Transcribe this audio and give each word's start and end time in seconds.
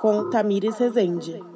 Com 0.00 0.30
Tamires 0.30 0.78
Rezende. 0.78 1.53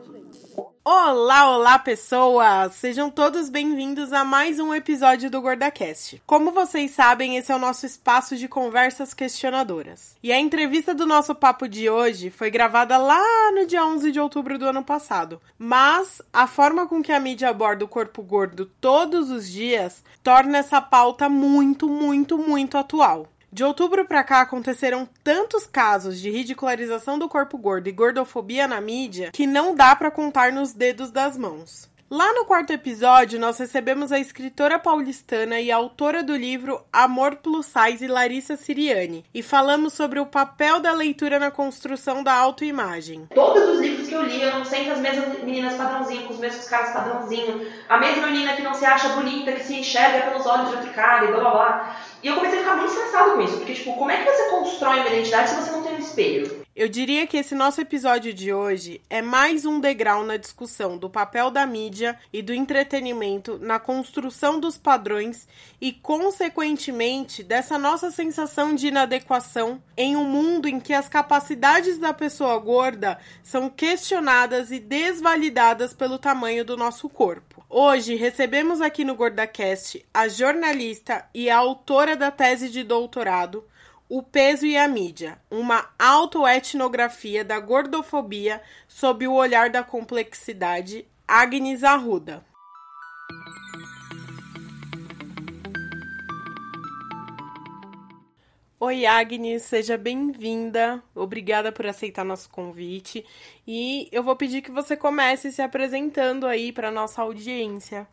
Olá, 0.91 1.51
olá 1.51 1.79
pessoas! 1.79 2.75
Sejam 2.77 3.11
todos 3.11 3.51
bem-vindos 3.51 4.11
a 4.11 4.25
mais 4.25 4.59
um 4.59 4.75
episódio 4.75 5.31
do 5.31 5.39
GordaCast. 5.39 6.23
Como 6.25 6.51
vocês 6.51 6.93
sabem, 6.93 7.37
esse 7.37 7.53
é 7.53 7.55
o 7.55 7.59
nosso 7.59 7.85
espaço 7.85 8.39
de 8.39 8.49
conversas 8.49 9.13
questionadoras. 9.13 10.17
E 10.23 10.33
a 10.33 10.41
entrevista 10.41 10.95
do 10.95 11.05
nosso 11.05 11.35
papo 11.35 11.69
de 11.69 11.91
hoje 11.91 12.31
foi 12.31 12.51
gravada 12.51 12.97
lá 12.97 13.53
no 13.53 13.67
dia 13.67 13.85
11 13.85 14.11
de 14.11 14.19
outubro 14.19 14.59
do 14.59 14.65
ano 14.65 14.83
passado. 14.83 15.39
Mas 15.59 16.23
a 16.33 16.47
forma 16.47 16.87
com 16.87 17.03
que 17.03 17.13
a 17.13 17.21
mídia 17.21 17.51
aborda 17.51 17.85
o 17.85 17.89
corpo 17.89 18.23
gordo 18.23 18.65
todos 18.81 19.31
os 19.31 19.47
dias 19.47 20.03
torna 20.23 20.57
essa 20.57 20.81
pauta 20.81 21.29
muito, 21.29 21.87
muito, 21.87 22.39
muito 22.39 22.79
atual. 22.79 23.29
De 23.51 23.65
outubro 23.65 24.07
para 24.07 24.23
cá 24.23 24.43
aconteceram 24.43 25.09
tantos 25.25 25.67
casos 25.67 26.21
de 26.21 26.31
ridicularização 26.31 27.19
do 27.19 27.29
corpo 27.29 27.57
gordo 27.57 27.89
e 27.89 27.93
gordofobia 27.93 28.69
na 28.69 28.81
mídia 28.81 29.31
que 29.33 29.47
não 29.47 29.75
dá 29.75 29.97
para 29.97 30.11
contar 30.11 30.53
nos 30.53 30.75
dedos 30.75 31.11
das 31.11 31.37
mãos. 31.37 31.89
Lá 32.11 32.33
no 32.33 32.47
quarto 32.47 32.73
episódio, 32.73 33.39
nós 33.39 33.59
recebemos 33.59 34.11
a 34.13 34.19
escritora 34.19 34.79
paulistana 34.79 35.61
e 35.61 35.71
autora 35.71 36.23
do 36.23 36.35
livro 36.35 36.81
Amor 36.91 37.37
Plus 37.37 37.67
Size, 37.67 38.07
Larissa 38.07 38.57
Siriani, 38.57 39.27
e 39.35 39.43
falamos 39.43 39.93
sobre 39.93 40.19
o 40.19 40.25
papel 40.25 40.81
da 40.81 40.95
leitura 40.95 41.39
na 41.39 41.51
construção 41.51 42.23
da 42.23 42.33
autoimagem. 42.33 43.29
Todos 43.35 43.63
os 43.69 43.81
livros 43.81 44.09
que 44.09 44.15
eu 44.15 44.23
li 44.23 44.41
eram 44.41 44.65
sempre 44.65 44.93
as 44.93 45.01
mesmas 45.01 45.43
meninas 45.43 45.75
padrãozinho, 45.75 46.23
com 46.23 46.33
os 46.33 46.39
mesmos 46.41 46.67
caras 46.67 46.95
padrãozinho, 46.95 47.71
a 47.87 47.99
mesma 47.99 48.27
menina 48.29 48.57
que 48.57 48.63
não 48.63 48.73
se 48.73 48.87
acha 48.87 49.11
bonita, 49.11 49.53
que 49.53 49.65
se 49.65 49.75
enxerga 49.75 50.31
pelos 50.31 50.47
olhos 50.47 50.71
de 50.71 50.77
outro 50.77 50.91
cara 50.95 51.27
e 51.27 51.29
blá 51.29 51.41
blá 51.41 51.51
blá. 51.51 51.97
E 52.23 52.29
eu 52.29 52.37
comecei 52.37 52.61
a 52.61 52.63
ficar 52.63 52.77
muito 52.77 52.91
estressado 52.91 53.33
com 53.33 53.43
isso, 53.43 53.59
porque, 53.59 53.75
tipo, 53.75 53.95
como 53.95 54.11
é 54.11 54.17
que 54.17 54.33
você 54.33 54.49
constrói 54.49 55.01
uma 55.01 55.11
identidade 55.11 55.51
se 55.51 55.57
você 55.57 55.73
não 55.73 55.83
tem 55.83 55.97
um 55.97 55.99
espelho? 55.99 56.67
Eu 56.81 56.89
diria 56.89 57.27
que 57.27 57.37
esse 57.37 57.57
nosso 57.57 57.81
episódio 57.81 58.33
de 58.33 58.53
hoje 58.53 59.01
é 59.11 59.21
mais 59.21 59.67
um 59.67 59.81
degrau 59.81 60.23
na 60.23 60.37
discussão 60.37 60.97
do 60.97 61.11
papel 61.11 61.51
da 61.51 61.67
mídia 61.67 62.17
e 62.33 62.41
do 62.41 62.55
entretenimento 62.55 63.59
na 63.59 63.81
construção 63.81 64.61
dos 64.61 64.79
padrões 64.79 65.49
e, 65.81 65.93
consequentemente, 65.93 67.43
dessa 67.43 67.77
nossa 67.77 68.13
sensação 68.13 68.77
de 68.77 68.87
inadequação 68.87 69.83
em 69.97 70.17
um 70.17 70.23
mundo 70.23 70.69
em 70.69 70.79
que 70.79 70.95
as 70.95 71.09
capacidades 71.09 71.99
da 71.99 72.15
pessoa 72.15 72.57
gorda 72.61 73.19
são 73.43 73.69
questionadas 73.69 74.71
e 74.71 74.79
desvalidadas 74.79 75.93
pelo 75.93 76.17
tamanho 76.17 76.65
do 76.65 76.77
nosso 76.77 77.09
corpo. 77.09 77.61
Hoje 77.69 78.15
recebemos 78.15 78.81
aqui 78.81 79.03
no 79.03 79.17
GordaCast 79.17 80.07
a 80.15 80.29
jornalista 80.29 81.29
e 81.35 81.51
a 81.51 81.57
autora 81.57 82.15
da 82.15 82.31
tese 82.31 82.69
de 82.69 82.85
doutorado. 82.85 83.65
O 84.11 84.23
Peso 84.23 84.65
e 84.65 84.75
a 84.75 84.89
Mídia, 84.89 85.39
uma 85.51 85.87
autoetnografia 85.99 87.45
da 87.45 87.61
gordofobia 87.61 88.63
sob 88.89 89.29
o 89.29 89.35
olhar 89.35 89.69
da 89.69 89.85
complexidade, 89.85 91.07
Agnes 91.27 91.85
Arruda. 91.85 92.43
Oi, 98.81 99.05
Agnes, 99.05 99.65
seja 99.65 99.99
bem-vinda. 99.99 101.03
Obrigada 101.15 101.71
por 101.71 101.87
aceitar 101.87 102.25
nosso 102.25 102.49
convite. 102.49 103.27
E 103.67 104.09
eu 104.11 104.23
vou 104.23 104.37
pedir 104.37 104.63
que 104.63 104.71
você 104.71 104.97
comece 104.97 105.53
se 105.53 105.61
apresentando 105.61 106.47
aí 106.47 106.73
para 106.73 106.91
nossa 106.91 107.21
audiência. 107.21 108.09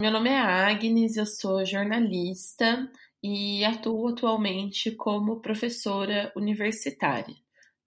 Meu 0.00 0.10
nome 0.10 0.30
é 0.30 0.38
Agnes, 0.38 1.18
eu 1.18 1.26
sou 1.26 1.66
jornalista 1.66 2.90
e 3.26 3.64
atuo 3.64 4.08
atualmente 4.08 4.90
como 4.90 5.40
professora 5.40 6.30
universitária. 6.36 7.34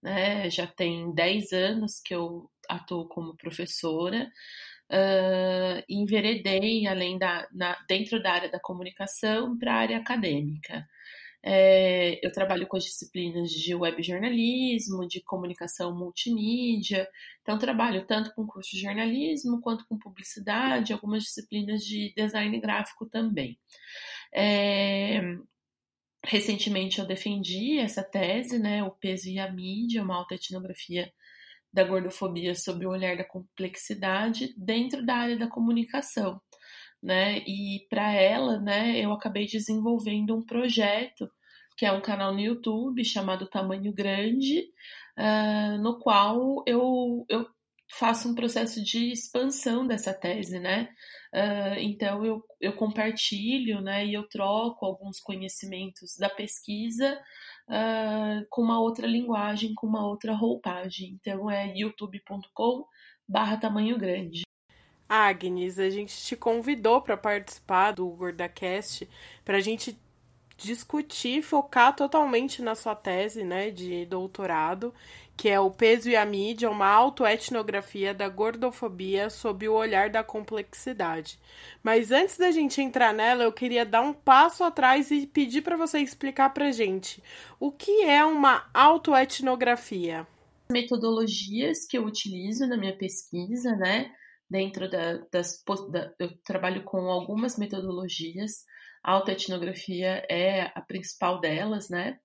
Né? 0.02 0.50
Já 0.50 0.66
tem 0.66 1.14
10 1.14 1.54
anos 1.54 2.00
que 2.04 2.16
eu 2.16 2.50
atuo 2.68 3.08
como 3.08 3.38
professora 3.38 4.32
uh, 4.92 5.84
enveredei 5.88 6.88
além 6.88 7.20
da, 7.20 7.48
na, 7.54 7.78
dentro 7.88 8.22
da 8.22 8.32
área 8.32 8.50
da 8.50 8.60
comunicação 8.60 9.56
para 9.60 9.74
a 9.74 9.78
área 9.78 9.98
acadêmica. 9.98 10.88
É, 11.44 12.20
eu 12.26 12.32
trabalho 12.32 12.68
com 12.68 12.76
as 12.78 12.84
disciplinas 12.84 13.52
de 13.52 13.76
web 13.76 14.02
jornalismo, 14.02 15.08
de 15.08 15.22
comunicação 15.22 15.96
multimídia, 15.96 17.08
então 17.42 17.60
trabalho 17.60 18.06
tanto 18.08 18.34
com 18.34 18.48
curso 18.48 18.72
de 18.72 18.82
jornalismo 18.82 19.62
quanto 19.62 19.86
com 19.88 20.00
publicidade, 20.00 20.92
algumas 20.92 21.24
disciplinas 21.24 21.84
de 21.84 22.12
design 22.18 22.60
gráfico 22.60 23.06
também. 23.06 23.58
É, 24.40 25.20
recentemente 26.24 27.00
eu 27.00 27.08
defendi 27.08 27.80
essa 27.80 28.04
tese, 28.04 28.60
né, 28.60 28.84
o 28.84 28.92
peso 28.92 29.28
e 29.30 29.40
a 29.40 29.52
mídia, 29.52 30.04
uma 30.04 30.16
alta 30.16 30.36
etnografia 30.36 31.12
da 31.74 31.84
gordofobia 31.84 32.54
sob 32.56 32.86
o 32.86 32.92
olhar 32.92 33.18
da 33.18 33.24
complexidade 33.24 34.54
dentro 34.58 35.04
da 35.06 35.16
área 35.16 35.38
da 35.38 35.48
comunicação, 35.48 36.40
né? 37.02 37.40
E 37.48 37.88
para 37.90 38.14
ela, 38.14 38.60
né, 38.60 39.00
eu 39.00 39.12
acabei 39.12 39.48
desenvolvendo 39.48 40.36
um 40.36 40.46
projeto 40.46 41.30
que 41.78 41.86
é 41.86 41.92
um 41.92 42.02
canal 42.02 42.34
no 42.34 42.40
YouTube 42.40 43.06
chamado 43.06 43.48
Tamanho 43.48 43.94
Grande, 43.94 44.62
uh, 45.18 45.78
no 45.82 46.00
qual 46.00 46.64
eu, 46.68 47.26
eu 47.30 47.48
faço 47.90 48.30
um 48.30 48.36
processo 48.36 48.84
de 48.84 49.12
expansão 49.12 49.88
dessa 49.88 50.14
tese, 50.14 50.60
né? 50.60 50.90
Uh, 51.34 51.80
então 51.80 52.26
eu, 52.26 52.44
eu 52.60 52.74
compartilho, 52.74 53.82
né, 53.82 54.06
e 54.06 54.14
eu 54.14 54.28
troco 54.28 54.86
alguns 54.86 55.20
conhecimentos 55.20 56.16
da 56.18 56.30
pesquisa 56.30 57.20
uh, 57.68 58.46
com 58.50 58.62
uma 58.62 58.80
outra 58.80 59.06
linguagem, 59.08 59.74
com 59.74 59.88
uma 59.88 60.06
outra 60.06 60.34
roupagem. 60.34 61.18
Então 61.20 61.50
é 61.50 61.74
youtube.com 61.76 62.86
barra 63.28 63.58
tamanho 63.58 63.98
grande. 63.98 64.44
Agnes, 65.10 65.80
a 65.80 65.90
gente 65.90 66.16
te 66.18 66.36
convidou 66.36 67.02
para 67.02 67.16
participar 67.16 67.92
do 67.92 68.08
GordaCast 68.10 69.08
para 69.46 69.58
a 69.58 69.62
gente 69.62 69.98
discutir, 70.58 71.42
focar 71.44 71.96
totalmente 71.96 72.62
na 72.62 72.76
sua 72.76 72.96
tese, 72.96 73.44
né, 73.44 73.70
de 73.70 74.06
doutorado, 74.06 74.94
que 75.38 75.48
é 75.48 75.60
o 75.60 75.70
peso 75.70 76.10
e 76.10 76.16
a 76.16 76.26
mídia, 76.26 76.68
uma 76.68 76.88
autoetnografia 76.88 78.12
da 78.12 78.28
gordofobia 78.28 79.30
sob 79.30 79.70
o 79.70 79.74
olhar 79.74 80.10
da 80.10 80.24
complexidade. 80.24 81.40
Mas 81.84 82.12
antes 82.12 82.40
da 82.40 82.50
gente 82.50 82.82
entrar 82.82 83.14
nela, 83.14 83.44
eu 83.44 83.54
queria 83.54 83.86
dar 83.86 84.02
um 84.02 84.12
passo 84.12 84.64
atrás 84.64 85.12
e 85.12 85.28
pedir 85.28 85.62
para 85.62 85.78
você 85.78 86.00
explicar 86.00 86.50
para 86.50 86.72
gente 86.72 87.22
o 87.60 87.72
que 87.72 88.02
é 88.02 88.26
uma 88.26 88.68
autoetnografia. 88.74 90.26
Metodologias 90.72 91.86
que 91.88 92.00
eu 92.00 92.04
utilizo 92.04 92.66
na 92.66 92.76
minha 92.76 92.98
pesquisa, 92.98 93.76
né? 93.76 94.12
Dentro 94.50 94.90
da, 94.90 95.20
das. 95.32 95.64
Da, 95.92 96.12
eu 96.20 96.32
trabalho 96.44 96.84
com 96.84 96.98
algumas 97.12 97.58
metodologias 97.58 98.66
a 99.08 99.14
autoetnografia 99.14 100.26
é 100.30 100.64
a 100.76 100.82
principal 100.82 101.40
delas, 101.40 101.90
né? 101.90 102.20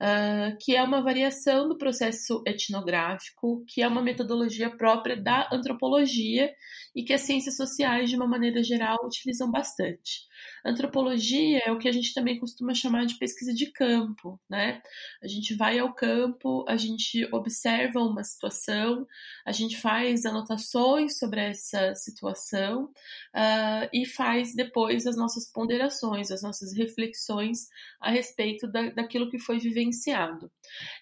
Uh, 0.00 0.56
que 0.60 0.76
é 0.76 0.82
uma 0.82 1.02
variação 1.02 1.68
do 1.68 1.76
processo 1.76 2.40
etnográfico, 2.46 3.64
que 3.66 3.82
é 3.82 3.88
uma 3.88 4.00
metodologia 4.00 4.70
própria 4.70 5.16
da 5.16 5.48
antropologia 5.52 6.54
e 6.94 7.02
que 7.02 7.12
as 7.12 7.22
ciências 7.22 7.56
sociais, 7.56 8.08
de 8.08 8.14
uma 8.14 8.26
maneira 8.26 8.62
geral, 8.62 8.96
utilizam 9.04 9.50
bastante. 9.50 10.28
Antropologia 10.64 11.62
é 11.64 11.72
o 11.72 11.78
que 11.78 11.88
a 11.88 11.92
gente 11.92 12.12
também 12.12 12.38
costuma 12.38 12.74
chamar 12.74 13.06
de 13.06 13.18
pesquisa 13.18 13.52
de 13.52 13.66
campo, 13.72 14.40
né? 14.48 14.82
A 15.22 15.26
gente 15.26 15.54
vai 15.54 15.78
ao 15.78 15.92
campo, 15.94 16.64
a 16.68 16.76
gente 16.76 17.26
observa 17.32 18.00
uma 18.00 18.22
situação, 18.22 19.06
a 19.46 19.52
gente 19.52 19.76
faz 19.80 20.24
anotações 20.24 21.18
sobre 21.18 21.40
essa 21.40 21.94
situação 21.94 22.84
uh, 22.84 23.88
e 23.92 24.04
faz 24.06 24.54
depois 24.54 25.06
as 25.06 25.16
nossas 25.16 25.50
ponderações, 25.50 26.30
as 26.30 26.42
nossas 26.42 26.76
reflexões 26.76 27.68
a 28.00 28.10
respeito 28.10 28.66
da, 28.66 28.90
daquilo 28.90 29.30
que 29.30 29.38
foi 29.38 29.58
vivenciado. 29.58 29.87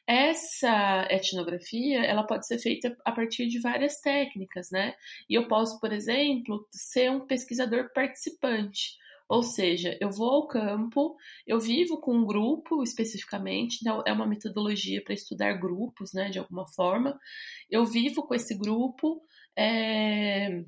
Essa 0.07 1.07
etnografia, 1.11 2.05
ela 2.05 2.27
pode 2.27 2.47
ser 2.47 2.59
feita 2.59 2.97
a 3.05 3.13
partir 3.13 3.47
de 3.49 3.61
várias 3.61 4.01
técnicas, 4.01 4.71
né? 4.71 4.95
E 5.29 5.35
eu 5.35 5.49
posso, 5.49 5.81
por 5.81 5.93
exemplo, 5.93 6.67
ser 6.71 7.11
um 7.11 7.27
pesquisador 7.27 7.93
participante. 7.93 8.97
Ou 9.29 9.43
seja, 9.43 9.99
eu 10.01 10.11
vou 10.11 10.31
ao 10.31 10.47
campo, 10.47 11.17
eu 11.47 11.59
vivo 11.59 12.01
com 12.01 12.15
um 12.15 12.25
grupo 12.25 12.83
especificamente, 12.85 13.79
então 13.81 14.03
é 14.07 14.13
uma 14.13 14.27
metodologia 14.27 15.03
para 15.03 15.15
estudar 15.15 15.55
grupos, 15.55 16.13
né, 16.13 16.31
de 16.31 16.39
alguma 16.39 16.67
forma. 16.69 17.19
Eu 17.69 17.85
vivo 17.85 18.23
com 18.25 18.35
esse 18.35 18.57
grupo, 18.57 19.21
é, 19.57 20.65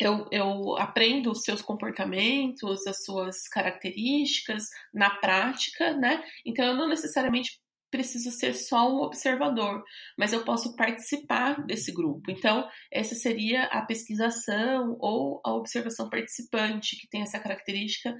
eu, 0.00 0.26
eu 0.30 0.76
aprendo 0.78 1.30
os 1.30 1.42
seus 1.42 1.62
comportamentos, 1.62 2.86
as 2.86 3.04
suas 3.04 3.48
características 3.48 4.64
na 4.92 5.10
prática, 5.10 5.94
né? 5.96 6.22
Então 6.44 6.64
eu 6.64 6.74
não 6.74 6.88
necessariamente 6.88 7.60
preciso 7.92 8.30
ser 8.30 8.54
só 8.54 8.90
um 8.90 9.02
observador, 9.02 9.84
mas 10.16 10.32
eu 10.32 10.42
posso 10.44 10.74
participar 10.74 11.62
desse 11.66 11.92
grupo. 11.92 12.30
Então, 12.30 12.66
essa 12.90 13.14
seria 13.14 13.64
a 13.64 13.82
pesquisação 13.82 14.96
ou 14.98 15.42
a 15.44 15.52
observação 15.52 16.08
participante, 16.08 16.96
que 16.96 17.06
tem 17.06 17.20
essa 17.20 17.38
característica 17.38 18.16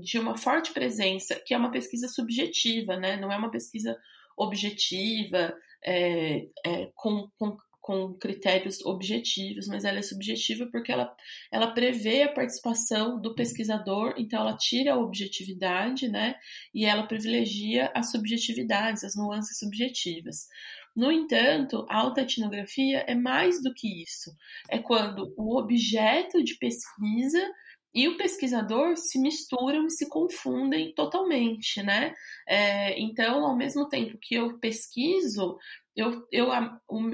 de 0.00 0.20
uma 0.20 0.36
forte 0.36 0.72
presença, 0.72 1.34
que 1.44 1.52
é 1.52 1.58
uma 1.58 1.72
pesquisa 1.72 2.06
subjetiva, 2.06 2.96
né? 2.96 3.16
Não 3.16 3.32
é 3.32 3.36
uma 3.36 3.50
pesquisa 3.50 3.98
objetiva, 4.38 5.52
é, 5.84 6.46
é, 6.64 6.90
com, 6.94 7.28
com 7.36 7.56
com 7.86 8.12
critérios 8.14 8.84
objetivos, 8.84 9.68
mas 9.68 9.84
ela 9.84 10.00
é 10.00 10.02
subjetiva 10.02 10.66
porque 10.72 10.90
ela, 10.90 11.14
ela 11.52 11.70
prevê 11.70 12.22
a 12.22 12.32
participação 12.32 13.20
do 13.20 13.32
pesquisador, 13.32 14.12
então 14.18 14.40
ela 14.40 14.56
tira 14.56 14.94
a 14.94 14.98
objetividade, 14.98 16.08
né, 16.08 16.34
e 16.74 16.84
ela 16.84 17.06
privilegia 17.06 17.88
as 17.94 18.10
subjetividades, 18.10 19.04
as 19.04 19.14
nuances 19.14 19.56
subjetivas. 19.60 20.48
No 20.96 21.12
entanto, 21.12 21.86
a 21.88 21.98
alta-etnografia 21.98 23.04
é 23.06 23.14
mais 23.14 23.62
do 23.62 23.72
que 23.72 24.02
isso. 24.02 24.32
É 24.68 24.78
quando 24.80 25.32
o 25.36 25.56
objeto 25.56 26.42
de 26.42 26.58
pesquisa 26.58 27.38
e 27.94 28.08
o 28.08 28.16
pesquisador 28.16 28.96
se 28.96 29.20
misturam 29.20 29.86
e 29.86 29.90
se 29.90 30.08
confundem 30.08 30.92
totalmente, 30.92 31.82
né? 31.84 32.14
É, 32.48 32.98
então, 32.98 33.46
ao 33.46 33.56
mesmo 33.56 33.88
tempo 33.88 34.18
que 34.20 34.34
eu 34.34 34.58
pesquiso, 34.58 35.56
eu, 35.96 36.26
eu, 36.30 36.48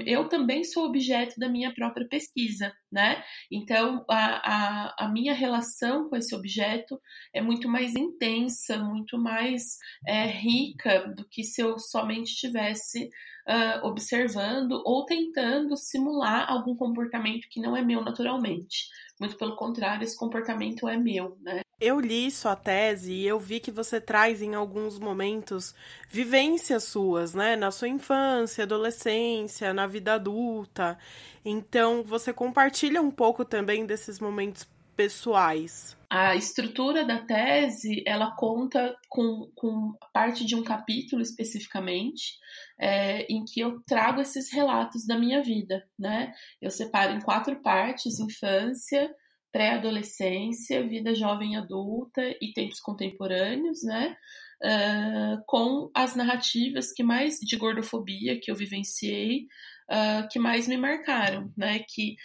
eu 0.05 0.27
também 0.27 0.63
sou 0.63 0.85
objeto 0.85 1.39
da 1.39 1.47
minha 1.47 1.73
própria 1.73 2.07
pesquisa, 2.07 2.73
né? 2.91 3.23
Então, 3.51 4.05
a, 4.09 4.95
a, 4.97 5.05
a 5.05 5.09
minha 5.09 5.33
relação 5.33 6.09
com 6.09 6.15
esse 6.17 6.35
objeto 6.35 6.99
é 7.33 7.41
muito 7.41 7.69
mais 7.69 7.95
intensa, 7.95 8.77
muito 8.77 9.17
mais 9.17 9.77
é, 10.05 10.25
rica 10.25 11.07
do 11.15 11.27
que 11.29 11.43
se 11.43 11.61
eu 11.61 11.79
somente 11.79 12.31
estivesse 12.33 13.09
uh, 13.47 13.85
observando 13.85 14.81
ou 14.85 15.05
tentando 15.05 15.77
simular 15.77 16.49
algum 16.49 16.75
comportamento 16.75 17.47
que 17.49 17.61
não 17.61 17.75
é 17.75 17.81
meu 17.81 18.01
naturalmente. 18.01 18.89
Muito 19.19 19.37
pelo 19.37 19.55
contrário, 19.55 20.03
esse 20.03 20.17
comportamento 20.17 20.87
é 20.87 20.97
meu, 20.97 21.37
né? 21.41 21.62
Eu 21.79 21.99
li 21.99 22.31
sua 22.31 22.55
tese 22.55 23.11
e 23.11 23.27
eu 23.27 23.39
vi 23.39 23.59
que 23.59 23.71
você 23.71 23.99
traz 23.99 24.41
em 24.41 24.55
alguns 24.55 24.97
momentos 24.99 25.75
vivências 26.09 26.83
suas, 26.85 27.33
né? 27.33 27.55
Na 27.55 27.71
sua 27.71 27.89
infância, 27.89 28.63
adolescência, 28.63 29.73
na 29.73 29.85
vida 29.85 30.13
adulta. 30.13 30.97
Então, 31.43 32.03
você 32.03 32.31
compartilha 32.31 33.01
um 33.01 33.11
pouco 33.11 33.43
também 33.43 33.85
desses 33.85 34.19
momentos 34.19 34.67
pessoais. 34.95 35.97
A 36.09 36.35
estrutura 36.35 37.03
da 37.03 37.17
tese, 37.17 38.03
ela 38.05 38.35
conta 38.35 38.95
com, 39.09 39.49
com 39.55 39.93
parte 40.13 40.45
de 40.45 40.55
um 40.55 40.63
capítulo 40.63 41.21
especificamente, 41.21 42.37
é, 42.79 43.23
em 43.23 43.43
que 43.43 43.59
eu 43.59 43.81
trago 43.85 44.21
esses 44.21 44.53
relatos 44.53 45.07
da 45.07 45.17
minha 45.17 45.41
vida, 45.41 45.83
né? 45.97 46.31
Eu 46.61 46.69
separo 46.69 47.13
em 47.13 47.19
quatro 47.19 47.61
partes: 47.61 48.19
infância, 48.19 49.11
pré-adolescência, 49.53 50.85
vida 50.85 51.13
jovem 51.13 51.55
adulta 51.55 52.21
e 52.41 52.51
tempos 52.51 52.79
contemporâneos, 52.79 53.83
né? 53.83 54.17
Uh, 54.63 55.43
com 55.45 55.91
as 55.93 56.15
narrativas 56.15 56.91
que 56.91 57.03
mais 57.03 57.37
de 57.37 57.55
gordofobia 57.55 58.39
que 58.39 58.49
eu 58.49 58.55
vivenciei, 58.55 59.45
uh, 59.91 60.27
que 60.29 60.39
mais 60.39 60.67
me 60.67 60.75
marcaram, 60.75 61.53
né? 61.55 61.85
Que 61.87 62.15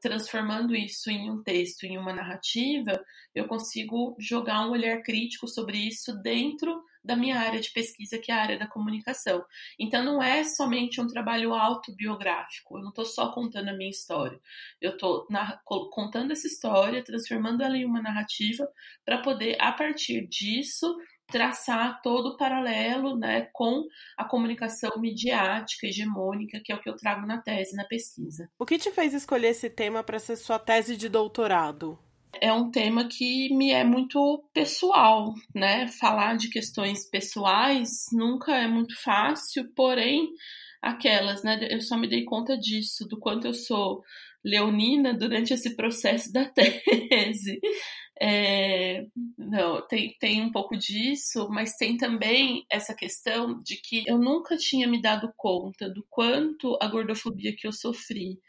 transformando 0.00 0.76
isso 0.76 1.10
em 1.10 1.28
um 1.28 1.42
texto, 1.42 1.82
em 1.82 1.98
uma 1.98 2.14
narrativa, 2.14 3.04
eu 3.34 3.48
consigo 3.48 4.14
jogar 4.20 4.64
um 4.64 4.70
olhar 4.70 5.02
crítico 5.02 5.48
sobre 5.48 5.78
isso 5.78 6.14
dentro 6.22 6.80
da 7.04 7.16
minha 7.16 7.38
área 7.38 7.60
de 7.60 7.70
pesquisa, 7.70 8.18
que 8.18 8.30
é 8.30 8.34
a 8.34 8.42
área 8.42 8.58
da 8.58 8.66
comunicação. 8.66 9.44
Então, 9.78 10.04
não 10.04 10.22
é 10.22 10.44
somente 10.44 11.00
um 11.00 11.06
trabalho 11.06 11.54
autobiográfico, 11.54 12.78
eu 12.78 12.82
não 12.82 12.90
estou 12.90 13.04
só 13.04 13.32
contando 13.32 13.68
a 13.68 13.76
minha 13.76 13.90
história, 13.90 14.38
eu 14.80 14.92
estou 14.92 15.26
contando 15.90 16.32
essa 16.32 16.46
história, 16.46 17.04
transformando 17.04 17.62
ela 17.62 17.76
em 17.76 17.84
uma 17.84 18.02
narrativa, 18.02 18.68
para 19.04 19.18
poder, 19.18 19.56
a 19.60 19.72
partir 19.72 20.26
disso, 20.26 20.96
traçar 21.30 22.00
todo 22.02 22.30
o 22.30 22.36
paralelo 22.36 23.16
né, 23.16 23.48
com 23.52 23.84
a 24.16 24.24
comunicação 24.24 24.98
midiática, 24.98 25.86
hegemônica, 25.86 26.60
que 26.64 26.72
é 26.72 26.74
o 26.74 26.80
que 26.80 26.88
eu 26.88 26.96
trago 26.96 27.26
na 27.26 27.40
tese, 27.40 27.76
na 27.76 27.84
pesquisa. 27.84 28.50
O 28.58 28.64
que 28.64 28.78
te 28.78 28.90
fez 28.90 29.12
escolher 29.12 29.48
esse 29.48 29.68
tema 29.68 30.02
para 30.02 30.18
ser 30.18 30.36
sua 30.36 30.58
tese 30.58 30.96
de 30.96 31.08
doutorado? 31.08 31.98
É 32.40 32.52
um 32.52 32.70
tema 32.70 33.08
que 33.08 33.54
me 33.54 33.70
é 33.70 33.84
muito 33.84 34.44
pessoal, 34.52 35.34
né? 35.54 35.88
Falar 35.88 36.36
de 36.36 36.48
questões 36.48 37.08
pessoais 37.08 38.06
nunca 38.12 38.56
é 38.56 38.66
muito 38.66 38.94
fácil, 39.02 39.70
porém, 39.74 40.28
aquelas, 40.82 41.42
né? 41.42 41.58
Eu 41.70 41.80
só 41.80 41.96
me 41.96 42.08
dei 42.08 42.24
conta 42.24 42.56
disso, 42.56 43.06
do 43.06 43.18
quanto 43.18 43.46
eu 43.46 43.54
sou 43.54 44.02
leonina 44.44 45.12
durante 45.12 45.52
esse 45.52 45.76
processo 45.76 46.32
da 46.32 46.44
tese. 46.50 47.60
É, 48.20 49.06
não, 49.36 49.86
tem, 49.86 50.16
tem 50.18 50.42
um 50.42 50.50
pouco 50.50 50.76
disso, 50.76 51.48
mas 51.50 51.76
tem 51.76 51.96
também 51.96 52.66
essa 52.68 52.94
questão 52.94 53.62
de 53.62 53.76
que 53.76 54.02
eu 54.06 54.18
nunca 54.18 54.56
tinha 54.56 54.88
me 54.88 55.00
dado 55.00 55.32
conta 55.36 55.88
do 55.88 56.04
quanto 56.10 56.76
a 56.80 56.88
gordofobia 56.88 57.54
que 57.56 57.66
eu 57.66 57.72
sofri 57.72 58.40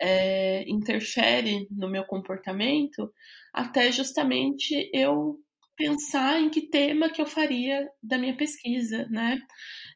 é, 0.00 0.64
interfere 0.68 1.66
no 1.70 1.88
meu 1.88 2.04
comportamento, 2.04 3.12
até 3.52 3.90
justamente 3.92 4.90
eu 4.92 5.38
pensar 5.76 6.40
em 6.40 6.50
que 6.50 6.68
tema 6.68 7.10
que 7.10 7.20
eu 7.20 7.26
faria 7.26 7.88
da 8.02 8.18
minha 8.18 8.36
pesquisa, 8.36 9.06
né? 9.10 9.40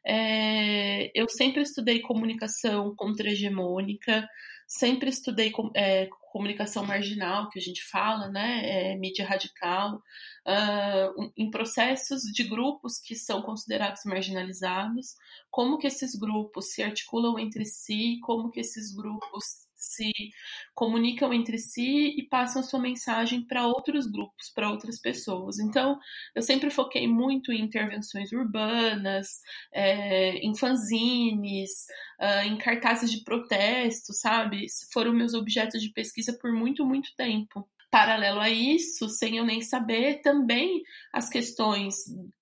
É, 0.05 1.11
eu 1.13 1.27
sempre 1.29 1.61
estudei 1.61 2.01
comunicação 2.01 2.93
contra-hegemônica, 2.95 4.27
sempre 4.67 5.09
estudei 5.09 5.51
é, 5.75 6.07
comunicação 6.31 6.85
marginal, 6.85 7.49
que 7.49 7.59
a 7.59 7.61
gente 7.61 7.83
fala, 7.83 8.29
né? 8.29 8.91
É, 8.91 8.95
mídia 8.97 9.25
radical, 9.25 9.95
uh, 10.47 11.31
em 11.35 11.49
processos 11.49 12.21
de 12.33 12.43
grupos 12.43 12.99
que 12.99 13.15
são 13.15 13.41
considerados 13.41 14.01
marginalizados, 14.05 15.15
como 15.49 15.77
que 15.77 15.87
esses 15.87 16.13
grupos 16.15 16.71
se 16.71 16.83
articulam 16.83 17.39
entre 17.39 17.65
si, 17.65 18.19
como 18.21 18.51
que 18.51 18.59
esses 18.59 18.93
grupos 18.95 19.68
se 19.79 20.11
comunicam 20.75 21.33
entre 21.33 21.57
si 21.57 22.15
e 22.17 22.23
passam 22.23 22.61
sua 22.61 22.79
mensagem 22.79 23.41
para 23.41 23.65
outros 23.65 24.05
grupos, 24.05 24.49
para 24.53 24.69
outras 24.69 24.99
pessoas. 24.99 25.57
Então, 25.59 25.97
eu 26.35 26.41
sempre 26.41 26.69
foquei 26.69 27.07
muito 27.07 27.51
em 27.51 27.61
intervenções 27.61 28.31
urbanas, 28.31 29.39
é, 29.71 30.37
em 30.37 30.55
fanzines, 30.55 31.85
uh, 32.19 32.45
em 32.45 32.57
cartazes 32.57 33.11
de 33.11 33.23
protesto, 33.23 34.13
sabe? 34.13 34.65
Foram 34.91 35.13
meus 35.13 35.33
objetos 35.33 35.81
de 35.81 35.91
pesquisa 35.91 36.37
por 36.39 36.51
muito, 36.51 36.85
muito 36.85 37.15
tempo. 37.15 37.67
Paralelo 37.89 38.39
a 38.39 38.49
isso, 38.49 39.09
sem 39.09 39.37
eu 39.37 39.45
nem 39.45 39.61
saber, 39.61 40.21
também 40.21 40.83
as 41.11 41.29
questões 41.29 41.95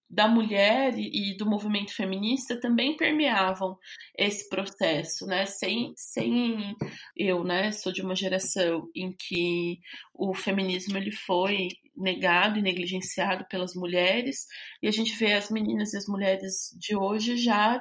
da 0.10 0.28
mulher 0.28 0.94
e, 0.98 1.36
do 1.36 1.46
movimento 1.46 1.94
feminista 1.94 2.60
também 2.60 2.96
permeavam 2.96 3.78
esse 4.18 4.48
processo, 4.50 5.26
né? 5.26 5.46
Sem, 5.46 5.94
sem 5.96 6.76
eu, 7.16 7.44
né? 7.44 7.72
Sou 7.72 7.92
de 7.92 8.02
uma 8.02 8.16
geração 8.16 8.90
em 8.96 9.12
que 9.12 9.80
o 10.14 10.34
feminismo 10.34 10.98
ele 10.98 11.12
foi 11.12 11.70
negado 11.96 12.60
e 12.60 12.62
negligenciado 12.62 13.46
pelas 13.50 13.74
mulheres 13.74 14.46
e 14.82 14.88
a 14.88 14.92
gente 14.92 15.16
vê 15.18 15.34
as 15.34 15.50
meninas 15.50 15.94
e 15.94 15.98
as 15.98 16.08
mulheres 16.08 16.70
de 16.78 16.96
hoje 16.96 17.36
já 17.38 17.80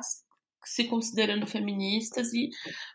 se 0.67 0.85
considerando 0.85 1.47
feministas 1.47 2.33
e 2.35 2.51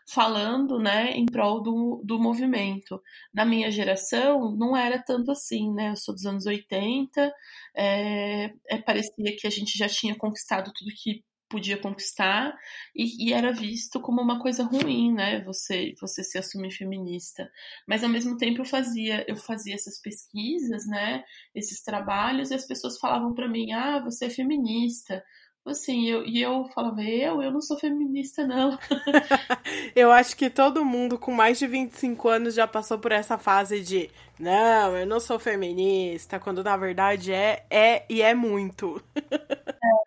falando 0.08 0.78
né, 0.78 1.12
em 1.12 1.26
prol 1.26 1.62
do, 1.62 2.02
do 2.04 2.18
movimento. 2.20 3.00
Na 3.32 3.44
minha 3.44 3.70
geração, 3.70 4.54
não 4.56 4.76
era 4.76 5.02
tanto 5.02 5.30
assim, 5.30 5.72
né? 5.72 5.90
Eu 5.90 5.96
sou 5.96 6.14
dos 6.14 6.26
anos 6.26 6.46
80, 6.46 7.32
é, 7.74 8.52
é, 8.68 8.78
parecia 8.78 9.36
que 9.38 9.46
a 9.46 9.50
gente 9.50 9.76
já 9.76 9.88
tinha 9.88 10.14
conquistado 10.16 10.72
tudo 10.74 10.90
que 10.94 11.24
podia 11.52 11.76
conquistar 11.76 12.56
e, 12.96 13.28
e, 13.28 13.32
era 13.34 13.52
visto 13.52 14.00
como 14.00 14.22
uma 14.22 14.40
coisa 14.40 14.64
ruim, 14.64 15.12
né? 15.12 15.44
Você 15.44 15.92
você 16.00 16.24
se 16.24 16.38
assumir 16.38 16.70
feminista. 16.72 17.50
Mas 17.86 18.02
ao 18.02 18.08
mesmo 18.08 18.38
tempo 18.38 18.62
eu 18.62 18.64
fazia 18.64 19.22
eu 19.28 19.36
fazia 19.36 19.74
essas 19.74 20.00
pesquisas, 20.00 20.86
né? 20.86 21.22
Esses 21.54 21.82
trabalhos 21.82 22.50
e 22.50 22.54
as 22.54 22.66
pessoas 22.66 22.98
falavam 22.98 23.34
para 23.34 23.48
mim: 23.48 23.72
"Ah, 23.72 24.00
você 24.02 24.26
é 24.26 24.30
feminista". 24.30 25.22
Assim, 25.64 26.08
eu, 26.08 26.26
e 26.26 26.42
eu 26.42 26.64
falava, 26.74 27.02
eu? 27.02 27.40
Eu 27.40 27.52
não 27.52 27.60
sou 27.60 27.78
feminista, 27.78 28.44
não. 28.46 28.76
eu 29.94 30.10
acho 30.10 30.36
que 30.36 30.50
todo 30.50 30.84
mundo 30.84 31.18
com 31.18 31.32
mais 31.32 31.58
de 31.58 31.66
25 31.66 32.28
anos 32.28 32.54
já 32.54 32.66
passou 32.66 32.98
por 32.98 33.12
essa 33.12 33.38
fase 33.38 33.80
de 33.80 34.10
não, 34.38 34.96
eu 34.96 35.06
não 35.06 35.20
sou 35.20 35.38
feminista, 35.38 36.40
quando 36.40 36.64
na 36.64 36.76
verdade 36.76 37.32
é, 37.32 37.64
é 37.70 38.04
e 38.10 38.22
é 38.22 38.34
muito. 38.34 39.00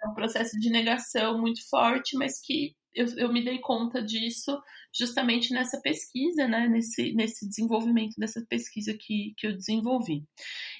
é 0.03 0.07
um 0.09 0.13
processo 0.13 0.59
de 0.59 0.69
negação 0.69 1.39
muito 1.39 1.67
forte, 1.69 2.17
mas 2.17 2.41
que 2.41 2.75
eu, 2.93 3.05
eu 3.17 3.31
me 3.31 3.43
dei 3.43 3.59
conta 3.59 4.01
disso 4.01 4.61
justamente 4.93 5.53
nessa 5.53 5.79
pesquisa, 5.79 6.47
né? 6.47 6.67
Nesse, 6.67 7.13
nesse 7.13 7.47
desenvolvimento 7.47 8.15
dessa 8.17 8.45
pesquisa 8.49 8.93
que, 8.93 9.33
que 9.37 9.47
eu 9.47 9.55
desenvolvi. 9.55 10.23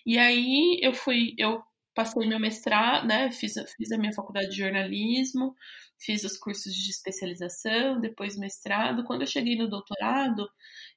E 0.06 0.18
aí 0.18 0.80
eu 0.82 0.94
fui, 0.94 1.34
eu 1.38 1.62
passei 1.96 2.28
meu 2.28 2.40
mestrado, 2.40 3.08
né? 3.08 3.32
Fiz, 3.32 3.54
fiz 3.78 3.92
a 3.92 3.98
minha 3.98 4.14
faculdade 4.14 4.50
de 4.50 4.58
jornalismo, 4.58 5.56
fiz 5.98 6.24
os 6.24 6.38
cursos 6.38 6.74
de 6.74 6.92
especialização, 6.92 8.00
depois 8.00 8.38
mestrado. 8.38 9.06
Quando 9.06 9.22
eu 9.22 9.28
cheguei 9.28 9.56
no 9.56 9.70
doutorado, 9.70 10.48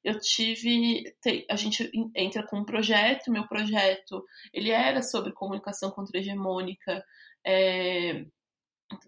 eu 0.04 0.18
tive, 0.18 1.04
a 1.48 1.56
gente 1.56 1.90
entra 2.14 2.44
com 2.46 2.58
um 2.58 2.64
projeto. 2.64 3.30
Meu 3.30 3.46
projeto, 3.46 4.24
ele 4.52 4.70
era 4.70 5.02
sobre 5.02 5.32
comunicação 5.32 5.90
contra-hegemônica. 5.90 7.02
É, 7.46 8.26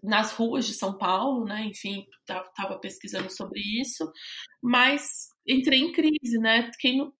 nas 0.01 0.31
ruas 0.33 0.65
de 0.67 0.73
São 0.73 0.97
Paulo, 0.97 1.45
né? 1.45 1.65
Enfim, 1.65 2.05
estava 2.21 2.77
pesquisando 2.79 3.31
sobre 3.31 3.59
isso, 3.81 4.11
mas 4.61 5.30
entrei 5.51 5.79
em 5.79 5.91
crise, 5.91 6.37
né? 6.39 6.71
Quem, 6.79 7.11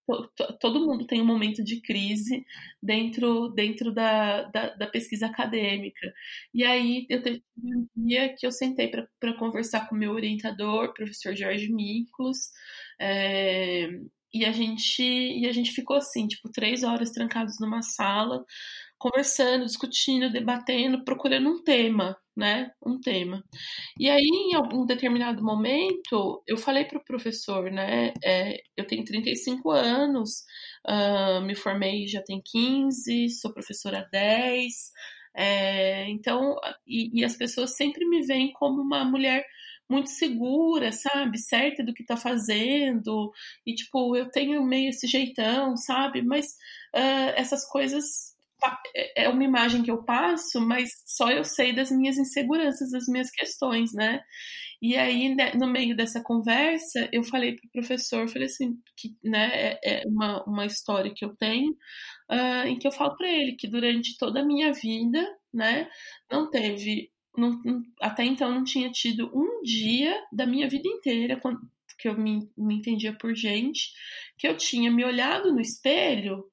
todo 0.60 0.86
mundo 0.86 1.06
tem 1.06 1.22
um 1.22 1.26
momento 1.26 1.64
de 1.64 1.82
crise 1.82 2.46
dentro, 2.82 3.50
dentro 3.50 3.94
da, 3.94 4.44
da, 4.44 4.76
da 4.76 4.88
pesquisa 4.88 5.28
acadêmica. 5.28 6.14
E 6.54 6.64
aí 6.64 7.06
eu 7.10 7.22
teve 7.22 7.44
um 7.64 7.88
dia 7.96 8.34
que 8.38 8.46
eu 8.46 8.52
sentei 8.52 8.90
para 9.20 9.34
conversar 9.38 9.88
com 9.88 9.96
meu 9.96 10.12
orientador, 10.12 10.94
professor 10.94 11.36
Jorge 11.36 11.72
Miklos, 11.72 12.52
é, 13.00 13.90
e 14.34 14.46
a 14.46 14.52
gente 14.52 15.04
e 15.04 15.48
a 15.48 15.52
gente 15.52 15.72
ficou 15.72 15.98
assim, 15.98 16.28
tipo, 16.28 16.50
três 16.52 16.84
horas 16.84 17.12
trancados 17.12 17.60
numa 17.60 17.82
sala, 17.82 18.46
conversando, 18.98 19.66
discutindo, 19.66 20.32
debatendo, 20.32 21.04
procurando 21.04 21.50
um 21.50 21.64
tema, 21.64 22.16
né? 22.42 22.72
Um 22.84 23.00
tema. 23.00 23.44
E 24.00 24.10
aí, 24.10 24.20
em 24.24 24.56
algum 24.56 24.86
determinado 24.86 25.44
momento, 25.44 26.44
eu 26.48 26.58
falei 26.58 26.86
para 26.86 26.98
o 26.98 27.06
professor, 27.06 27.72
né? 27.72 28.14
É, 28.24 28.62
eu 28.76 28.86
tenho 28.88 29.06
35 29.06 29.70
anos, 29.70 30.44
uh, 30.88 31.42
me 31.42 31.56
formei 31.56 32.08
já 32.08 32.22
tem 32.24 32.42
15, 32.44 33.30
sou 33.30 33.54
professora 33.54 34.00
há 34.00 34.10
10. 34.10 34.74
É, 35.36 36.10
então, 36.10 36.58
e, 36.86 37.22
e 37.22 37.24
as 37.24 37.36
pessoas 37.38 37.76
sempre 37.78 38.06
me 38.10 38.26
veem 38.26 38.52
como 38.54 38.82
uma 38.82 39.06
mulher 39.06 39.46
muito 39.90 40.10
segura, 40.10 40.92
sabe? 40.92 41.38
Certa 41.38 41.84
do 41.84 41.94
que 41.94 42.04
tá 42.06 42.18
fazendo. 42.18 43.32
E, 43.66 43.76
tipo, 43.76 44.16
eu 44.16 44.30
tenho 44.32 44.64
meio 44.64 44.90
esse 44.90 45.06
jeitão, 45.08 45.78
sabe? 45.78 46.22
Mas 46.24 46.48
uh, 46.96 47.34
essas 47.36 47.68
coisas 47.70 48.31
é, 48.96 49.24
é 49.26 49.30
uma 49.30 49.44
imagem 49.44 49.84
que 49.84 49.92
eu 49.92 50.04
passo, 50.04 50.62
mas 50.62 50.90
só 51.06 51.32
eu 51.32 51.44
sei 51.44 51.74
das 51.74 51.92
minhas 51.92 52.18
inseguranças, 52.18 52.92
das 52.92 53.08
minhas 53.08 53.30
questões, 53.32 53.94
né? 53.94 54.22
E 54.82 54.98
aí, 54.98 55.34
né, 55.36 55.54
no 55.54 55.68
meio 55.68 55.96
dessa 55.96 56.24
conversa, 56.24 57.08
eu 57.14 57.24
falei 57.24 57.56
para 57.56 57.68
o 57.68 57.72
professor, 57.72 58.28
falei 58.28 58.48
assim, 58.48 58.80
que 58.98 59.16
né, 59.24 59.50
é, 59.54 60.02
é 60.02 60.08
uma, 60.08 60.44
uma 60.46 60.66
história 60.66 61.14
que 61.16 61.24
eu 61.24 61.36
tenho, 61.36 61.72
uh, 62.32 62.68
em 62.68 62.80
que 62.80 62.88
eu 62.88 62.92
falo 62.92 63.16
para 63.16 63.30
ele 63.30 63.54
que 63.56 63.68
durante 63.68 64.18
toda 64.18 64.42
a 64.42 64.46
minha 64.46 64.74
vida, 64.74 65.24
né, 65.54 65.88
não 66.32 66.50
teve, 66.50 67.12
não, 67.38 67.62
até 68.02 68.24
então 68.24 68.50
não 68.52 68.64
tinha 68.64 68.92
tido 68.92 69.30
um 69.36 69.62
dia 69.62 70.20
da 70.32 70.48
minha 70.48 70.68
vida 70.68 70.88
inteira, 70.88 71.40
quando, 71.40 71.60
que 72.00 72.08
eu 72.08 72.18
me, 72.18 72.50
me 72.58 72.76
entendia 72.76 73.14
por 73.14 73.36
gente, 73.36 73.92
que 74.36 74.48
eu 74.48 74.58
tinha 74.58 74.92
me 74.92 75.06
olhado 75.06 75.54
no 75.54 75.62
espelho 75.62 76.44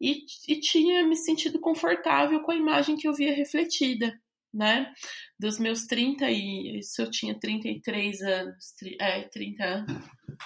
e, 0.00 0.24
e 0.48 0.60
tinha 0.60 1.06
me 1.06 1.16
sentido 1.16 1.60
confortável 1.60 2.40
com 2.40 2.50
a 2.50 2.56
imagem 2.56 2.96
que 2.96 3.08
eu 3.08 3.14
via 3.14 3.34
refletida, 3.34 4.18
né? 4.52 4.92
Dos 5.38 5.58
meus 5.58 5.86
30 5.86 6.30
e 6.30 6.78
isso 6.78 7.02
eu 7.02 7.10
tinha 7.10 7.38
33 7.38 8.22
anos, 8.22 8.74
é, 9.00 9.22
30, 9.22 9.86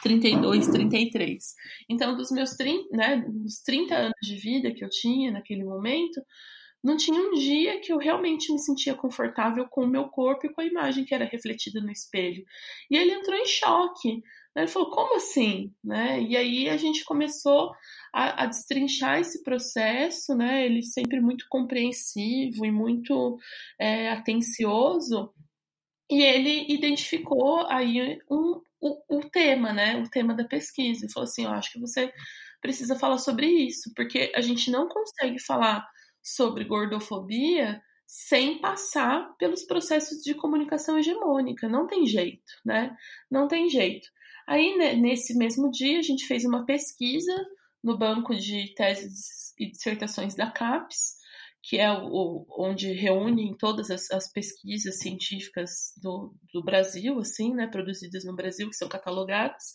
32, 0.02 0.69
33. 0.69 1.55
Então, 1.88 2.17
dos 2.17 2.31
meus 2.31 2.50
30, 2.50 2.97
né, 2.97 3.25
dos 3.26 3.61
30 3.62 3.95
anos 3.95 4.19
de 4.23 4.37
vida 4.37 4.73
que 4.73 4.85
eu 4.85 4.88
tinha 4.88 5.31
naquele 5.31 5.64
momento, 5.64 6.23
não 6.83 6.97
tinha 6.97 7.21
um 7.21 7.35
dia 7.35 7.81
que 7.81 7.93
eu 7.93 7.99
realmente 7.99 8.52
me 8.52 8.59
sentia 8.59 8.95
confortável 8.95 9.67
com 9.69 9.83
o 9.83 9.88
meu 9.88 10.09
corpo 10.09 10.47
e 10.47 10.52
com 10.52 10.61
a 10.61 10.67
imagem 10.67 11.05
que 11.05 11.14
era 11.14 11.25
refletida 11.25 11.81
no 11.81 11.90
espelho. 11.90 12.45
E 12.90 12.97
ele 12.97 13.12
entrou 13.12 13.37
em 13.37 13.47
choque. 13.47 14.23
Ele 14.62 14.69
falou, 14.69 14.91
como 14.91 15.17
assim? 15.17 15.73
Né? 15.83 16.21
E 16.23 16.37
aí 16.37 16.69
a 16.69 16.77
gente 16.77 17.05
começou 17.05 17.73
a, 18.12 18.45
a, 18.45 18.47
destrinchar 18.47 19.21
esse 19.21 19.43
processo, 19.43 20.35
né? 20.35 20.65
Ele 20.65 20.83
sempre 20.83 21.21
muito 21.21 21.47
compreensivo 21.49 22.65
e 22.65 22.71
muito 22.71 23.38
é, 23.79 24.11
atencioso. 24.11 25.33
E 26.11 26.23
ele 26.23 26.73
identificou 26.73 27.67
aí 27.69 28.19
um, 28.31 28.61
o, 28.81 29.19
o 29.19 29.21
tema, 29.31 29.73
né? 29.73 29.97
O 29.97 30.09
tema 30.09 30.35
da 30.35 30.45
pesquisa. 30.45 31.05
Ele 31.05 31.12
falou 31.12 31.25
assim, 31.25 31.45
eu 31.45 31.50
acho 31.50 31.73
que 31.73 31.81
você 31.81 32.12
precisa 32.61 32.97
falar 32.97 33.19
sobre 33.19 33.47
isso, 33.47 33.93
porque 33.95 34.33
a 34.35 34.41
gente 34.41 34.71
não 34.71 34.88
consegue 34.88 35.38
falar 35.41 35.87
sobre 36.23 36.65
gordofobia 36.65 37.81
sem 38.07 38.59
passar 38.59 39.37
pelos 39.38 39.65
processos 39.65 40.23
de 40.23 40.35
comunicação 40.35 40.99
hegemônica. 40.99 41.69
Não 41.69 41.87
tem 41.87 42.07
jeito, 42.07 42.53
né? 42.65 42.97
Não 43.31 43.47
tem 43.47 43.69
jeito. 43.69 44.09
Aí, 44.49 44.78
né, 44.78 44.95
nesse 44.95 45.37
mesmo 45.37 45.71
dia, 45.71 45.99
a 45.99 46.02
gente 46.02 46.26
fez 46.26 46.43
uma 46.43 46.64
pesquisa 46.64 47.35
no 47.85 47.99
banco 47.99 48.35
de 48.35 48.73
teses 48.75 49.52
e 49.59 49.71
dissertações 49.71 50.35
da 50.35 50.50
CAPES, 50.50 51.19
que 51.62 51.76
é 51.76 51.93
o, 51.93 52.47
onde 52.59 52.90
reúnem 52.93 53.55
todas 53.59 53.90
as, 53.90 54.11
as 54.11 54.33
pesquisas 54.33 55.00
científicas 55.00 55.93
do, 56.02 56.35
do, 56.50 56.64
Brasil, 56.64 57.19
assim, 57.19 57.55
né, 57.55 57.67
produzidas 57.67 58.25
no 58.25 58.35
Brasil, 58.35 58.71
que 58.71 58.76
são 58.76 58.88
catalogadas. 58.88 59.75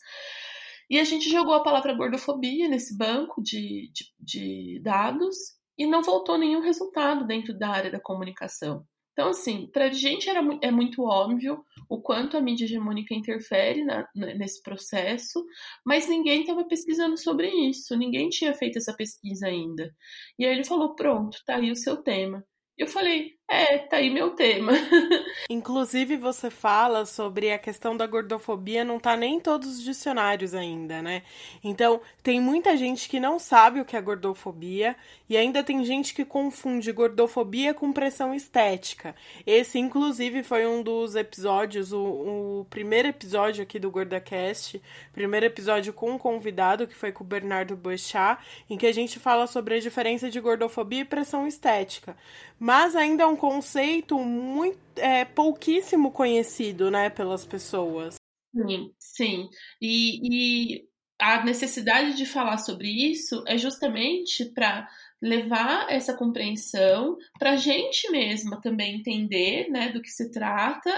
E 0.90 1.00
a 1.00 1.04
gente 1.04 1.30
jogou 1.30 1.54
a 1.54 1.64
palavra 1.64 1.94
gordofobia 1.94 2.68
nesse 2.68 2.98
banco 2.98 3.44
de, 3.44 3.92
de, 3.94 4.06
de 4.20 4.82
dados 4.82 5.36
e 5.78 5.86
não 5.86 6.02
voltou 6.02 6.36
nenhum 6.36 6.62
resultado 6.62 7.28
dentro 7.28 7.56
da 7.56 7.70
área 7.70 7.92
da 7.92 8.00
comunicação. 8.00 8.84
Então, 9.14 9.30
assim, 9.30 9.68
para 9.68 9.86
a 9.86 9.92
gente 9.92 10.28
era, 10.28 10.42
é 10.62 10.72
muito 10.72 11.04
óbvio 11.04 11.64
o 11.88 12.02
quanto 12.02 12.36
a 12.36 12.42
mídia 12.42 12.66
hegemônica 12.66 13.14
interfere 13.14 13.84
na, 13.86 14.08
nesse 14.16 14.62
processo, 14.62 15.46
mas 15.86 16.10
ninguém 16.10 16.42
estava 16.42 16.66
pesquisando 16.66 17.16
sobre 17.18 17.48
isso, 17.70 17.96
ninguém 17.96 18.30
tinha 18.30 18.54
feito 18.56 18.78
essa 18.78 18.94
pesquisa 18.96 19.48
ainda. 19.48 19.94
E 20.38 20.46
aí 20.46 20.52
ele 20.54 20.64
falou: 20.64 20.96
pronto, 20.96 21.38
tá 21.46 21.56
aí 21.58 21.72
o 21.72 21.76
seu 21.76 21.98
tema. 21.98 22.44
Eu 22.76 22.88
falei, 22.88 23.34
é, 23.48 23.78
tá 23.78 23.98
aí 23.98 24.10
meu 24.10 24.32
tema. 24.32 24.72
Inclusive, 25.50 26.18
você 26.18 26.50
fala 26.50 27.06
sobre 27.06 27.52
a 27.52 27.60
questão 27.60 27.96
da 27.96 28.08
gordofobia, 28.08 28.84
não 28.84 29.00
tá 29.00 29.16
nem 29.16 29.36
em 29.36 29.40
todos 29.40 29.78
os 29.78 29.84
dicionários 29.84 30.56
ainda, 30.56 31.02
né? 31.02 31.22
Então, 31.64 32.02
tem 32.24 32.40
muita 32.40 32.76
gente 32.78 33.08
que 33.08 33.20
não 33.20 33.38
sabe 33.38 33.80
o 33.80 33.86
que 33.86 33.98
é 33.98 34.02
gordofobia 34.02 34.96
e 35.30 35.38
ainda 35.38 35.62
tem 35.62 35.84
gente 35.84 36.14
que 36.14 36.24
confunde 36.24 36.92
gordofobia 36.92 37.74
com 37.74 37.92
pressão 37.92 38.34
estética. 38.34 39.14
Esse, 39.46 39.78
inclusive, 39.78 40.42
foi 40.42 40.66
um 40.66 40.82
dos 40.82 41.16
episódios, 41.16 41.92
o, 41.92 42.62
o 42.62 42.68
primeiro 42.70 43.10
episódio 43.10 43.62
aqui 43.62 43.78
do 43.78 43.92
GordaCast, 43.92 44.82
primeiro 45.12 45.46
episódio 45.46 45.94
com 45.94 46.12
um 46.12 46.18
convidado, 46.18 46.88
que 46.88 46.96
foi 46.96 47.12
com 47.12 47.24
o 47.24 47.28
Bernardo 47.28 47.76
Boechat, 47.76 48.40
em 48.70 48.78
que 48.78 48.88
a 48.88 48.94
gente 48.94 49.20
fala 49.20 49.48
sobre 49.48 49.76
a 49.76 49.80
diferença 49.80 50.30
de 50.30 50.40
gordofobia 50.40 51.02
e 51.02 51.06
pressão 51.06 51.46
estética. 51.46 52.16
Mas 52.60 52.96
ainda 52.96 53.24
é 53.24 53.26
um 53.26 53.33
conceito 53.36 54.18
muito 54.20 54.80
é, 54.98 55.26
pouquíssimo 55.26 56.12
conhecido, 56.12 56.90
né, 56.92 57.10
pelas 57.10 57.46
pessoas. 57.46 58.16
Sim, 58.56 58.94
sim. 59.00 59.50
E, 59.82 60.76
e 60.78 60.88
a 61.20 61.44
necessidade 61.44 62.16
de 62.16 62.26
falar 62.26 62.58
sobre 62.58 62.88
isso 62.90 63.44
é 63.48 63.58
justamente 63.58 64.46
para 64.46 64.88
levar 65.22 65.90
essa 65.90 66.14
compreensão 66.14 67.18
para 67.40 67.52
a 67.52 67.56
gente 67.56 68.12
mesma 68.12 68.60
também 68.60 68.98
entender 68.98 69.70
né, 69.70 69.90
do 69.90 70.02
que 70.02 70.10
se 70.10 70.30
trata, 70.32 70.92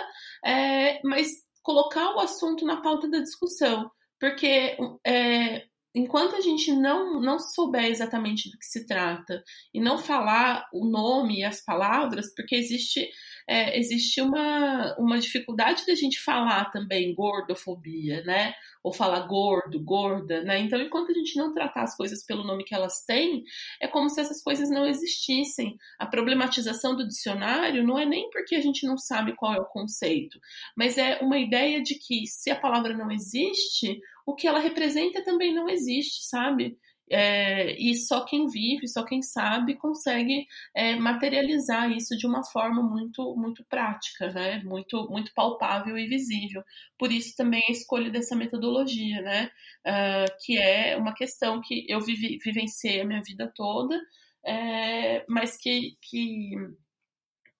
é, 0.44 1.00
mas 1.04 1.28
colocar 1.62 2.16
o 2.16 2.20
assunto 2.20 2.66
na 2.66 2.82
pauta 2.82 3.08
da 3.08 3.20
discussão. 3.20 3.90
Porque 4.20 4.78
é, 5.06 5.66
enquanto 5.96 6.36
a 6.36 6.42
gente 6.42 6.74
não, 6.74 7.22
não 7.22 7.40
souber 7.40 7.86
exatamente 7.86 8.52
do 8.52 8.58
que 8.58 8.66
se 8.66 8.86
trata 8.86 9.42
e 9.74 9.80
não 9.80 9.98
falar 9.98 10.68
o 10.74 10.86
nome 10.86 11.40
e 11.40 11.44
as 11.44 11.64
palavras, 11.64 12.34
porque 12.36 12.54
existe, 12.54 13.10
é, 13.48 13.80
existe 13.80 14.22
uma, 14.22 14.94
uma 15.00 15.18
dificuldade 15.18 15.86
da 15.88 15.96
gente 15.96 16.20
falar 16.22 16.66
também 16.66 17.16
gordofobia, 17.16 18.22
né? 18.24 18.54
Ou 18.84 18.92
falar 18.92 19.22
gordo, 19.22 19.82
gorda, 19.82 20.44
né? 20.44 20.60
Então, 20.60 20.80
enquanto 20.80 21.12
a 21.12 21.14
gente 21.14 21.38
não 21.38 21.54
tratar 21.54 21.84
as 21.84 21.96
coisas 21.96 22.24
pelo 22.26 22.44
nome 22.44 22.66
que 22.66 22.76
elas 22.76 23.04
têm, 23.06 23.44
é 23.82 23.88
como 23.88 24.10
se 24.10 24.20
essas 24.20 24.44
coisas 24.44 24.70
não 24.70 24.86
existissem. 24.86 25.78
A 25.98 26.06
problematização 26.06 26.94
do 26.96 27.08
dicionário 27.08 27.88
não 27.88 27.98
é 27.98 28.06
nem 28.06 28.30
porque 28.30 28.56
a 28.56 28.62
gente 28.62 28.86
não 28.86 28.98
sabe 28.98 29.34
qual 29.34 29.54
é 29.54 29.60
o 29.60 29.66
conceito, 29.66 30.40
mas 30.76 30.98
é 30.98 31.20
uma 31.22 31.40
ideia 31.40 31.82
de 31.82 31.96
que 31.96 32.28
se 32.28 32.52
a 32.52 32.60
palavra 32.60 32.96
não 32.96 33.10
existe, 33.10 34.02
o 34.26 34.36
que 34.36 34.48
ela 34.48 34.60
representa 34.60 35.24
também 35.24 35.54
não 35.54 35.70
existe, 35.70 36.26
sabe? 36.28 36.78
É, 37.08 37.72
e 37.80 37.94
só 37.96 38.26
quem 38.26 38.48
vive, 38.48 38.88
só 38.88 39.04
quem 39.06 39.22
sabe 39.22 39.76
consegue 39.76 40.48
é, 40.74 40.96
materializar 40.96 41.92
isso 41.92 42.18
de 42.18 42.26
uma 42.26 42.44
forma 42.44 42.82
muito 42.82 43.36
muito 43.36 43.64
prática, 43.66 44.32
né? 44.34 44.64
Muito 44.64 45.08
muito 45.10 45.32
palpável 45.36 45.98
e 45.98 46.08
visível. 46.08 46.64
Por 46.98 47.12
isso 47.12 47.36
também 47.36 47.62
a 47.70 47.72
escolha 47.72 48.10
dessa 48.10 48.36
metodologia, 48.36 49.22
né? 49.22 49.52
Uh, 49.86 50.36
que 50.44 50.58
é 50.58 50.98
uma 50.98 51.14
questão 51.14 51.62
que 51.62 51.86
eu 51.88 52.02
vivi, 52.02 52.40
vivenciei 52.44 53.02
a 53.02 53.06
minha 53.06 53.22
vida 53.22 53.52
toda 53.56 54.00
é, 54.46 55.26
mas 55.28 55.58
que, 55.58 55.98
que 56.02 56.52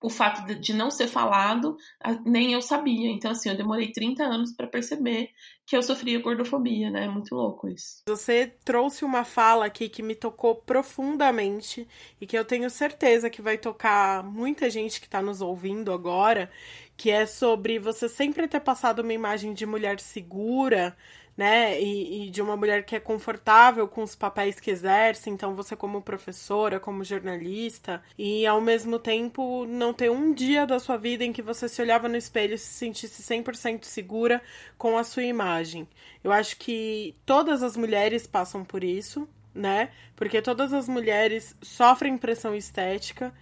o 0.06 0.10
fato 0.10 0.54
de 0.54 0.72
não 0.72 0.92
ser 0.92 1.08
falado, 1.08 1.76
nem 2.24 2.54
eu 2.54 2.62
sabia. 2.62 3.10
Então, 3.10 3.32
assim, 3.32 3.50
eu 3.50 3.58
demorei 3.58 3.92
30 3.92 4.24
anos 4.24 4.54
para 4.56 4.68
perceber 4.68 5.32
que 5.66 5.76
eu 5.76 5.82
sofria 5.82 6.22
gordofobia, 6.22 6.92
né? 6.92 7.06
É 7.06 7.10
muito 7.10 7.34
louco 7.34 7.68
isso. 7.68 8.04
Você 8.08 8.54
trouxe 8.64 9.04
uma 9.04 9.24
fala 9.24 9.66
aqui 9.66 9.90
que 9.90 10.04
me 10.04 10.14
tocou 10.14 10.54
profundamente 10.54 11.88
e 12.22 12.28
que 12.28 12.38
eu 12.38 12.46
tenho 12.46 12.70
certeza 12.70 13.32
que 13.32 13.42
vai 13.42 13.58
tocar 13.58 14.24
muita 14.24 14.70
gente 14.70 15.00
que 15.00 15.08
está 15.08 15.24
nos 15.24 15.42
ouvindo 15.42 15.92
agora, 15.92 16.52
que 16.96 17.10
é 17.10 17.26
sobre 17.26 17.80
você 17.80 18.08
sempre 18.08 18.48
ter 18.48 18.60
passado 18.60 19.00
uma 19.00 19.14
imagem 19.14 19.56
de 19.56 19.66
mulher 19.66 20.00
segura, 20.00 20.96
né? 21.38 21.82
E, 21.82 22.28
e, 22.28 22.30
de 22.30 22.42
uma 22.42 22.56
mulher 22.56 22.86
que 22.86 22.96
é 22.96 23.00
confortável 23.00 23.88
com 23.88 24.04
os 24.04 24.16
papéis 24.16 24.60
que 24.60 24.72
exerce, 24.72 25.30
então 25.30 25.56
você 25.56 25.76
como 25.76 26.02
professora, 26.02 26.80
como 26.80 27.04
jornalista, 27.04 28.02
e 28.18 28.46
ao 28.46 28.62
mesmo 28.62 28.98
tempo 28.98 29.66
não 29.66 29.94
ter 29.94 30.10
um 30.10 30.34
dia 30.34 30.66
da 30.66 30.80
sua 30.80 30.98
vida 30.98 31.24
em 31.24 31.34
que 31.34 31.42
você 31.42 31.68
se 31.68 31.82
olhava 31.82 32.08
no 32.08 32.16
espelho 32.16 32.56
e 32.56 32.58
se 32.58 32.74
sentisse 32.74 33.22
100% 33.22 33.84
segura 33.84 34.42
com 34.78 34.98
a 34.98 35.04
sua 35.04 35.24
imagem. 35.24 35.88
Eu 36.24 36.32
acho 36.32 36.58
que 36.58 37.16
todas 37.26 37.62
as 37.62 37.76
mulheres 37.76 38.26
passam 38.26 38.64
por 38.64 38.84
isso, 38.84 39.28
né? 39.54 39.90
Porque 40.16 40.42
todas 40.42 40.74
as 40.74 40.88
mulheres 40.88 41.56
sofrem 41.62 42.18
pressão 42.18 42.56
estética 42.56 43.34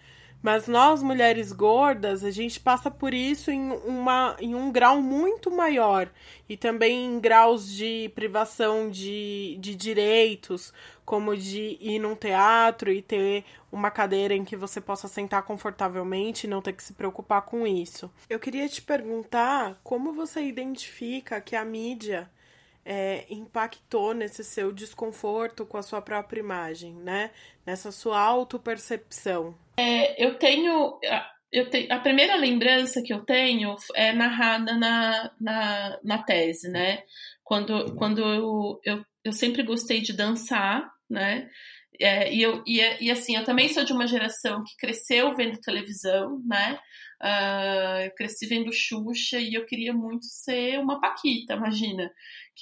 mas 0.43 0.67
nós, 0.67 1.01
mulheres 1.01 1.53
gordas, 1.53 2.21
a 2.21 2.29
gente 2.29 2.59
passa 2.59 2.91
por 2.91 3.13
isso 3.13 3.49
em, 3.49 3.71
uma, 3.85 4.35
em 4.41 4.53
um 4.53 4.69
grau 4.73 5.01
muito 5.01 5.49
maior. 5.49 6.11
E 6.49 6.57
também 6.57 7.05
em 7.05 7.17
graus 7.17 7.71
de 7.71 8.11
privação 8.13 8.89
de, 8.89 9.57
de 9.61 9.73
direitos, 9.73 10.73
como 11.05 11.35
de 11.37 11.77
ir 11.79 11.97
num 11.97 12.13
teatro 12.13 12.91
e 12.91 13.01
ter 13.01 13.45
uma 13.71 13.89
cadeira 13.89 14.35
em 14.35 14.43
que 14.43 14.57
você 14.57 14.81
possa 14.81 15.07
sentar 15.07 15.43
confortavelmente 15.43 16.45
e 16.45 16.49
não 16.49 16.61
ter 16.61 16.73
que 16.73 16.83
se 16.83 16.91
preocupar 16.91 17.43
com 17.43 17.65
isso. 17.65 18.11
Eu 18.29 18.37
queria 18.37 18.67
te 18.67 18.81
perguntar 18.81 19.79
como 19.81 20.11
você 20.11 20.41
identifica 20.41 21.39
que 21.39 21.55
a 21.55 21.63
mídia 21.63 22.29
é, 22.85 23.25
impactou 23.29 24.13
nesse 24.13 24.43
seu 24.43 24.71
desconforto 24.71 25.65
com 25.65 25.77
a 25.77 25.81
sua 25.81 26.01
própria 26.01 26.39
imagem, 26.39 26.93
né? 26.95 27.31
Nessa 27.65 27.91
sua 27.91 28.19
autopercepção. 28.19 29.57
É, 29.77 30.23
eu 30.23 30.37
tenho. 30.37 30.99
Eu 31.51 31.69
te, 31.69 31.87
a 31.91 31.99
primeira 31.99 32.35
lembrança 32.35 33.01
que 33.03 33.13
eu 33.13 33.23
tenho 33.23 33.75
é 33.95 34.11
narrada 34.11 34.75
na, 34.75 35.31
na, 35.39 35.99
na 36.03 36.23
tese, 36.23 36.69
né? 36.69 37.03
Quando, 37.43 37.95
quando 37.95 38.21
eu, 38.21 38.79
eu, 38.83 39.05
eu 39.23 39.31
sempre 39.31 39.61
gostei 39.61 40.01
de 40.01 40.13
dançar, 40.13 40.89
né? 41.09 41.47
É, 42.01 42.33
e, 42.33 42.41
eu, 42.41 42.63
e, 42.65 42.79
e 43.05 43.11
assim, 43.11 43.35
eu 43.35 43.43
também 43.43 43.69
sou 43.69 43.85
de 43.85 43.93
uma 43.93 44.07
geração 44.07 44.63
que 44.63 44.75
cresceu 44.77 45.35
vendo 45.35 45.61
televisão, 45.61 46.41
né? 46.45 46.79
Uh, 47.21 48.01
eu 48.03 48.11
cresci 48.15 48.45
vendo 48.47 48.73
Xuxa 48.73 49.39
e 49.39 49.53
eu 49.53 49.65
queria 49.65 49.93
muito 49.93 50.25
ser 50.25 50.77
uma 50.79 50.99
Paquita, 50.99 51.53
imagina. 51.53 52.11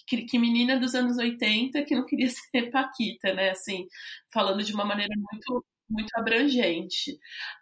Que, 0.07 0.23
que 0.25 0.39
menina 0.39 0.79
dos 0.79 0.95
anos 0.95 1.17
80 1.17 1.83
que 1.83 1.95
não 1.95 2.05
queria 2.05 2.29
ser 2.51 2.71
Paquita, 2.71 3.33
né? 3.33 3.51
Assim, 3.51 3.87
falando 4.33 4.63
de 4.63 4.73
uma 4.73 4.85
maneira 4.85 5.13
muito 5.15 5.65
muito 5.91 6.11
abrangente. 6.15 7.19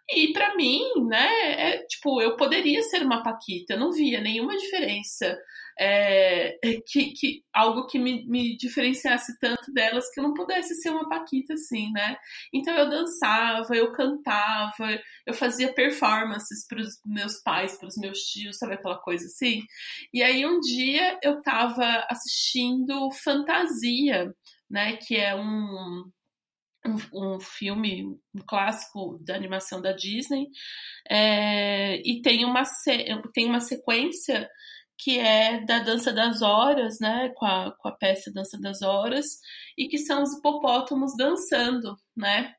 E 0.08 0.32
para 0.32 0.54
mim, 0.56 0.82
né, 1.08 1.52
é, 1.52 1.86
tipo, 1.86 2.22
eu 2.22 2.36
poderia 2.36 2.82
ser 2.82 3.02
uma 3.02 3.22
Paquita, 3.22 3.74
eu 3.74 3.78
não 3.80 3.92
via 3.92 4.20
nenhuma 4.20 4.56
diferença. 4.56 5.36
É, 5.82 6.58
que, 6.86 7.12
que, 7.12 7.42
algo 7.54 7.86
que 7.86 7.98
me, 7.98 8.26
me, 8.26 8.54
diferenciasse 8.58 9.38
tanto 9.38 9.72
delas 9.72 10.10
que 10.10 10.20
eu 10.20 10.24
não 10.24 10.34
pudesse 10.34 10.74
ser 10.74 10.90
uma 10.90 11.08
Paquita 11.08 11.54
assim, 11.54 11.90
né? 11.92 12.16
Então 12.52 12.74
eu 12.76 12.90
dançava, 12.90 13.74
eu 13.74 13.90
cantava, 13.92 15.00
eu 15.26 15.32
fazia 15.32 15.72
performances 15.72 16.66
para 16.68 16.80
os 16.82 17.00
meus 17.06 17.42
pais, 17.42 17.78
para 17.78 17.88
os 17.88 17.96
meus 17.96 18.18
tios, 18.18 18.58
sabe 18.58 18.74
aquela 18.74 18.98
coisa 18.98 19.24
assim? 19.24 19.62
E 20.12 20.22
aí 20.22 20.44
um 20.44 20.60
dia 20.60 21.18
eu 21.22 21.40
tava 21.40 22.06
assistindo 22.10 23.10
Fantasia, 23.12 24.34
né? 24.68 24.98
Que 24.98 25.16
é 25.16 25.34
um 25.34 26.04
um, 26.86 27.34
um, 27.34 27.40
filme, 27.40 28.04
um 28.34 28.40
clássico 28.46 29.18
da 29.22 29.34
animação 29.34 29.80
da 29.80 29.92
Disney, 29.92 30.48
é, 31.08 31.96
e 31.96 32.22
tem 32.22 32.44
uma, 32.44 32.62
tem 33.34 33.46
uma 33.46 33.60
sequência 33.60 34.48
que 35.02 35.18
é 35.18 35.64
da 35.64 35.78
Dança 35.80 36.12
das 36.12 36.42
Horas, 36.42 36.98
né, 37.00 37.30
com 37.34 37.46
a, 37.46 37.74
com 37.78 37.88
a 37.88 37.92
peça 37.92 38.32
Dança 38.32 38.58
das 38.60 38.82
Horas, 38.82 39.26
e 39.76 39.88
que 39.88 39.98
são 39.98 40.22
os 40.22 40.34
hipopótamos 40.34 41.12
dançando, 41.16 41.96
né, 42.16 42.54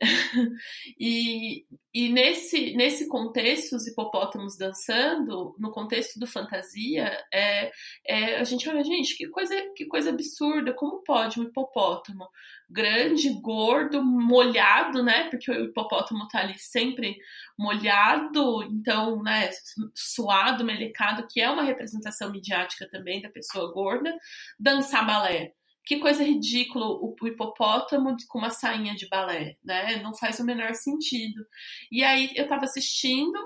e, 0.98 1.66
e 1.92 2.08
nesse, 2.08 2.76
nesse 2.76 3.08
contexto, 3.08 3.74
os 3.74 3.86
hipopótamos 3.86 4.56
dançando, 4.56 5.56
no 5.58 5.70
contexto 5.72 6.20
do 6.20 6.26
fantasia, 6.26 7.18
é, 7.32 7.72
é, 8.06 8.36
a 8.36 8.44
gente 8.44 8.68
olha, 8.68 8.84
gente, 8.84 9.16
que 9.16 9.28
coisa, 9.28 9.54
que 9.74 9.86
coisa 9.86 10.10
absurda, 10.10 10.72
como 10.72 11.02
pode 11.02 11.40
um 11.40 11.44
hipopótamo 11.44 12.28
grande, 12.70 13.30
gordo, 13.40 14.02
molhado, 14.02 15.02
né? 15.02 15.28
Porque 15.30 15.50
o 15.50 15.64
hipopótamo 15.64 16.28
tá 16.28 16.40
ali 16.40 16.58
sempre 16.58 17.16
molhado, 17.58 18.62
então, 18.62 19.22
né, 19.22 19.50
suado, 19.94 20.64
melecado, 20.64 21.26
que 21.26 21.40
é 21.40 21.50
uma 21.50 21.62
representação 21.62 22.30
midiática 22.30 22.88
também 22.88 23.20
da 23.20 23.30
pessoa 23.30 23.72
gorda, 23.72 24.16
dançar 24.58 25.06
balé 25.06 25.54
que 25.88 25.98
coisa 25.98 26.22
ridícula 26.22 26.86
o, 26.86 27.16
hipopótamo 27.24 28.14
com 28.28 28.40
uma 28.40 28.50
sainha 28.50 28.94
de 28.94 29.08
balé, 29.08 29.56
né? 29.64 29.96
Não 30.02 30.14
faz 30.14 30.38
o 30.38 30.44
menor 30.44 30.74
sentido. 30.74 31.42
E 31.90 32.04
aí 32.04 32.30
eu 32.36 32.46
tava 32.46 32.64
assistindo, 32.64 33.38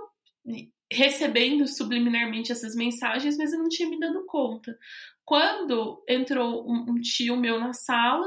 recebendo 0.93 1.69
subliminarmente 1.69 2.51
essas 2.51 2.75
mensagens, 2.75 3.37
mas 3.39 3.53
eu 3.53 3.61
não 3.61 3.69
tinha 3.69 3.89
me 3.89 4.01
dado 4.01 4.27
conta. 4.27 4.77
Quando 5.25 6.03
entrou 6.09 6.69
um, 6.69 7.01
tio 7.01 7.37
meu 7.37 7.61
na 7.61 7.73
sala, 7.73 8.27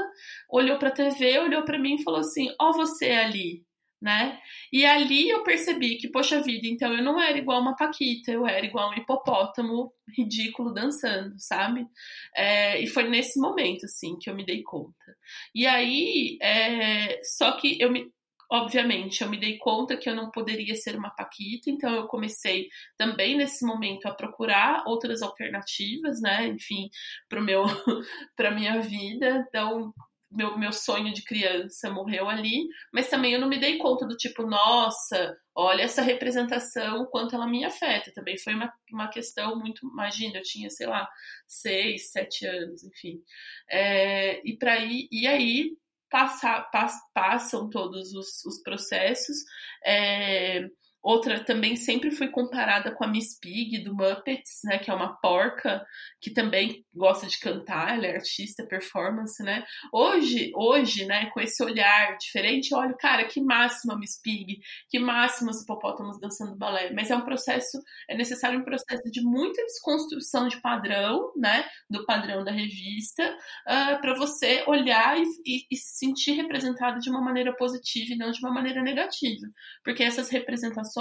olhou 0.49 0.79
para 0.79 0.87
a 0.87 0.93
TV, 0.93 1.37
olhou 1.39 1.65
para 1.65 1.77
mim 1.77 1.95
e 1.95 2.03
falou 2.03 2.21
assim: 2.21 2.47
"Ó, 2.57 2.69
oh, 2.69 2.73
você 2.73 3.11
ali" 3.11 3.64
né? 4.01 4.39
E 4.71 4.85
ali 4.85 5.29
eu 5.29 5.43
percebi 5.43 5.97
que, 5.97 6.07
poxa 6.09 6.41
vida, 6.41 6.67
então 6.67 6.93
eu 6.93 7.03
não 7.03 7.19
era 7.19 7.37
igual 7.37 7.61
uma 7.61 7.75
Paquita, 7.75 8.31
eu 8.31 8.45
era 8.45 8.65
igual 8.65 8.91
um 8.91 8.93
hipopótamo 8.93 9.91
ridículo 10.15 10.73
dançando, 10.73 11.35
sabe? 11.39 11.87
É, 12.35 12.79
e 12.81 12.87
foi 12.87 13.09
nesse 13.09 13.39
momento, 13.39 13.85
assim, 13.85 14.17
que 14.17 14.29
eu 14.29 14.35
me 14.35 14.45
dei 14.45 14.61
conta. 14.63 15.17
E 15.53 15.65
aí, 15.65 16.37
é, 16.41 17.19
só 17.23 17.53
que 17.53 17.79
eu 17.81 17.91
me. 17.91 18.13
Obviamente, 18.51 19.23
eu 19.23 19.29
me 19.29 19.39
dei 19.39 19.57
conta 19.57 19.97
que 19.97 20.07
eu 20.07 20.15
não 20.15 20.29
poderia 20.29 20.75
ser 20.75 20.95
uma 20.95 21.09
Paquita, 21.09 21.67
então 21.71 21.91
eu 21.95 22.05
comecei 22.07 22.69
também 22.95 23.35
nesse 23.35 23.65
momento 23.65 24.05
a 24.07 24.13
procurar 24.13 24.83
outras 24.85 25.23
alternativas, 25.23 26.21
né? 26.21 26.45
Enfim, 26.47 26.89
para 27.27 27.41
minha 28.51 28.79
vida. 28.81 29.43
Então, 29.47 29.91
meu, 30.35 30.57
meu 30.57 30.71
sonho 30.71 31.13
de 31.13 31.23
criança 31.23 31.89
morreu 31.89 32.29
ali, 32.29 32.67
mas 32.93 33.09
também 33.09 33.33
eu 33.33 33.39
não 33.39 33.47
me 33.47 33.59
dei 33.59 33.77
conta 33.77 34.05
do 34.05 34.15
tipo, 34.15 34.45
nossa, 34.45 35.35
olha 35.55 35.83
essa 35.83 36.01
representação, 36.01 37.05
quanto 37.05 37.35
ela 37.35 37.47
me 37.47 37.63
afeta. 37.63 38.11
Também 38.13 38.37
foi 38.37 38.53
uma, 38.53 38.71
uma 38.91 39.07
questão 39.09 39.57
muito, 39.57 39.87
imagina, 39.87 40.37
eu 40.37 40.43
tinha, 40.43 40.69
sei 40.69 40.87
lá, 40.87 41.07
seis, 41.47 42.11
sete 42.11 42.45
anos, 42.45 42.83
enfim. 42.83 43.21
É, 43.69 44.41
e, 44.47 44.57
pra, 44.57 44.77
ir, 44.77 45.07
e 45.11 45.27
aí 45.27 45.71
passa, 46.09 46.61
pass, 46.71 46.95
passam 47.13 47.69
todos 47.69 48.13
os, 48.13 48.45
os 48.45 48.61
processos. 48.61 49.37
É, 49.85 50.67
Outra 51.05 51.39
também 51.39 51.75
sempre 51.75 52.09
fui 52.09 52.29
comparada 52.29 52.89
com 52.89 53.03
a 53.03 53.07
Miss 53.07 53.37
Pig 53.39 53.77
do 53.83 53.93
Muppets, 53.93 54.61
né, 54.63 54.79
que 54.79 54.89
é 54.89 54.93
uma 54.93 55.15
porca 55.17 55.85
que 56.19 56.31
também 56.31 56.83
gosta 56.91 57.27
de 57.27 57.39
cantar, 57.39 57.95
ela 57.95 58.07
é 58.07 58.15
artista, 58.15 58.65
performance, 58.65 59.43
né? 59.43 59.63
Hoje, 59.93 60.51
hoje, 60.55 61.05
né, 61.05 61.27
com 61.27 61.39
esse 61.39 61.63
olhar 61.63 62.17
diferente, 62.17 62.73
olho, 62.73 62.97
cara, 62.97 63.23
que 63.25 63.39
máxima 63.39 63.95
Miss 63.99 64.19
Pig, 64.19 64.59
que 64.89 64.97
máxima 64.97 65.51
os 65.51 65.61
hipopótamos 65.61 66.19
dançando 66.19 66.57
balé, 66.57 66.91
mas 66.91 67.11
é 67.11 67.15
um 67.15 67.21
processo, 67.21 67.77
é 68.09 68.17
necessário 68.17 68.59
um 68.59 68.63
processo 68.63 69.03
de 69.11 69.21
muita 69.21 69.61
desconstrução 69.61 70.47
de 70.47 70.59
padrão, 70.59 71.31
né, 71.37 71.69
do 71.87 72.03
padrão 72.07 72.43
da 72.43 72.51
revista, 72.51 73.23
uh, 73.29 73.35
ah, 73.67 73.99
para 74.01 74.15
você 74.15 74.63
olhar 74.65 75.19
e, 75.19 75.23
e, 75.45 75.67
e 75.69 75.77
se 75.77 75.99
sentir 75.99 76.31
representado 76.31 76.99
de 76.99 77.11
uma 77.11 77.21
maneira 77.21 77.55
positiva 77.55 78.11
e 78.11 78.17
não 78.17 78.31
de 78.31 78.39
uma 78.39 78.51
maneira 78.51 78.81
negativa, 78.81 79.45
porque 79.83 80.01
essas 80.01 80.29
representações 80.29 80.94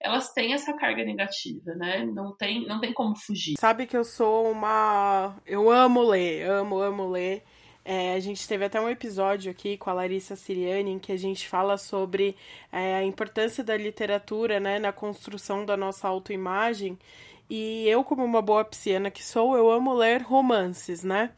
elas 0.00 0.32
têm 0.32 0.52
essa 0.52 0.72
carga 0.74 1.04
negativa, 1.04 1.74
né? 1.74 2.04
Não 2.04 2.36
tem, 2.36 2.66
não 2.66 2.80
tem 2.80 2.92
como 2.92 3.16
fugir. 3.16 3.54
Sabe 3.58 3.86
que 3.86 3.96
eu 3.96 4.04
sou 4.04 4.50
uma. 4.50 5.36
Eu 5.46 5.70
amo 5.70 6.02
ler, 6.02 6.48
amo, 6.48 6.78
amo 6.78 7.08
ler. 7.08 7.42
É, 7.84 8.14
a 8.14 8.20
gente 8.20 8.48
teve 8.48 8.64
até 8.64 8.80
um 8.80 8.88
episódio 8.88 9.50
aqui 9.50 9.76
com 9.76 9.90
a 9.90 9.92
Larissa 9.92 10.34
Siriani 10.34 10.92
em 10.92 10.98
que 10.98 11.12
a 11.12 11.18
gente 11.18 11.46
fala 11.46 11.76
sobre 11.76 12.34
é, 12.72 12.96
a 12.96 13.04
importância 13.04 13.62
da 13.62 13.76
literatura 13.76 14.58
né, 14.58 14.78
na 14.78 14.90
construção 14.90 15.66
da 15.66 15.76
nossa 15.76 16.08
autoimagem. 16.08 16.98
E 17.48 17.86
eu, 17.86 18.02
como 18.02 18.24
uma 18.24 18.40
boa 18.40 18.64
pisciana 18.64 19.10
que 19.10 19.22
sou, 19.22 19.54
eu 19.54 19.70
amo 19.70 19.92
ler 19.92 20.22
romances, 20.22 21.04
né? 21.04 21.32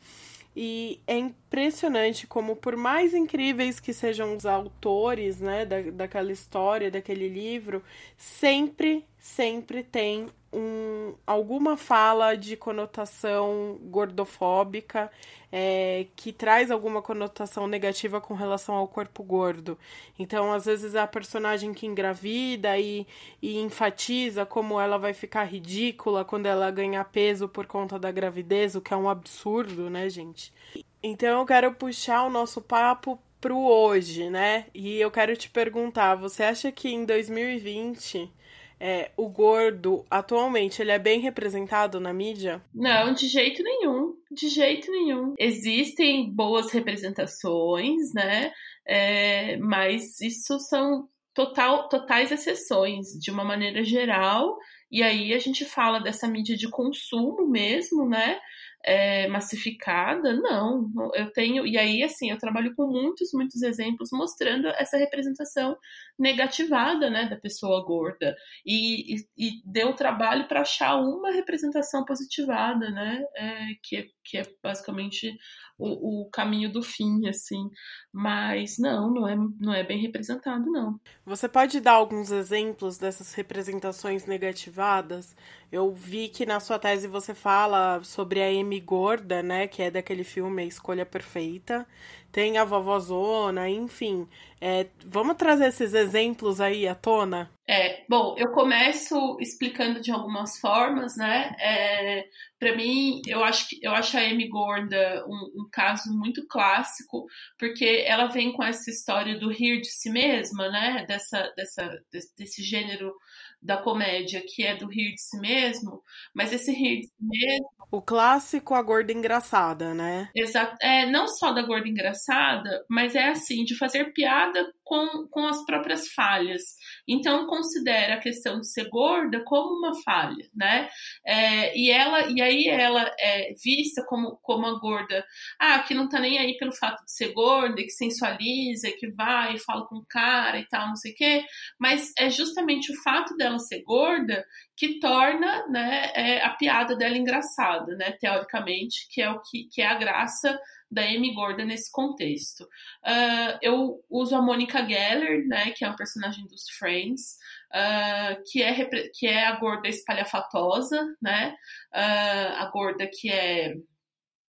E 0.58 1.02
é 1.06 1.18
impressionante 1.18 2.26
como, 2.26 2.56
por 2.56 2.76
mais 2.76 3.12
incríveis 3.12 3.78
que 3.78 3.92
sejam 3.92 4.34
os 4.34 4.46
autores, 4.46 5.38
né, 5.38 5.66
da, 5.66 5.82
daquela 5.82 6.32
história, 6.32 6.90
daquele 6.90 7.28
livro, 7.28 7.84
sempre, 8.16 9.04
sempre 9.26 9.82
tem 9.82 10.28
um, 10.52 11.14
alguma 11.26 11.76
fala 11.76 12.36
de 12.36 12.56
conotação 12.56 13.76
gordofóbica 13.82 15.10
é, 15.50 16.06
que 16.14 16.32
traz 16.32 16.70
alguma 16.70 17.02
conotação 17.02 17.66
negativa 17.66 18.20
com 18.20 18.34
relação 18.34 18.76
ao 18.76 18.86
corpo 18.86 19.24
gordo. 19.24 19.76
Então, 20.16 20.52
às 20.52 20.64
vezes, 20.64 20.94
a 20.94 21.06
personagem 21.08 21.74
que 21.74 21.86
engravida 21.86 22.78
e, 22.78 23.04
e 23.42 23.58
enfatiza 23.58 24.46
como 24.46 24.80
ela 24.80 24.96
vai 24.96 25.12
ficar 25.12 25.42
ridícula 25.44 26.24
quando 26.24 26.46
ela 26.46 26.70
ganhar 26.70 27.04
peso 27.06 27.48
por 27.48 27.66
conta 27.66 27.98
da 27.98 28.12
gravidez, 28.12 28.76
o 28.76 28.80
que 28.80 28.94
é 28.94 28.96
um 28.96 29.10
absurdo, 29.10 29.90
né, 29.90 30.08
gente? 30.08 30.54
Então, 31.02 31.40
eu 31.40 31.46
quero 31.46 31.74
puxar 31.74 32.22
o 32.22 32.30
nosso 32.30 32.62
papo 32.62 33.20
pro 33.40 33.58
hoje, 33.58 34.30
né? 34.30 34.66
E 34.72 34.98
eu 34.98 35.10
quero 35.10 35.36
te 35.36 35.50
perguntar, 35.50 36.14
você 36.14 36.44
acha 36.44 36.70
que 36.72 36.88
em 36.88 37.04
2020 37.04 38.32
é, 38.78 39.10
o 39.16 39.28
gordo 39.28 40.04
atualmente 40.10 40.82
ele 40.82 40.90
é 40.90 40.98
bem 40.98 41.20
representado 41.20 41.98
na 41.98 42.12
mídia? 42.12 42.62
Não, 42.74 43.12
de 43.12 43.26
jeito 43.26 43.62
nenhum. 43.62 44.14
De 44.30 44.48
jeito 44.48 44.90
nenhum. 44.90 45.34
Existem 45.38 46.30
boas 46.30 46.70
representações, 46.72 48.12
né? 48.14 48.52
É, 48.86 49.56
mas 49.58 50.20
isso 50.20 50.58
são 50.60 51.08
total, 51.34 51.88
totais 51.88 52.30
exceções, 52.30 53.08
de 53.20 53.30
uma 53.30 53.44
maneira 53.44 53.82
geral. 53.82 54.56
E 54.90 55.02
aí 55.02 55.32
a 55.32 55.38
gente 55.38 55.64
fala 55.64 55.98
dessa 55.98 56.28
mídia 56.28 56.56
de 56.56 56.68
consumo 56.70 57.48
mesmo, 57.48 58.08
né? 58.08 58.38
é, 58.86 59.26
massificada, 59.26 60.32
não. 60.32 60.88
Eu 61.12 61.32
tenho, 61.32 61.66
e 61.66 61.76
aí, 61.76 62.04
assim, 62.04 62.30
eu 62.30 62.38
trabalho 62.38 62.72
com 62.76 62.86
muitos, 62.86 63.30
muitos 63.34 63.60
exemplos 63.62 64.10
mostrando 64.12 64.68
essa 64.68 64.96
representação 64.96 65.76
negativada, 66.18 67.10
né, 67.10 67.28
da 67.28 67.36
pessoa 67.36 67.84
gorda. 67.84 68.34
E, 68.64 69.14
e, 69.14 69.26
e 69.36 69.62
deu 69.64 69.94
trabalho 69.94 70.48
para 70.48 70.62
achar 70.62 70.96
uma 70.96 71.30
representação 71.30 72.04
positivada, 72.04 72.90
né, 72.90 73.24
é, 73.34 73.66
que, 73.82 74.10
que 74.24 74.38
é 74.38 74.42
basicamente 74.62 75.36
o, 75.78 76.22
o 76.22 76.30
caminho 76.30 76.72
do 76.72 76.82
fim, 76.82 77.28
assim. 77.28 77.68
Mas 78.12 78.78
não, 78.78 79.12
não 79.12 79.28
é, 79.28 79.36
não 79.60 79.74
é 79.74 79.82
bem 79.82 80.00
representado, 80.00 80.70
não. 80.70 80.98
Você 81.24 81.48
pode 81.48 81.80
dar 81.80 81.92
alguns 81.92 82.30
exemplos 82.30 82.98
dessas 82.98 83.34
representações 83.34 84.26
negativadas? 84.26 85.36
Eu 85.70 85.92
vi 85.92 86.28
que 86.28 86.46
na 86.46 86.60
sua 86.60 86.78
tese 86.78 87.06
você 87.08 87.34
fala 87.34 88.02
sobre 88.02 88.40
a 88.40 88.46
Amy 88.46 88.80
Gorda, 88.80 89.42
né? 89.42 89.66
Que 89.66 89.82
é 89.82 89.90
daquele 89.90 90.24
filme 90.24 90.62
A 90.62 90.66
Escolha 90.66 91.04
Perfeita 91.04 91.86
tem 92.36 92.58
a 92.58 92.64
vovozona, 92.64 93.66
enfim. 93.66 94.28
É, 94.60 94.88
vamos 95.06 95.36
trazer 95.36 95.68
esses 95.68 95.94
exemplos 95.94 96.60
aí 96.60 96.86
à 96.86 96.94
tona? 96.94 97.50
É, 97.66 98.04
bom, 98.10 98.34
eu 98.36 98.52
começo 98.52 99.38
explicando 99.40 100.02
de 100.02 100.12
algumas 100.12 100.58
formas, 100.58 101.16
né? 101.16 101.56
É, 101.58 102.26
para 102.58 102.76
mim, 102.76 103.22
eu 103.26 103.42
acho 103.42 103.70
que 103.70 103.78
eu 103.82 103.90
acho 103.90 104.18
a 104.18 104.20
Amy 104.20 104.48
Gorda 104.48 105.24
um, 105.26 105.62
um, 105.62 105.68
caso 105.72 106.12
muito 106.12 106.46
clássico, 106.46 107.24
porque 107.58 108.04
ela 108.06 108.26
vem 108.26 108.52
com 108.52 108.62
essa 108.62 108.90
história 108.90 109.38
do 109.38 109.50
rir 109.50 109.80
de 109.80 109.88
si 109.88 110.10
mesma, 110.10 110.68
né? 110.68 111.06
Dessa, 111.08 111.50
dessa, 111.56 111.90
desse 112.36 112.62
gênero 112.62 113.14
da 113.60 113.76
comédia, 113.76 114.42
que 114.46 114.62
é 114.62 114.76
do 114.76 114.86
rir 114.86 115.14
de 115.14 115.20
si 115.20 115.38
mesmo, 115.38 116.02
mas 116.34 116.52
esse 116.52 116.72
rir 116.72 117.00
de 117.00 117.06
si 117.06 117.14
mesmo. 117.20 117.68
O 117.90 118.02
clássico 118.02 118.74
a 118.74 118.82
gorda 118.82 119.12
engraçada, 119.12 119.94
né? 119.94 120.28
Exato. 120.34 120.76
É, 120.80 121.06
não 121.06 121.28
só 121.28 121.52
da 121.52 121.62
gorda 121.62 121.88
engraçada, 121.88 122.84
mas 122.88 123.14
é 123.14 123.28
assim, 123.28 123.64
de 123.64 123.76
fazer 123.76 124.12
piada 124.12 124.72
com, 124.86 125.26
com 125.28 125.48
as 125.48 125.66
próprias 125.66 126.08
falhas. 126.12 126.62
Então 127.08 127.46
considera 127.46 128.14
a 128.14 128.20
questão 128.20 128.60
de 128.60 128.70
ser 128.70 128.88
gorda 128.88 129.42
como 129.44 129.76
uma 129.78 130.00
falha, 130.02 130.48
né? 130.54 130.88
É, 131.26 131.76
e 131.76 131.90
ela 131.90 132.28
e 132.30 132.40
aí 132.40 132.68
ela 132.68 133.12
é 133.18 133.52
vista 133.62 134.04
como, 134.06 134.38
como 134.42 134.64
a 134.64 134.78
gorda, 134.78 135.26
ah, 135.58 135.80
que 135.80 135.92
não 135.92 136.08
tá 136.08 136.20
nem 136.20 136.38
aí 136.38 136.56
pelo 136.56 136.72
fato 136.72 137.04
de 137.04 137.12
ser 137.12 137.32
gorda, 137.32 137.82
que 137.82 137.90
sensualiza, 137.90 138.92
que 138.92 139.10
vai 139.10 139.56
e 139.56 139.58
fala 139.58 139.84
com 139.88 140.04
cara 140.08 140.60
e 140.60 140.68
tal, 140.68 140.86
não 140.86 140.96
sei 140.96 141.12
o 141.12 141.16
quê, 141.16 141.44
mas 141.80 142.12
é 142.16 142.30
justamente 142.30 142.92
o 142.92 143.02
fato 143.02 143.36
dela 143.36 143.58
ser 143.58 143.82
gorda 143.82 144.46
que 144.76 145.00
torna 145.00 145.66
né, 145.68 146.12
é, 146.14 146.44
a 146.44 146.50
piada 146.50 146.94
dela 146.94 147.16
engraçada, 147.16 147.96
né, 147.96 148.12
teoricamente, 148.20 149.08
que 149.10 149.20
é 149.20 149.30
o 149.30 149.40
que, 149.40 149.64
que 149.72 149.82
é 149.82 149.86
a 149.86 149.94
graça 149.94 150.56
da 150.90 151.02
Amy 151.02 151.34
Gordon 151.34 151.64
nesse 151.64 151.90
contexto. 151.90 152.62
Uh, 153.04 153.58
eu 153.60 154.04
uso 154.08 154.36
a 154.36 154.42
Monica 154.42 154.86
Geller, 154.86 155.46
né, 155.46 155.72
que 155.72 155.84
é 155.84 155.88
uma 155.88 155.96
personagem 155.96 156.46
dos 156.46 156.68
Friends, 156.78 157.36
uh, 157.72 158.42
que, 158.50 158.62
é, 158.62 158.88
que 159.12 159.26
é 159.26 159.46
a 159.46 159.56
gorda 159.56 159.88
espalhafatosa, 159.88 161.04
né, 161.20 161.54
uh, 161.94 162.62
a 162.62 162.70
gorda 162.72 163.08
que 163.12 163.30
é 163.30 163.74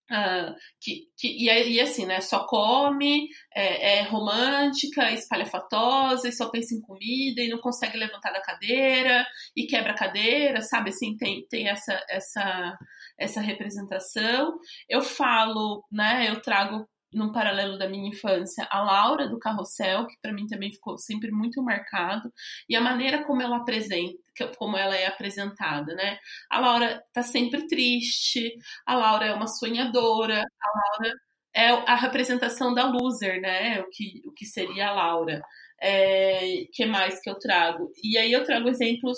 Uh, 0.10 0.56
que, 0.80 1.02
que, 1.18 1.28
e, 1.28 1.74
e 1.74 1.82
assim, 1.82 2.06
né? 2.06 2.22
Só 2.22 2.46
come, 2.48 3.28
é, 3.54 3.98
é, 3.98 4.02
romântica, 4.04 5.12
espalhafatosa, 5.12 6.30
e 6.30 6.32
só 6.32 6.50
pensa 6.50 6.74
em 6.74 6.80
comida 6.80 7.42
e 7.42 7.50
não 7.50 7.58
consegue 7.58 7.98
levantar 7.98 8.32
da 8.32 8.42
cadeira 8.42 9.28
e 9.54 9.68
quebra 9.68 9.92
a 9.92 9.98
cadeira, 9.98 10.62
sabe? 10.62 10.92
Assim, 10.92 11.18
tem, 11.18 11.46
tem 11.50 11.68
essa, 11.68 12.02
essa, 12.10 12.78
essa 13.18 13.42
representação. 13.42 14.58
Eu 14.90 15.02
falo, 15.02 15.84
né? 15.92 16.30
Eu 16.30 16.42
trago 16.42 16.88
num 17.14 17.32
paralelo 17.32 17.78
da 17.78 17.88
minha 17.88 18.10
infância, 18.10 18.68
a 18.70 18.82
Laura 18.82 19.28
do 19.28 19.40
Carrossel, 19.40 20.06
que 20.08 20.16
para 20.22 20.34
mim 20.34 20.46
também 20.46 20.72
ficou 20.72 20.98
sempre 20.98 21.32
muito 21.32 21.64
marcado, 21.64 22.32
e 22.68 22.76
a 22.76 22.82
maneira 22.82 23.24
como 23.26 23.42
ela 23.42 23.58
apresenta, 23.58 24.18
como 24.58 24.78
ela 24.78 24.96
é 24.96 25.08
apresentada, 25.08 25.96
né? 25.96 26.20
A 26.50 26.60
Laura 26.60 27.02
tá 27.14 27.24
sempre 27.24 27.66
triste, 27.68 28.54
a 28.86 28.96
Laura 28.96 29.26
é 29.26 29.34
uma 29.34 29.48
sonhadora, 29.48 30.42
a 30.42 30.80
Laura 30.80 31.14
é 31.56 31.70
a 31.70 31.96
representação 31.96 32.74
da 32.74 32.86
loser, 32.86 33.42
né? 33.42 33.82
O 33.82 33.90
que, 33.90 34.22
o 34.26 34.32
que 34.34 34.46
seria 34.46 34.90
a 34.90 34.94
Laura. 34.94 35.42
É, 35.80 36.66
que 36.74 36.86
mais 36.86 37.22
que 37.22 37.30
eu 37.30 37.36
trago? 37.36 37.92
E 38.04 38.18
aí 38.18 38.32
eu 38.32 38.44
trago 38.44 38.68
exemplos 38.68 39.18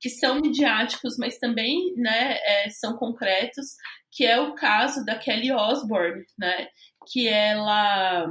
que 0.00 0.08
são 0.08 0.40
midiáticos, 0.40 1.16
mas 1.18 1.38
também 1.38 1.94
né, 1.96 2.38
é, 2.42 2.70
são 2.70 2.96
concretos, 2.96 3.76
que 4.10 4.24
é 4.24 4.40
o 4.40 4.54
caso 4.54 5.04
da 5.04 5.18
Kelly 5.18 5.52
Osbourne, 5.52 6.24
né? 6.38 6.68
que 7.06 7.28
ela 7.28 8.26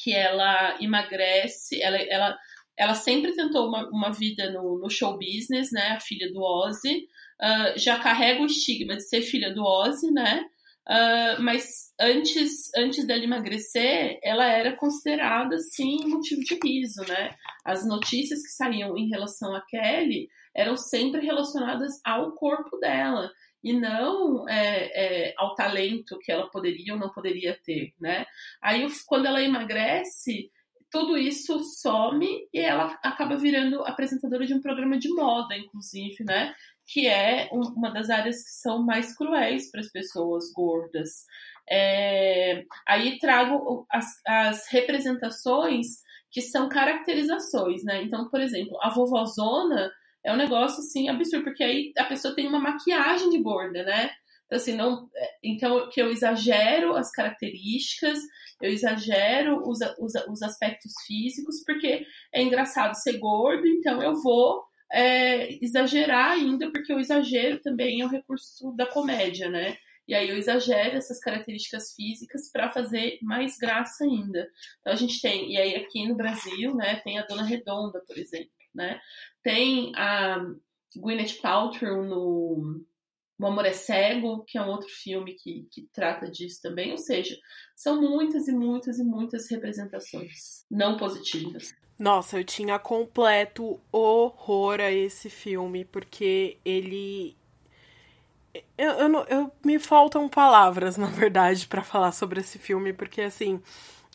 que 0.00 0.14
ela 0.14 0.80
emagrece, 0.80 1.82
ela, 1.82 1.96
ela, 1.96 2.38
ela 2.76 2.94
sempre 2.94 3.34
tentou 3.34 3.66
uma, 3.66 3.88
uma 3.88 4.12
vida 4.12 4.48
no, 4.52 4.78
no 4.78 4.88
show 4.88 5.18
business, 5.18 5.72
né, 5.72 5.88
a 5.88 6.00
filha 6.00 6.32
do 6.32 6.40
Ozzy, 6.40 7.08
uh, 7.42 7.76
já 7.76 7.98
carrega 7.98 8.40
o 8.40 8.46
estigma 8.46 8.94
de 8.94 9.02
ser 9.02 9.22
filha 9.22 9.52
do 9.52 9.64
Ozzy, 9.64 10.12
né, 10.12 10.44
uh, 10.88 11.42
mas 11.42 11.92
antes, 12.00 12.70
antes 12.76 13.06
dela 13.06 13.24
emagrecer, 13.24 14.18
ela 14.22 14.46
era 14.46 14.76
considerada, 14.76 15.58
sim, 15.58 15.98
motivo 16.06 16.40
de 16.42 16.58
riso, 16.62 17.02
né, 17.08 17.30
as 17.64 17.86
notícias 17.86 18.42
que 18.42 18.52
saíam 18.52 18.96
em 18.96 19.08
relação 19.08 19.54
a 19.54 19.64
Kelly 19.66 20.28
eram 20.54 20.76
sempre 20.76 21.24
relacionadas 21.24 22.00
ao 22.04 22.32
corpo 22.32 22.78
dela, 22.78 23.30
e 23.62 23.72
não 23.72 24.48
é, 24.48 25.28
é, 25.28 25.34
ao 25.36 25.54
talento 25.54 26.18
que 26.20 26.30
ela 26.30 26.48
poderia 26.48 26.94
ou 26.94 26.98
não 26.98 27.10
poderia 27.10 27.58
ter, 27.64 27.92
né? 28.00 28.24
Aí 28.62 28.86
quando 29.06 29.26
ela 29.26 29.42
emagrece, 29.42 30.50
tudo 30.90 31.16
isso 31.16 31.60
some 31.80 32.26
e 32.52 32.58
ela 32.58 32.98
acaba 33.02 33.36
virando 33.36 33.82
apresentadora 33.84 34.46
de 34.46 34.54
um 34.54 34.60
programa 34.60 34.98
de 34.98 35.08
moda, 35.12 35.56
inclusive, 35.56 36.24
né? 36.24 36.54
Que 36.86 37.06
é 37.06 37.48
uma 37.52 37.90
das 37.90 38.08
áreas 38.10 38.36
que 38.36 38.50
são 38.50 38.82
mais 38.84 39.14
cruéis 39.16 39.70
para 39.70 39.80
as 39.80 39.90
pessoas 39.90 40.50
gordas. 40.52 41.26
É, 41.70 42.64
aí 42.86 43.18
trago 43.18 43.86
as, 43.90 44.06
as 44.26 44.68
representações 44.70 45.86
que 46.30 46.40
são 46.40 46.68
caracterizações, 46.68 47.84
né? 47.84 48.02
Então, 48.02 48.28
por 48.30 48.40
exemplo, 48.40 48.78
a 48.82 48.90
vovozona 48.90 49.90
é 50.24 50.32
um 50.32 50.36
negócio 50.36 50.78
assim 50.80 51.08
absurdo, 51.08 51.44
porque 51.44 51.64
aí 51.64 51.92
a 51.96 52.04
pessoa 52.04 52.34
tem 52.34 52.46
uma 52.46 52.60
maquiagem 52.60 53.30
de 53.30 53.42
gorda, 53.42 53.82
né? 53.84 54.10
Assim, 54.50 54.74
não, 54.74 55.08
é, 55.14 55.28
então 55.42 55.88
que 55.90 56.00
eu 56.00 56.10
exagero 56.10 56.96
as 56.96 57.10
características, 57.10 58.18
eu 58.60 58.70
exagero 58.70 59.58
os, 59.68 59.78
os, 59.98 60.14
os 60.28 60.42
aspectos 60.42 60.92
físicos, 61.06 61.62
porque 61.64 62.06
é 62.32 62.42
engraçado 62.42 62.94
ser 62.94 63.18
gordo, 63.18 63.66
então 63.66 64.02
eu 64.02 64.14
vou 64.22 64.64
é, 64.90 65.62
exagerar 65.62 66.32
ainda, 66.32 66.70
porque 66.70 66.92
o 66.92 66.98
exagero 66.98 67.60
também 67.60 68.00
é 68.00 68.06
um 68.06 68.10
recurso 68.10 68.72
da 68.72 68.86
comédia, 68.86 69.50
né? 69.50 69.76
E 70.08 70.14
aí 70.14 70.30
eu 70.30 70.38
exagero 70.38 70.96
essas 70.96 71.20
características 71.20 71.94
físicas 71.94 72.50
para 72.50 72.70
fazer 72.70 73.18
mais 73.20 73.58
graça 73.58 74.04
ainda. 74.04 74.48
Então 74.80 74.94
a 74.94 74.96
gente 74.96 75.20
tem, 75.20 75.52
e 75.52 75.58
aí 75.58 75.76
aqui 75.76 76.08
no 76.08 76.16
Brasil, 76.16 76.74
né, 76.74 76.96
tem 77.04 77.18
a 77.18 77.26
Dona 77.26 77.44
Redonda, 77.44 78.02
por 78.06 78.16
exemplo, 78.16 78.50
né? 78.74 78.98
Tem 79.42 79.92
a 79.94 80.42
Gwyneth 80.96 81.40
Paltrow 81.42 82.02
no 82.02 82.86
O 83.38 83.46
Amor 83.46 83.64
é 83.66 83.72
Cego, 83.72 84.44
que 84.44 84.58
é 84.58 84.62
um 84.62 84.68
outro 84.68 84.88
filme 84.88 85.34
que, 85.34 85.68
que 85.70 85.88
trata 85.92 86.28
disso 86.28 86.60
também. 86.60 86.90
Ou 86.90 86.98
seja, 86.98 87.36
são 87.76 88.00
muitas 88.00 88.48
e 88.48 88.52
muitas 88.52 88.98
e 88.98 89.04
muitas 89.04 89.48
representações 89.48 90.64
não 90.70 90.96
positivas. 90.96 91.72
Nossa, 91.98 92.38
eu 92.38 92.44
tinha 92.44 92.78
completo 92.78 93.80
horror 93.92 94.80
a 94.80 94.90
esse 94.90 95.30
filme, 95.30 95.84
porque 95.84 96.58
ele. 96.64 97.36
Eu, 98.76 98.90
eu, 98.90 99.24
eu 99.28 99.52
me 99.64 99.78
faltam 99.78 100.28
palavras, 100.28 100.96
na 100.98 101.06
verdade, 101.06 101.66
para 101.66 101.82
falar 101.82 102.12
sobre 102.12 102.40
esse 102.40 102.58
filme, 102.58 102.92
porque 102.92 103.20
assim 103.20 103.62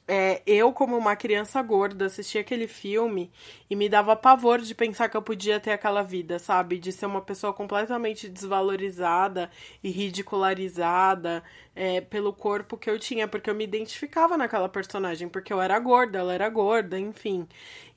é, 0.07 0.41
eu, 0.45 0.73
como 0.73 0.97
uma 0.97 1.15
criança 1.15 1.61
gorda, 1.61 2.05
assistia 2.05 2.41
aquele 2.41 2.67
filme 2.67 3.31
e 3.69 3.75
me 3.75 3.87
dava 3.87 4.15
pavor 4.15 4.59
de 4.59 4.75
pensar 4.75 5.07
que 5.09 5.15
eu 5.15 5.21
podia 5.21 5.59
ter 5.59 5.71
aquela 5.71 6.03
vida, 6.03 6.39
sabe? 6.39 6.77
De 6.77 6.91
ser 6.91 7.05
uma 7.05 7.21
pessoa 7.21 7.53
completamente 7.53 8.27
desvalorizada 8.27 9.49
e 9.83 9.89
ridicularizada 9.89 11.43
é, 11.75 12.01
pelo 12.01 12.33
corpo 12.33 12.77
que 12.77 12.89
eu 12.89 12.99
tinha, 12.99 13.27
porque 13.27 13.49
eu 13.49 13.55
me 13.55 13.63
identificava 13.63 14.37
naquela 14.37 14.69
personagem, 14.69 15.27
porque 15.27 15.51
eu 15.51 15.61
era 15.61 15.77
gorda, 15.79 16.19
ela 16.19 16.33
era 16.33 16.49
gorda, 16.49 16.99
enfim. 16.99 17.47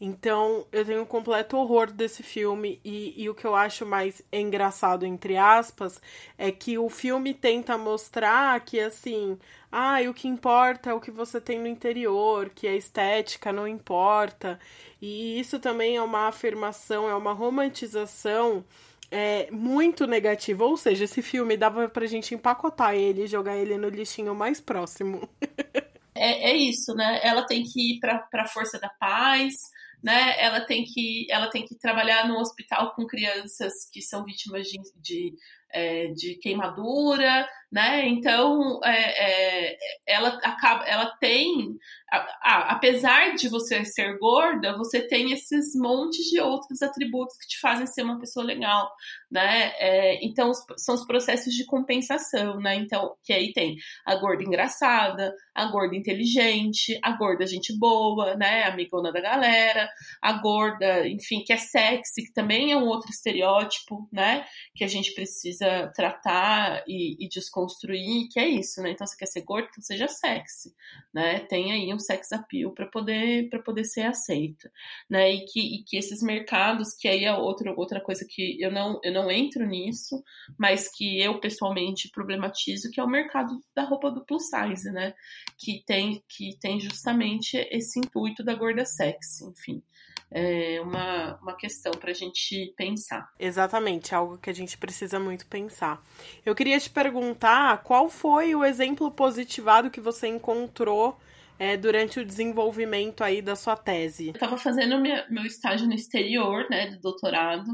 Então, 0.00 0.66
eu 0.72 0.84
tenho 0.84 1.02
um 1.02 1.06
completo 1.06 1.56
horror 1.56 1.90
desse 1.92 2.22
filme 2.22 2.80
e, 2.84 3.14
e 3.22 3.28
o 3.28 3.34
que 3.34 3.46
eu 3.46 3.54
acho 3.54 3.84
mais 3.86 4.22
engraçado, 4.32 5.04
entre 5.04 5.36
aspas, 5.36 6.00
é 6.38 6.50
que 6.50 6.78
o 6.78 6.88
filme 6.88 7.34
tenta 7.34 7.76
mostrar 7.78 8.58
que, 8.60 8.80
assim 8.80 9.38
ah, 9.70 9.98
o 10.08 10.14
que 10.14 10.28
importa 10.28 10.90
é 10.90 10.94
o 10.94 11.00
que 11.00 11.10
você 11.10 11.40
tem 11.40 11.58
no 11.58 11.66
interior, 11.66 12.50
que 12.50 12.66
a 12.66 12.74
estética 12.74 13.52
não 13.52 13.66
importa. 13.68 14.58
E 15.00 15.38
isso 15.38 15.58
também 15.58 15.96
é 15.96 16.02
uma 16.02 16.28
afirmação, 16.28 17.08
é 17.08 17.14
uma 17.14 17.32
romantização 17.32 18.64
é, 19.10 19.50
muito 19.50 20.06
negativa. 20.06 20.64
Ou 20.64 20.76
seja, 20.76 21.04
esse 21.04 21.22
filme 21.22 21.56
dava 21.56 21.88
pra 21.88 22.06
gente 22.06 22.34
empacotar 22.34 22.94
ele 22.94 23.24
e 23.24 23.26
jogar 23.26 23.56
ele 23.56 23.76
no 23.76 23.88
lixinho 23.88 24.34
mais 24.34 24.60
próximo. 24.60 25.28
é, 26.14 26.50
é 26.50 26.56
isso, 26.56 26.94
né? 26.94 27.20
Ela 27.22 27.46
tem 27.46 27.62
que 27.62 27.96
ir 27.96 28.00
pra, 28.00 28.18
pra 28.18 28.48
força 28.48 28.78
da 28.78 28.88
paz, 28.88 29.54
né? 30.02 30.34
Ela 30.38 30.60
tem 30.60 30.84
que, 30.84 31.26
ela 31.30 31.48
tem 31.50 31.64
que 31.64 31.78
trabalhar 31.78 32.28
no 32.28 32.38
hospital 32.38 32.94
com 32.94 33.06
crianças 33.06 33.72
que 33.92 34.02
são 34.02 34.24
vítimas 34.24 34.66
de, 34.66 34.80
de 34.96 35.34
é, 35.72 36.08
de 36.08 36.36
queimadura, 36.36 37.46
né? 37.70 38.08
Então, 38.08 38.80
é, 38.84 39.70
é, 39.72 39.76
ela 40.06 40.28
acaba, 40.42 40.84
ela 40.84 41.14
tem, 41.20 41.76
a, 42.10 42.18
a, 42.42 42.72
apesar 42.72 43.34
de 43.34 43.48
você 43.48 43.84
ser 43.84 44.16
gorda, 44.18 44.76
você 44.76 45.06
tem 45.06 45.32
esses 45.32 45.74
montes 45.74 46.26
de 46.26 46.40
outros 46.40 46.80
atributos 46.80 47.36
que 47.36 47.48
te 47.48 47.58
fazem 47.60 47.86
ser 47.86 48.02
uma 48.02 48.18
pessoa 48.20 48.46
legal, 48.46 48.90
né? 49.30 49.72
É, 49.78 50.24
então, 50.24 50.52
são 50.76 50.94
os 50.94 51.04
processos 51.06 51.52
de 51.52 51.66
compensação, 51.66 52.58
né? 52.60 52.76
Então, 52.76 53.14
que 53.24 53.32
aí 53.32 53.52
tem 53.52 53.76
a 54.04 54.14
gorda 54.16 54.44
engraçada, 54.44 55.34
a 55.54 55.66
gorda 55.66 55.96
inteligente, 55.96 56.98
a 57.02 57.12
gorda 57.16 57.46
gente 57.46 57.76
boa, 57.78 58.36
né? 58.36 58.64
Amigona 58.64 59.12
da 59.12 59.20
galera, 59.20 59.88
a 60.22 60.32
gorda, 60.34 61.08
enfim, 61.08 61.42
que 61.44 61.52
é 61.52 61.56
sexy, 61.56 62.22
que 62.26 62.32
também 62.32 62.72
é 62.72 62.76
um 62.76 62.86
outro 62.86 63.10
estereótipo, 63.10 64.08
né? 64.12 64.46
Que 64.74 64.84
a 64.84 64.88
gente 64.88 65.12
precisa 65.14 65.55
tratar 65.94 66.82
e, 66.86 67.24
e 67.24 67.28
desconstruir, 67.28 68.28
que 68.30 68.38
é 68.38 68.48
isso, 68.48 68.82
né? 68.82 68.90
Então, 68.90 69.06
você 69.06 69.16
quer 69.16 69.26
ser 69.26 69.42
gordo, 69.42 69.68
então 69.70 69.82
seja 69.82 70.08
sexy, 70.08 70.74
né? 71.12 71.40
Tem 71.40 71.72
aí 71.72 71.92
um 71.92 71.98
sex 71.98 72.32
appeal 72.32 72.72
para 72.72 72.86
poder 72.86 73.48
para 73.48 73.62
poder 73.62 73.84
ser 73.84 74.02
aceito, 74.02 74.68
né? 75.08 75.32
E 75.32 75.44
que, 75.46 75.60
e 75.60 75.84
que 75.84 75.96
esses 75.96 76.22
mercados, 76.22 76.94
que 76.94 77.08
aí 77.08 77.24
é 77.24 77.34
outra 77.34 77.72
outra 77.76 78.00
coisa 78.00 78.26
que 78.28 78.60
eu 78.60 78.70
não 78.70 79.00
eu 79.02 79.12
não 79.12 79.30
entro 79.30 79.66
nisso, 79.66 80.22
mas 80.58 80.90
que 80.90 81.20
eu 81.20 81.40
pessoalmente 81.40 82.10
problematizo, 82.10 82.90
que 82.90 83.00
é 83.00 83.04
o 83.04 83.08
mercado 83.08 83.60
da 83.74 83.82
roupa 83.84 84.10
do 84.10 84.24
plus 84.24 84.48
size, 84.48 84.90
né? 84.90 85.14
Que 85.58 85.82
tem, 85.86 86.22
que 86.28 86.58
tem 86.60 86.80
justamente 86.80 87.56
esse 87.70 87.98
intuito 87.98 88.42
da 88.44 88.54
gorda 88.54 88.84
sexy, 88.84 89.44
enfim. 89.44 89.82
É 90.30 90.80
uma, 90.80 91.36
uma 91.40 91.56
questão 91.56 91.92
para 91.92 92.10
a 92.10 92.14
gente 92.14 92.74
pensar. 92.76 93.28
Exatamente, 93.38 94.14
algo 94.14 94.38
que 94.38 94.50
a 94.50 94.52
gente 94.52 94.76
precisa 94.76 95.20
muito 95.20 95.46
pensar. 95.46 96.02
Eu 96.44 96.54
queria 96.54 96.78
te 96.80 96.90
perguntar 96.90 97.82
qual 97.84 98.08
foi 98.08 98.54
o 98.54 98.64
exemplo 98.64 99.10
positivado 99.10 99.90
que 99.90 100.00
você 100.00 100.26
encontrou 100.26 101.16
é, 101.58 101.76
durante 101.76 102.20
o 102.20 102.24
desenvolvimento 102.24 103.22
aí 103.22 103.40
da 103.40 103.56
sua 103.56 103.76
tese? 103.76 104.28
Eu 104.28 104.32
estava 104.32 104.58
fazendo 104.58 104.98
minha, 104.98 105.26
meu 105.30 105.44
estágio 105.44 105.86
no 105.86 105.94
exterior, 105.94 106.66
né, 106.70 106.90
do 106.90 107.00
doutorado, 107.00 107.70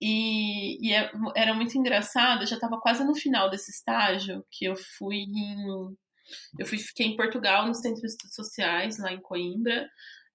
e, 0.00 0.88
e 0.88 0.92
é, 0.92 1.10
era 1.36 1.54
muito 1.54 1.76
engraçado, 1.76 2.42
eu 2.42 2.46
já 2.46 2.56
estava 2.56 2.80
quase 2.80 3.04
no 3.04 3.14
final 3.14 3.48
desse 3.50 3.70
estágio, 3.70 4.44
que 4.50 4.64
eu 4.64 4.74
fui 4.98 5.16
em... 5.16 5.96
Eu 6.58 6.64
fui, 6.64 6.78
fiquei 6.78 7.06
em 7.06 7.16
Portugal, 7.16 7.66
no 7.66 7.74
Centro 7.74 8.00
de 8.00 8.06
Estudos 8.06 8.36
Sociais, 8.36 8.98
lá 8.98 9.12
em 9.12 9.20
Coimbra, 9.20 9.88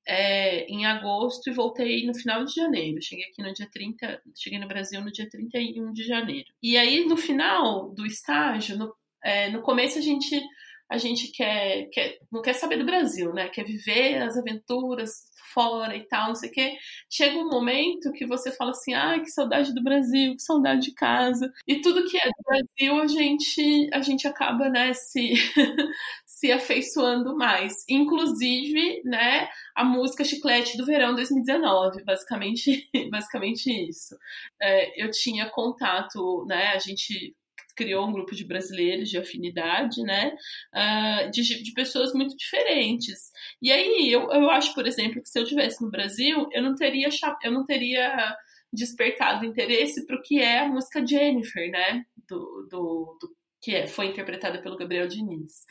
é, 0.08 0.66
em 0.66 0.86
agosto 0.86 1.50
e 1.50 1.54
voltei 1.54 2.06
no 2.06 2.14
final 2.14 2.46
de 2.46 2.54
janeiro. 2.54 3.02
Cheguei 3.02 3.26
aqui 3.26 3.42
no 3.42 3.54
dia 3.54 3.68
30, 3.72 4.22
cheguei 4.36 4.60
no 4.60 4.68
Brasil 4.68 5.02
no 5.02 5.12
dia 5.12 5.28
31 5.30 5.92
de 5.94 6.04
janeiro. 6.04 6.48
E 6.62 6.78
aí, 6.78 7.06
no 7.06 7.18
final 7.18 7.90
do 7.94 8.06
estágio, 8.06 8.78
no, 8.78 8.94
é, 9.24 9.50
no 9.50 9.62
começo 9.62 9.98
a 9.98 10.02
gente 10.02 10.42
a 10.90 10.98
gente 10.98 11.32
quer, 11.32 11.90
quer, 11.92 12.20
não 12.32 12.42
quer 12.42 12.54
saber 12.54 12.78
do 12.78 12.86
Brasil, 12.86 13.34
né? 13.34 13.50
Quer 13.50 13.66
viver 13.66 14.22
as 14.22 14.38
aventuras 14.38 15.26
fora 15.54 15.96
e 15.96 16.06
tal, 16.08 16.28
não 16.28 16.36
sei 16.36 16.50
o 16.50 16.52
quê. 16.52 16.78
Chega 17.10 17.38
um 17.38 17.50
momento 17.50 18.12
que 18.12 18.26
você 18.28 18.52
fala 18.52 18.72
assim, 18.72 18.94
ai, 18.94 19.22
que 19.22 19.32
saudade 19.32 19.74
do 19.74 19.82
Brasil, 19.82 20.36
que 20.36 20.42
saudade 20.42 20.82
de 20.82 20.94
casa. 20.94 21.52
E 21.66 21.82
tudo 21.82 22.06
que 22.06 22.18
é 22.18 22.26
do 22.26 22.44
Brasil, 22.46 23.02
a 23.02 23.08
gente, 23.08 23.90
a 23.94 24.02
gente 24.02 24.28
acaba, 24.28 24.70
né, 24.70 24.94
se, 24.94 25.34
se 26.36 26.52
afeiçoando 26.52 27.34
mais. 27.38 27.86
Inclusive, 27.90 29.02
né, 29.06 29.48
a 29.74 29.86
música 29.86 30.26
Chiclete 30.26 30.78
do 30.78 30.86
Verão 30.86 31.16
2019, 31.16 32.04
basicamente, 32.04 32.90
basicamente 33.10 33.72
isso. 33.90 34.18
É, 34.62 35.02
eu 35.02 35.10
tinha 35.10 35.50
contato, 35.50 36.46
né, 36.46 36.74
a 36.74 36.80
gente 36.80 37.34
criou 37.74 38.08
um 38.08 38.12
grupo 38.12 38.36
de 38.36 38.46
brasileiros 38.46 39.10
de 39.10 39.18
afinidade, 39.18 40.02
né? 40.02 40.34
Uh, 40.74 41.30
de, 41.32 41.42
de, 41.62 41.74
pessoas 41.74 42.14
muito 42.14 42.36
diferentes. 42.38 43.32
E 43.62 43.70
aí 43.70 44.10
eu, 44.10 44.32
eu 44.32 44.50
acho, 44.50 44.74
por 44.74 44.88
exemplo, 44.88 45.22
que 45.22 45.28
se 45.28 45.38
eu 45.38 45.44
tivesse 45.44 45.84
no 45.84 45.92
Brasil, 45.92 46.48
eu 46.54 46.64
não 46.64 46.74
teria 46.74 47.10
eu 47.44 47.52
não 47.52 47.66
teria 47.66 48.34
despertado 48.72 49.46
interesse 49.46 50.06
para 50.06 50.16
o 50.16 50.22
que 50.22 50.40
é 50.40 50.60
a 50.60 50.70
música 50.70 51.06
Jennifer, 51.06 51.70
né? 51.70 52.06
Do, 52.30 52.68
do, 52.72 53.18
do 53.20 53.36
que 53.66 53.74
é, 53.74 53.88
foi 53.88 54.06
interpretada 54.06 54.62
pelo 54.62 54.78
Gabriel 54.78 55.08
Diniz. 55.08 55.66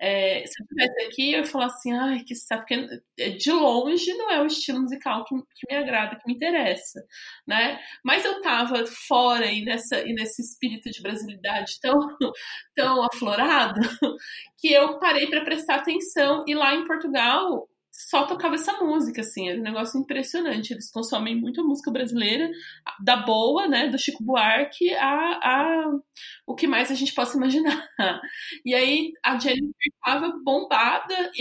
É, 0.00 0.44
se 0.46 0.52
eu 0.60 0.64
estivesse 0.64 1.06
aqui, 1.06 1.32
eu 1.32 1.40
ia 1.40 1.44
falar 1.44 1.66
assim, 1.66 1.92
ai, 1.92 2.20
que 2.20 2.34
sabe, 2.34 2.60
porque 2.62 3.02
é, 3.18 3.30
de 3.30 3.50
longe 3.50 4.12
não 4.14 4.30
é 4.30 4.40
o 4.40 4.46
estilo 4.46 4.80
musical 4.80 5.24
que, 5.24 5.34
que, 5.34 5.66
me 5.68 5.76
agrada, 5.76 6.16
que 6.16 6.26
me 6.26 6.34
interessa, 6.34 7.02
né? 7.46 7.80
Mas 8.04 8.24
eu 8.24 8.40
tava 8.40 8.86
fora 8.86 9.46
e, 9.46 9.64
nessa, 9.64 10.00
e 10.06 10.12
nesse 10.14 10.42
espírito 10.42 10.90
de 10.90 11.02
brasilidade 11.02 11.80
tão, 11.80 11.98
tão 12.76 13.04
aflorado 13.04 13.80
que 14.58 14.72
eu 14.72 14.98
parei 15.00 15.26
para 15.28 15.44
prestar 15.44 15.76
atenção 15.76 16.44
e 16.46 16.54
lá 16.54 16.74
em 16.74 16.86
Portugal 16.86 17.68
só 17.98 18.26
tocava 18.26 18.54
essa 18.54 18.72
música, 18.74 19.22
assim, 19.22 19.48
era 19.48 19.58
um 19.58 19.62
negócio 19.62 20.00
impressionante. 20.00 20.72
Eles 20.72 20.88
consomem 20.88 21.34
muito 21.34 21.66
música 21.66 21.90
brasileira, 21.90 22.48
da 23.02 23.16
boa, 23.16 23.66
né, 23.66 23.88
do 23.88 23.98
Chico 23.98 24.22
Buarque, 24.22 24.94
a, 24.94 25.08
a 25.42 25.90
o 26.46 26.54
que 26.54 26.68
mais 26.68 26.92
a 26.92 26.94
gente 26.94 27.12
possa 27.12 27.36
imaginar. 27.36 27.88
E 28.64 28.74
aí 28.74 29.12
a 29.24 29.38
Jennifer 29.38 29.72
estava 29.94 30.32
bombada, 30.44 31.32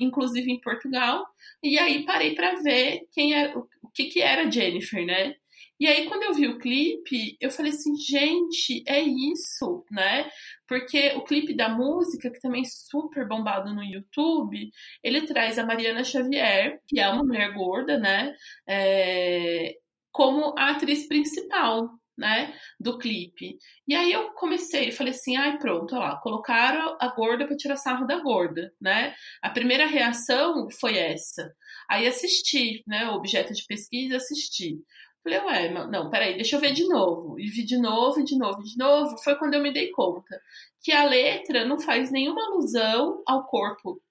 inclusive 0.00 0.50
em 0.50 0.60
Portugal, 0.60 1.24
e 1.62 1.78
aí 1.78 2.04
parei 2.04 2.34
para 2.34 2.56
ver 2.56 3.00
quem 3.12 3.34
é, 3.34 3.56
o 3.56 3.88
que, 3.94 4.06
que 4.06 4.20
era 4.20 4.50
Jennifer, 4.50 5.04
né? 5.06 5.34
E 5.82 5.86
aí, 5.88 6.06
quando 6.06 6.22
eu 6.22 6.32
vi 6.32 6.46
o 6.46 6.58
clipe, 6.60 7.36
eu 7.40 7.50
falei 7.50 7.72
assim, 7.72 7.96
gente, 7.96 8.84
é 8.86 9.00
isso, 9.00 9.84
né? 9.90 10.30
Porque 10.72 11.12
o 11.16 11.22
clipe 11.22 11.54
da 11.54 11.68
música, 11.68 12.30
que 12.30 12.40
também 12.40 12.62
é 12.62 12.64
super 12.64 13.28
bombado 13.28 13.74
no 13.74 13.84
YouTube, 13.84 14.70
ele 15.04 15.26
traz 15.26 15.58
a 15.58 15.66
Mariana 15.66 16.02
Xavier, 16.02 16.80
que 16.88 16.98
é 16.98 17.10
uma 17.10 17.22
mulher 17.22 17.52
gorda, 17.52 17.98
né? 17.98 18.34
É, 18.66 19.74
como 20.10 20.54
a 20.56 20.70
atriz 20.70 21.06
principal, 21.06 21.90
né, 22.16 22.54
do 22.80 22.96
clipe. 22.96 23.58
E 23.86 23.94
aí 23.94 24.12
eu 24.12 24.32
comecei, 24.32 24.90
falei 24.92 25.12
assim, 25.12 25.36
ai 25.36 25.58
pronto, 25.58 25.94
lá, 25.94 26.16
colocaram 26.22 26.96
a 26.98 27.08
gorda 27.08 27.46
para 27.46 27.56
tirar 27.56 27.76
sarro 27.76 28.06
da 28.06 28.22
gorda, 28.22 28.72
né? 28.80 29.14
A 29.42 29.50
primeira 29.50 29.84
reação 29.84 30.68
foi 30.80 30.96
essa. 30.96 31.52
Aí 31.90 32.06
assisti, 32.06 32.82
né, 32.86 33.10
objeto 33.10 33.52
de 33.52 33.62
pesquisa, 33.66 34.16
assisti. 34.16 34.78
Falei, 35.22 35.38
ué, 35.40 35.68
não, 35.86 36.10
peraí, 36.10 36.34
deixa 36.34 36.56
eu 36.56 36.60
ver 36.60 36.72
de 36.72 36.86
novo. 36.88 37.38
E 37.38 37.48
vi 37.48 37.64
de 37.64 37.78
novo, 37.78 38.24
de 38.24 38.36
novo, 38.36 38.62
de 38.62 38.76
novo. 38.76 39.16
Foi 39.22 39.36
quando 39.36 39.54
eu 39.54 39.62
me 39.62 39.72
dei 39.72 39.90
conta 39.90 40.40
que 40.82 40.92
a 40.92 41.04
letra 41.04 41.64
não 41.64 41.78
faz 41.80 42.10
nenhuma 42.10 42.42
alusão 42.46 43.22
ao 43.26 43.46
corpo, 43.46 44.02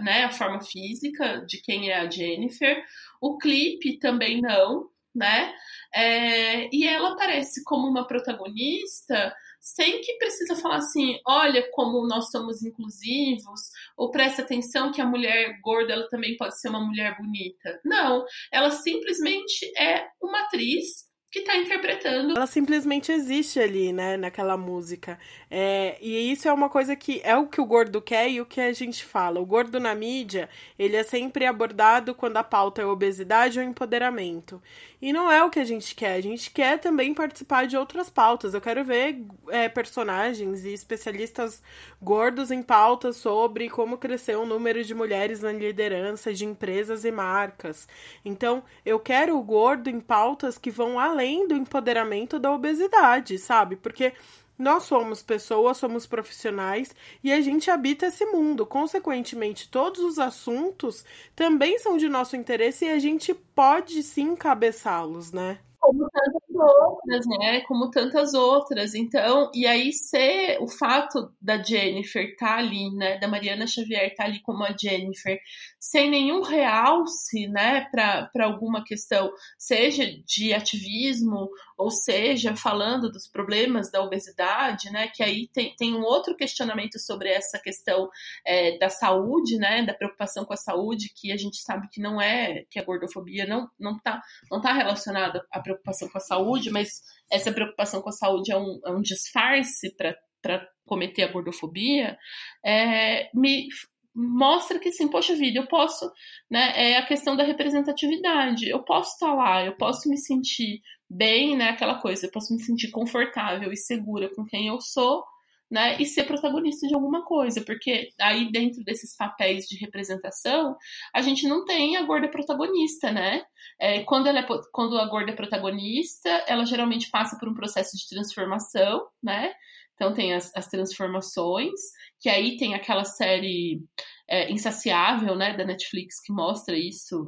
né, 0.00 0.24
a 0.24 0.30
forma 0.30 0.60
física 0.62 1.44
de 1.46 1.60
quem 1.60 1.90
é 1.90 1.98
a 1.98 2.08
Jennifer. 2.08 2.84
O 3.20 3.36
clipe 3.38 3.98
também 3.98 4.40
não, 4.40 4.88
né? 5.14 5.52
É, 5.94 6.68
e 6.74 6.86
ela 6.86 7.12
aparece 7.12 7.64
como 7.64 7.88
uma 7.88 8.06
protagonista 8.06 9.34
sem 9.62 10.00
que 10.00 10.14
precisa 10.14 10.56
falar 10.56 10.78
assim, 10.78 11.20
olha 11.24 11.66
como 11.70 12.04
nós 12.06 12.30
somos 12.32 12.64
inclusivos, 12.64 13.60
ou 13.96 14.10
presta 14.10 14.42
atenção 14.42 14.90
que 14.90 15.00
a 15.00 15.06
mulher 15.06 15.60
gorda 15.62 15.92
ela 15.92 16.08
também 16.08 16.36
pode 16.36 16.60
ser 16.60 16.68
uma 16.68 16.84
mulher 16.84 17.16
bonita. 17.16 17.80
Não, 17.84 18.24
ela 18.50 18.72
simplesmente 18.72 19.64
é 19.78 20.08
uma 20.20 20.40
atriz 20.40 21.11
que 21.32 21.40
tá 21.40 21.56
interpretando. 21.56 22.36
Ela 22.36 22.46
simplesmente 22.46 23.10
existe 23.10 23.58
ali, 23.58 23.90
né, 23.90 24.18
naquela 24.18 24.54
música. 24.54 25.18
É, 25.50 25.96
e 25.98 26.30
isso 26.30 26.46
é 26.46 26.52
uma 26.52 26.68
coisa 26.68 26.94
que 26.94 27.22
é 27.24 27.34
o 27.34 27.46
que 27.46 27.58
o 27.58 27.64
gordo 27.64 28.02
quer 28.02 28.28
e 28.28 28.38
o 28.38 28.44
que 28.44 28.60
a 28.60 28.70
gente 28.74 29.02
fala. 29.02 29.40
O 29.40 29.46
gordo 29.46 29.80
na 29.80 29.94
mídia, 29.94 30.50
ele 30.78 30.94
é 30.94 31.02
sempre 31.02 31.46
abordado 31.46 32.14
quando 32.14 32.36
a 32.36 32.44
pauta 32.44 32.82
é 32.82 32.84
obesidade 32.84 33.58
ou 33.58 33.64
empoderamento. 33.64 34.62
E 35.00 35.12
não 35.12 35.28
é 35.28 35.42
o 35.42 35.50
que 35.50 35.58
a 35.58 35.64
gente 35.64 35.94
quer. 35.94 36.14
A 36.14 36.20
gente 36.20 36.50
quer 36.50 36.78
também 36.78 37.14
participar 37.14 37.66
de 37.66 37.78
outras 37.78 38.10
pautas. 38.10 38.52
Eu 38.52 38.60
quero 38.60 38.84
ver 38.84 39.24
é, 39.48 39.68
personagens 39.68 40.64
e 40.64 40.72
especialistas 40.72 41.60
gordos 42.00 42.50
em 42.50 42.62
pautas 42.62 43.16
sobre 43.16 43.68
como 43.70 43.96
crescer 43.98 44.36
o 44.36 44.46
número 44.46 44.84
de 44.84 44.94
mulheres 44.94 45.40
na 45.40 45.50
liderança 45.50 46.32
de 46.32 46.44
empresas 46.44 47.04
e 47.04 47.10
marcas. 47.10 47.88
Então, 48.24 48.62
eu 48.84 49.00
quero 49.00 49.36
o 49.36 49.42
gordo 49.42 49.88
em 49.88 49.98
pautas 49.98 50.56
que 50.58 50.70
vão 50.70 51.00
além 51.22 51.46
do 51.46 51.54
empoderamento 51.54 52.38
da 52.38 52.52
obesidade, 52.52 53.38
sabe? 53.38 53.76
Porque 53.76 54.12
nós 54.58 54.82
somos 54.82 55.22
pessoas, 55.22 55.76
somos 55.76 56.04
profissionais 56.04 56.94
e 57.22 57.32
a 57.32 57.40
gente 57.40 57.70
habita 57.70 58.06
esse 58.06 58.26
mundo. 58.26 58.66
Consequentemente, 58.66 59.68
todos 59.68 60.00
os 60.02 60.18
assuntos 60.18 61.04
também 61.34 61.78
são 61.78 61.96
de 61.96 62.08
nosso 62.08 62.36
interesse 62.36 62.84
e 62.86 62.90
a 62.90 62.98
gente 62.98 63.32
pode 63.32 64.02
sim 64.02 64.32
encabeçá-los, 64.32 65.32
né? 65.32 65.58
como 65.82 66.08
outras, 66.54 67.26
né? 67.26 67.60
Como 67.62 67.90
tantas 67.90 68.34
outras. 68.34 68.94
Então, 68.94 69.50
e 69.54 69.66
aí 69.66 69.92
ser 69.92 70.58
o 70.60 70.68
fato 70.68 71.32
da 71.40 71.62
Jennifer 71.62 72.24
estar 72.24 72.46
tá 72.46 72.56
ali, 72.58 72.90
né? 72.94 73.18
Da 73.18 73.28
Mariana 73.28 73.66
Xavier 73.66 74.08
estar 74.08 74.24
tá 74.24 74.28
ali 74.28 74.40
como 74.42 74.64
a 74.64 74.74
Jennifer, 74.76 75.38
sem 75.78 76.10
nenhum 76.10 76.42
realce, 76.42 77.46
né? 77.48 77.86
Para 77.90 78.44
alguma 78.44 78.84
questão, 78.84 79.30
seja 79.58 80.04
de 80.26 80.52
ativismo, 80.52 81.48
ou 81.76 81.90
seja, 81.90 82.54
falando 82.54 83.10
dos 83.10 83.26
problemas 83.26 83.90
da 83.90 84.02
obesidade, 84.02 84.90
né? 84.90 85.08
Que 85.08 85.22
aí 85.22 85.48
tem, 85.52 85.74
tem 85.76 85.94
um 85.94 86.02
outro 86.02 86.36
questionamento 86.36 86.98
sobre 86.98 87.28
essa 87.28 87.58
questão 87.58 88.08
é, 88.46 88.78
da 88.78 88.88
saúde, 88.88 89.56
né? 89.56 89.82
Da 89.84 89.94
preocupação 89.94 90.44
com 90.44 90.52
a 90.52 90.56
saúde, 90.56 91.12
que 91.14 91.32
a 91.32 91.36
gente 91.36 91.58
sabe 91.58 91.88
que 91.88 92.00
não 92.00 92.20
é, 92.20 92.64
que 92.70 92.78
a 92.78 92.84
gordofobia 92.84 93.46
não, 93.46 93.68
não 93.78 93.98
tá, 93.98 94.20
não 94.50 94.60
tá 94.60 94.72
relacionada 94.72 95.44
à 95.50 95.60
preocupação 95.60 96.08
com 96.08 96.18
a 96.18 96.20
saúde, 96.20 96.41
mas 96.70 96.88
essa 97.30 97.52
preocupação 97.52 98.02
com 98.02 98.08
a 98.08 98.12
saúde 98.12 98.52
é 98.52 98.56
um, 98.56 98.80
é 98.84 98.90
um 98.90 99.00
disfarce 99.00 99.94
para 99.96 100.68
cometer 100.86 101.22
a 101.22 101.32
gordofobia, 101.32 102.18
é, 102.64 103.30
me 103.34 103.68
mostra 104.14 104.78
que 104.78 104.90
assim, 104.90 105.08
poxa 105.08 105.34
vida, 105.34 105.58
eu 105.58 105.66
posso, 105.66 106.10
né, 106.50 106.72
é 106.76 106.98
a 106.98 107.06
questão 107.06 107.34
da 107.34 107.44
representatividade, 107.44 108.68
eu 108.68 108.84
posso 108.84 109.12
estar 109.12 109.32
lá, 109.32 109.64
eu 109.64 109.74
posso 109.76 110.08
me 110.08 110.18
sentir 110.18 110.80
bem, 111.08 111.56
né, 111.56 111.70
aquela 111.70 112.00
coisa, 112.00 112.26
eu 112.26 112.30
posso 112.30 112.54
me 112.54 112.62
sentir 112.62 112.90
confortável 112.90 113.72
e 113.72 113.76
segura 113.76 114.28
com 114.34 114.44
quem 114.44 114.68
eu 114.68 114.80
sou, 114.80 115.24
né, 115.72 115.96
e 115.98 116.04
ser 116.04 116.24
protagonista 116.24 116.86
de 116.86 116.94
alguma 116.94 117.24
coisa, 117.24 117.64
porque 117.64 118.10
aí 118.20 118.52
dentro 118.52 118.84
desses 118.84 119.16
papéis 119.16 119.64
de 119.64 119.78
representação, 119.78 120.76
a 121.14 121.22
gente 121.22 121.48
não 121.48 121.64
tem 121.64 121.96
a 121.96 122.02
gorda 122.02 122.28
protagonista, 122.28 123.10
né? 123.10 123.42
É, 123.80 124.02
quando, 124.02 124.26
ela 124.26 124.40
é, 124.40 124.46
quando 124.70 124.98
a 124.98 125.06
gorda 125.06 125.32
é 125.32 125.34
protagonista, 125.34 126.28
ela 126.46 126.66
geralmente 126.66 127.08
passa 127.08 127.38
por 127.38 127.48
um 127.48 127.54
processo 127.54 127.96
de 127.96 128.06
transformação, 128.06 129.06
né? 129.22 129.54
Então 129.94 130.12
tem 130.12 130.34
as, 130.34 130.54
as 130.54 130.66
transformações, 130.66 131.80
que 132.20 132.28
aí 132.28 132.58
tem 132.58 132.74
aquela 132.74 133.04
série 133.04 133.82
é, 134.28 134.52
Insaciável, 134.52 135.34
né, 135.34 135.56
da 135.56 135.64
Netflix, 135.64 136.20
que 136.22 136.34
mostra 136.34 136.76
isso 136.76 137.26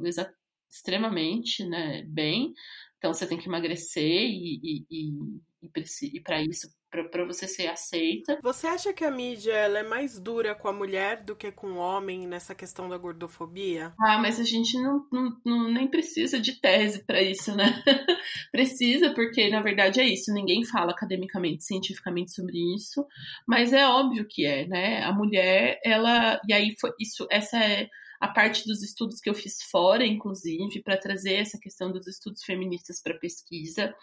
extremamente, 0.69 1.65
né, 1.67 2.03
bem. 2.05 2.53
Então 2.99 3.11
você 3.11 3.25
tem 3.25 3.39
que 3.39 3.47
emagrecer 3.47 4.03
e, 4.03 4.59
e, 4.63 4.85
e, 4.91 6.17
e 6.17 6.21
para 6.21 6.43
isso 6.43 6.67
para 6.89 7.25
você 7.25 7.47
ser 7.47 7.67
aceita. 7.67 8.39
Você 8.41 8.67
acha 8.67 8.93
que 8.93 9.03
a 9.03 9.11
mídia 9.11 9.51
ela 9.53 9.79
é 9.79 9.83
mais 9.83 10.19
dura 10.19 10.55
com 10.55 10.67
a 10.67 10.73
mulher 10.73 11.23
do 11.23 11.35
que 11.35 11.51
com 11.51 11.73
o 11.73 11.77
homem 11.77 12.27
nessa 12.27 12.55
questão 12.55 12.87
da 12.87 12.97
gordofobia? 12.97 13.93
Ah, 13.99 14.17
mas 14.17 14.39
a 14.39 14.43
gente 14.43 14.79
não, 14.79 15.05
não, 15.11 15.37
não 15.45 15.71
nem 15.71 15.87
precisa 15.87 16.39
de 16.39 16.59
tese 16.59 17.05
para 17.05 17.21
isso, 17.21 17.55
né? 17.55 17.83
precisa, 18.51 19.13
porque 19.13 19.49
na 19.49 19.61
verdade 19.61 19.99
é 19.99 20.07
isso. 20.07 20.33
Ninguém 20.33 20.63
fala 20.63 20.91
academicamente, 20.91 21.63
cientificamente 21.63 22.33
sobre 22.33 22.57
isso, 22.75 23.05
mas 23.47 23.73
é 23.73 23.85
óbvio 23.87 24.25
que 24.27 24.45
é, 24.45 24.67
né? 24.67 25.03
A 25.03 25.11
mulher, 25.11 25.79
ela. 25.83 26.39
E 26.47 26.53
aí 26.53 26.75
foi 26.79 26.91
isso, 26.99 27.27
essa 27.29 27.57
é 27.57 27.89
a 28.25 28.27
parte 28.27 28.65
dos 28.65 28.81
estudos 28.81 29.21
que 29.21 29.29
eu 29.29 29.35
fiz 29.35 29.61
fora, 29.69 30.05
inclusive, 30.05 30.81
para 30.81 30.97
trazer 30.97 31.35
essa 31.35 31.59
questão 31.59 31.91
dos 31.91 32.07
estudos 32.07 32.43
feministas 32.43 33.01
para 33.01 33.17
pesquisa, 33.17 33.95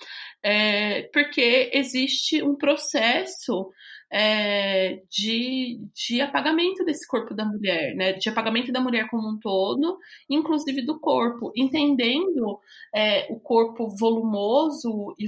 é, 0.43 1.03
porque 1.13 1.71
existe 1.75 2.43
um 2.43 2.55
processo 2.55 3.71
é, 4.13 5.03
de, 5.11 5.81
de 5.93 6.21
apagamento 6.21 6.85
desse 6.85 7.07
corpo 7.07 7.35
da 7.35 7.45
mulher, 7.45 7.97
né? 7.97 8.13
De 8.13 8.29
apagamento 8.29 8.71
da 8.71 8.81
mulher 8.81 9.09
como 9.09 9.29
um 9.29 9.39
todo, 9.41 9.99
inclusive 10.31 10.83
do 10.83 11.01
corpo, 11.01 11.51
entendendo 11.57 12.61
é, 12.95 13.27
o 13.33 13.41
corpo 13.41 13.89
volumoso 13.99 15.15
e 15.19 15.27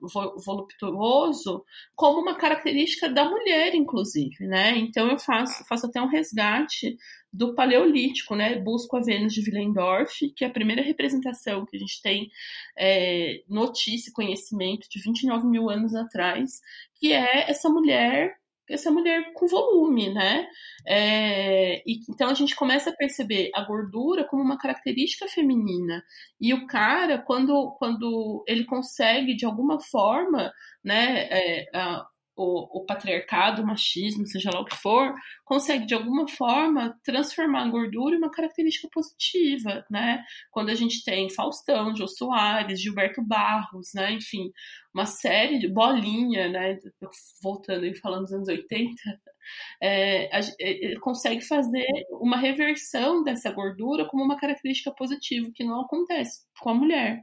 voluptuoso 0.00 1.64
como 1.94 2.20
uma 2.20 2.36
característica 2.36 3.08
da 3.08 3.28
mulher, 3.28 3.74
inclusive, 3.74 4.46
né? 4.46 4.76
Então 4.78 5.08
eu 5.08 5.18
faço, 5.18 5.64
faço 5.66 5.86
até 5.86 6.00
um 6.00 6.06
resgate 6.06 6.96
do 7.32 7.54
Paleolítico, 7.54 8.34
né? 8.34 8.58
Busco 8.58 8.96
a 8.96 9.00
Vênus 9.00 9.34
de 9.34 9.40
Willendorf, 9.40 10.30
que 10.34 10.44
é 10.44 10.48
a 10.48 10.52
primeira 10.52 10.82
representação 10.82 11.66
que 11.66 11.76
a 11.76 11.80
gente 11.80 12.00
tem 12.00 12.30
é, 12.76 13.42
notícia, 13.48 14.12
conhecimento 14.12 14.88
de 14.88 15.00
29 15.00 15.46
mil 15.46 15.68
anos 15.68 15.94
atrás, 15.94 16.60
que 16.94 17.12
é 17.12 17.50
essa 17.50 17.68
mulher 17.68 18.37
essa 18.70 18.90
mulher 18.90 19.32
com 19.34 19.46
volume, 19.46 20.12
né? 20.12 20.48
É, 20.86 21.82
e, 21.86 22.00
então 22.08 22.28
a 22.28 22.34
gente 22.34 22.54
começa 22.54 22.90
a 22.90 22.96
perceber 22.96 23.50
a 23.54 23.64
gordura 23.64 24.24
como 24.24 24.42
uma 24.42 24.58
característica 24.58 25.26
feminina. 25.28 26.02
E 26.40 26.52
o 26.54 26.66
cara, 26.66 27.18
quando, 27.18 27.76
quando 27.78 28.44
ele 28.46 28.64
consegue, 28.64 29.34
de 29.34 29.44
alguma 29.44 29.80
forma, 29.80 30.52
né, 30.84 31.28
é, 31.30 31.66
a, 31.74 32.06
o, 32.38 32.78
o, 32.78 32.86
patriarcado, 32.86 33.62
o 33.62 33.66
machismo, 33.66 34.24
seja 34.24 34.50
lá 34.52 34.60
o 34.60 34.64
que 34.64 34.76
for, 34.76 35.12
consegue 35.44 35.84
de 35.84 35.94
alguma 35.94 36.28
forma 36.28 36.96
transformar 37.02 37.64
a 37.64 37.68
gordura 37.68 38.14
em 38.14 38.18
uma 38.18 38.30
característica 38.30 38.88
positiva, 38.92 39.84
né? 39.90 40.24
Quando 40.52 40.70
a 40.70 40.74
gente 40.74 41.04
tem 41.04 41.28
Faustão, 41.28 41.94
Jô 41.96 42.06
Soares, 42.06 42.80
Gilberto 42.80 43.20
Barros, 43.20 43.88
né? 43.92 44.12
Enfim, 44.12 44.52
uma 44.94 45.04
série 45.04 45.58
de 45.58 45.66
bolinha, 45.66 46.48
né? 46.48 46.78
Voltando 47.42 47.84
e 47.84 47.96
falando 47.96 48.22
dos 48.22 48.32
anos 48.32 48.48
80, 48.48 48.94
é, 49.82 50.36
a, 50.36 50.40
é, 50.60 50.94
consegue 51.00 51.42
fazer 51.42 51.86
uma 52.20 52.36
reversão 52.36 53.24
dessa 53.24 53.50
gordura 53.50 54.06
como 54.06 54.22
uma 54.22 54.38
característica 54.38 54.94
positiva, 54.94 55.50
que 55.52 55.64
não 55.64 55.80
acontece 55.80 56.42
com 56.60 56.70
a 56.70 56.74
mulher, 56.74 57.20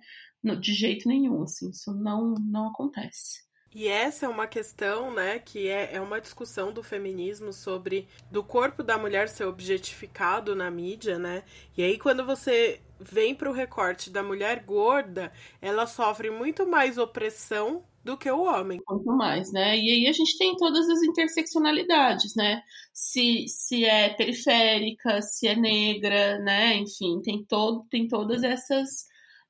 de 0.59 0.73
jeito 0.73 1.07
nenhum, 1.07 1.43
assim, 1.43 1.69
isso 1.69 1.93
não, 1.93 2.33
não 2.33 2.67
acontece. 2.67 3.44
E 3.75 3.89
essa 3.89 4.25
é 4.25 4.29
uma 4.29 4.47
questão, 4.47 5.13
né, 5.13 5.37
que 5.37 5.67
é, 5.67 5.95
é 5.95 5.99
uma 6.01 6.21
discussão 6.21 6.71
do 6.71 6.81
feminismo 6.81 7.51
sobre 7.51 8.07
do 8.31 8.41
corpo 8.41 8.81
da 8.81 8.97
mulher 8.97 9.27
ser 9.27 9.43
objetificado 9.43 10.55
na 10.55 10.71
mídia, 10.71 11.19
né? 11.19 11.43
E 11.77 11.83
aí 11.83 11.97
quando 11.99 12.25
você 12.25 12.79
vem 12.97 13.35
para 13.35 13.49
o 13.49 13.53
recorte 13.53 14.09
da 14.09 14.23
mulher 14.23 14.63
gorda, 14.63 15.29
ela 15.61 15.85
sofre 15.85 16.29
muito 16.29 16.65
mais 16.65 16.97
opressão 16.97 17.83
do 18.01 18.15
que 18.17 18.31
o 18.31 18.43
homem. 18.43 18.79
Muito 18.89 19.11
mais, 19.11 19.51
né? 19.51 19.77
E 19.77 19.89
aí 19.89 20.07
a 20.07 20.13
gente 20.13 20.37
tem 20.37 20.55
todas 20.55 20.87
as 20.89 21.03
interseccionalidades, 21.03 22.33
né? 22.33 22.61
Se, 22.93 23.45
se 23.49 23.83
é 23.83 24.09
periférica, 24.13 25.21
se 25.21 25.47
é 25.49 25.55
negra, 25.55 26.39
né? 26.39 26.77
Enfim, 26.77 27.21
tem, 27.21 27.43
todo, 27.43 27.83
tem 27.89 28.07
todas 28.07 28.41
essas 28.41 29.05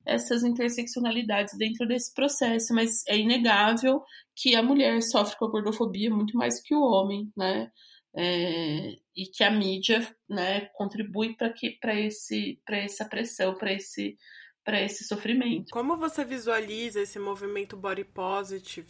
essas 0.06 0.42
interseccionalidades 0.44 1.56
dentro 1.58 1.86
desse 1.86 2.12
processo, 2.14 2.72
mas 2.72 3.04
é 3.08 3.18
inegável 3.18 4.02
que 4.34 4.54
a 4.54 4.62
mulher 4.62 5.02
sofre 5.02 5.36
com 5.36 5.46
a 5.46 5.50
gordofobia 5.50 6.10
muito 6.10 6.36
mais 6.36 6.60
que 6.62 6.74
o 6.74 6.80
homem, 6.80 7.30
né? 7.36 7.70
É, 8.18 8.94
e 9.14 9.26
que 9.26 9.44
a 9.44 9.50
mídia, 9.50 10.00
né, 10.26 10.70
contribui 10.74 11.36
para 11.36 11.52
que 11.52 11.72
para 11.78 11.94
esse 11.94 12.58
para 12.64 12.78
essa 12.78 13.04
pressão, 13.04 13.54
para 13.54 13.72
esse 13.72 14.16
para 14.64 14.80
esse 14.80 15.04
sofrimento. 15.04 15.66
Como 15.70 15.96
você 15.96 16.24
visualiza 16.24 17.00
esse 17.00 17.18
movimento 17.18 17.76
body 17.76 18.04
positive 18.04 18.88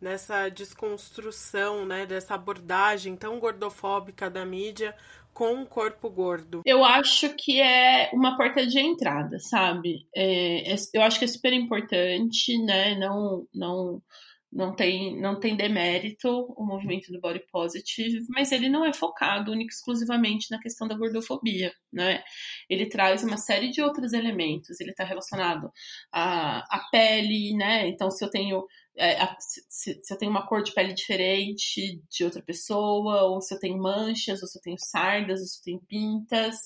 nessa 0.00 0.48
desconstrução, 0.48 1.84
né, 1.84 2.06
dessa 2.06 2.34
abordagem 2.34 3.16
tão 3.16 3.38
gordofóbica 3.40 4.30
da 4.30 4.44
mídia 4.44 4.94
com 5.32 5.62
o 5.62 5.66
corpo 5.66 6.10
gordo? 6.10 6.62
Eu 6.64 6.84
acho 6.84 7.34
que 7.36 7.60
é 7.60 8.10
uma 8.12 8.36
porta 8.36 8.66
de 8.66 8.80
entrada, 8.80 9.38
sabe? 9.38 10.06
É, 10.14 10.72
é, 10.72 10.76
eu 10.92 11.02
acho 11.02 11.18
que 11.18 11.24
é 11.24 11.28
super 11.28 11.52
importante, 11.52 12.58
né? 12.64 12.96
Não, 12.96 13.46
não, 13.54 14.02
não 14.50 14.74
tem, 14.74 15.20
não 15.20 15.38
tem 15.38 15.56
demérito 15.56 16.28
o 16.56 16.64
movimento 16.64 17.12
do 17.12 17.20
body 17.20 17.44
positive, 17.52 18.24
mas 18.30 18.50
ele 18.50 18.68
não 18.68 18.84
é 18.84 18.92
focado 18.92 19.54
exclusivamente 19.54 20.50
na 20.50 20.58
questão 20.58 20.88
da 20.88 20.96
gordofobia, 20.96 21.72
né? 21.92 22.22
Ele 22.68 22.86
traz 22.86 23.22
uma 23.22 23.36
série 23.36 23.70
de 23.70 23.82
outros 23.82 24.12
elementos. 24.12 24.80
Ele 24.80 24.90
está 24.90 25.04
relacionado 25.04 25.70
à, 26.12 26.60
à 26.74 26.88
pele, 26.90 27.54
né? 27.56 27.86
Então, 27.88 28.10
se 28.10 28.24
eu 28.24 28.30
tenho 28.30 28.64
é, 28.98 29.36
se, 29.38 30.00
eu 30.10 30.18
tenho 30.18 30.30
uma 30.30 30.46
cor 30.46 30.62
de 30.62 30.72
pele 30.72 30.92
diferente 30.92 32.02
de 32.10 32.24
outra 32.24 32.42
pessoa, 32.42 33.22
ou 33.24 33.40
se 33.40 33.54
eu 33.54 33.58
tenho 33.58 33.78
manchas, 33.78 34.42
ou 34.42 34.48
se 34.48 34.58
eu 34.58 34.62
tenho 34.62 34.76
sardas, 34.78 35.40
ou 35.40 35.46
se 35.46 35.60
eu 35.60 35.64
tenho 35.64 35.80
pintas. 35.86 36.56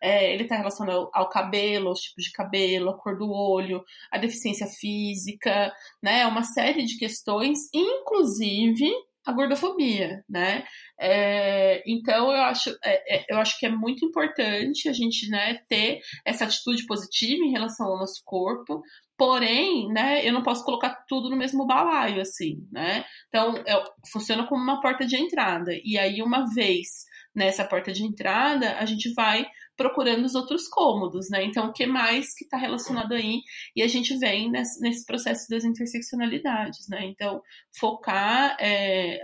É, 0.00 0.32
ele 0.32 0.42
está 0.42 0.56
relacionado 0.56 1.08
ao, 1.12 1.28
cabelo, 1.28 1.88
aos 1.88 2.00
tipos 2.00 2.24
de 2.24 2.32
cabelo, 2.32 2.90
a 2.90 2.98
cor 2.98 3.16
do 3.16 3.30
olho, 3.30 3.84
a 4.10 4.18
deficiência 4.18 4.66
física, 4.66 5.72
né? 6.02 6.26
Uma 6.26 6.42
série 6.42 6.84
de 6.84 6.98
questões, 6.98 7.68
inclusive 7.72 8.90
a 9.26 9.32
gordofobia, 9.32 10.24
né? 10.28 10.64
É, 10.98 11.82
então 11.84 12.30
eu 12.30 12.42
acho, 12.42 12.70
é, 12.82 13.16
é, 13.16 13.24
eu 13.28 13.38
acho 13.38 13.58
que 13.58 13.66
é 13.66 13.70
muito 13.70 14.04
importante 14.04 14.88
a 14.88 14.92
gente 14.92 15.28
né, 15.28 15.60
ter 15.68 16.00
essa 16.24 16.44
atitude 16.44 16.86
positiva 16.86 17.44
em 17.44 17.50
relação 17.50 17.86
ao 17.86 17.98
nosso 17.98 18.22
corpo, 18.24 18.82
Porém, 19.18 19.88
né, 19.88 20.26
eu 20.26 20.32
não 20.32 20.42
posso 20.42 20.64
colocar 20.64 21.04
tudo 21.08 21.30
no 21.30 21.36
mesmo 21.36 21.66
balaio, 21.66 22.20
assim, 22.20 22.66
né? 22.70 23.04
Então, 23.28 23.56
é, 23.66 23.84
funciona 24.12 24.46
como 24.46 24.62
uma 24.62 24.80
porta 24.80 25.06
de 25.06 25.16
entrada. 25.16 25.72
E 25.84 25.96
aí, 25.98 26.22
uma 26.22 26.44
vez 26.54 27.06
nessa 27.34 27.64
porta 27.64 27.92
de 27.92 28.04
entrada, 28.04 28.76
a 28.78 28.84
gente 28.86 29.12
vai 29.14 29.46
procurando 29.76 30.24
os 30.24 30.34
outros 30.34 30.66
cômodos, 30.68 31.28
né? 31.30 31.44
Então, 31.44 31.68
o 31.68 31.72
que 31.72 31.86
mais 31.86 32.34
que 32.34 32.44
está 32.44 32.56
relacionado 32.56 33.12
aí? 33.12 33.42
E 33.74 33.82
a 33.82 33.86
gente 33.86 34.16
vem 34.18 34.50
nesse, 34.50 34.80
nesse, 34.80 35.04
processo 35.04 35.46
das 35.50 35.64
interseccionalidades, 35.64 36.88
né? 36.88 37.04
Então, 37.04 37.42
focar. 37.78 38.56
É, 38.58 39.20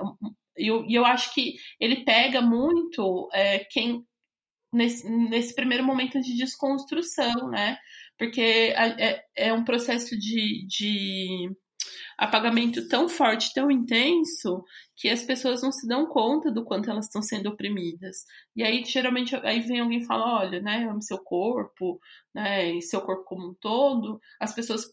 e 0.58 0.66
eu, 0.68 0.84
eu 0.88 1.04
acho 1.06 1.32
que 1.34 1.54
ele 1.80 2.04
pega 2.04 2.40
muito 2.42 3.28
é, 3.32 3.60
quem. 3.60 4.04
Nesse, 4.74 5.06
nesse 5.06 5.54
primeiro 5.54 5.84
momento 5.84 6.18
de 6.18 6.34
desconstrução, 6.34 7.50
né? 7.50 7.76
Porque 8.18 8.74
é, 8.76 9.24
é 9.36 9.52
um 9.52 9.64
processo 9.64 10.16
de, 10.18 10.66
de 10.66 11.50
apagamento 12.18 12.86
tão 12.88 13.08
forte, 13.08 13.52
tão 13.52 13.70
intenso, 13.70 14.62
que 14.96 15.08
as 15.08 15.22
pessoas 15.22 15.62
não 15.62 15.72
se 15.72 15.86
dão 15.86 16.06
conta 16.06 16.50
do 16.50 16.64
quanto 16.64 16.90
elas 16.90 17.06
estão 17.06 17.22
sendo 17.22 17.48
oprimidas. 17.48 18.24
E 18.54 18.62
aí, 18.62 18.84
geralmente, 18.84 19.34
aí 19.36 19.60
vem 19.60 19.80
alguém 19.80 20.00
e 20.00 20.06
fala, 20.06 20.40
olha, 20.40 20.60
né, 20.60 20.86
ame 20.88 21.02
seu 21.02 21.18
corpo, 21.18 22.00
né, 22.34 22.72
e 22.72 22.82
seu 22.82 23.00
corpo 23.00 23.24
como 23.24 23.50
um 23.50 23.54
todo, 23.54 24.20
as 24.40 24.54
pessoas 24.54 24.84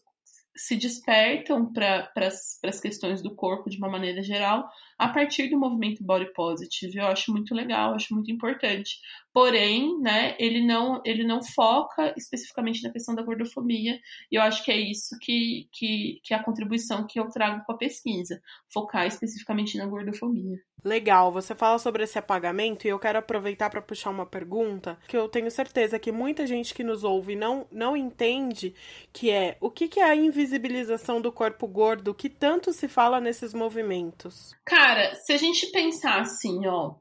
se 0.60 0.76
despertam 0.76 1.72
para 1.72 2.10
as 2.16 2.80
questões 2.80 3.22
do 3.22 3.34
corpo 3.34 3.70
de 3.70 3.78
uma 3.78 3.88
maneira 3.88 4.22
geral 4.22 4.68
a 4.98 5.08
partir 5.08 5.48
do 5.48 5.58
movimento 5.58 6.04
body 6.04 6.30
positive. 6.34 6.98
Eu 6.98 7.06
acho 7.06 7.32
muito 7.32 7.54
legal, 7.54 7.94
acho 7.94 8.14
muito 8.14 8.30
importante. 8.30 8.98
Porém, 9.32 9.98
né, 10.00 10.36
ele 10.38 10.64
não 10.66 11.00
ele 11.02 11.24
não 11.24 11.42
foca 11.42 12.12
especificamente 12.14 12.82
na 12.82 12.92
questão 12.92 13.14
da 13.14 13.22
gordofobia. 13.22 13.98
E 14.30 14.36
eu 14.36 14.42
acho 14.42 14.62
que 14.62 14.70
é 14.70 14.76
isso 14.76 15.16
que, 15.22 15.66
que, 15.72 16.20
que 16.22 16.34
é 16.34 16.36
a 16.36 16.44
contribuição 16.44 17.06
que 17.06 17.18
eu 17.18 17.30
trago 17.30 17.64
com 17.64 17.72
a 17.72 17.78
pesquisa, 17.78 18.42
focar 18.70 19.06
especificamente 19.06 19.78
na 19.78 19.86
gordofobia. 19.86 20.58
Legal, 20.84 21.30
você 21.30 21.54
fala 21.54 21.78
sobre 21.78 22.04
esse 22.04 22.18
apagamento 22.18 22.86
e 22.86 22.90
eu 22.90 22.98
quero 22.98 23.18
aproveitar 23.18 23.68
para 23.70 23.82
puxar 23.82 24.10
uma 24.10 24.26
pergunta 24.26 24.98
que 25.06 25.16
eu 25.16 25.28
tenho 25.28 25.50
certeza 25.50 25.98
que 25.98 26.10
muita 26.10 26.46
gente 26.46 26.74
que 26.74 26.82
nos 26.82 27.04
ouve 27.04 27.36
não, 27.36 27.66
não 27.70 27.96
entende, 27.96 28.74
que 29.12 29.30
é 29.30 29.56
o 29.60 29.70
que, 29.70 29.88
que 29.88 30.00
é 30.00 30.04
a 30.04 30.16
invisibilização 30.16 31.20
do 31.20 31.30
corpo 31.32 31.66
gordo 31.66 32.14
que 32.14 32.28
tanto 32.28 32.72
se 32.72 32.88
fala 32.88 33.20
nesses 33.20 33.52
movimentos? 33.52 34.54
Cara, 34.64 35.14
se 35.14 35.32
a 35.32 35.36
gente 35.36 35.70
pensar 35.70 36.20
assim, 36.20 36.66
ó, 36.66 36.94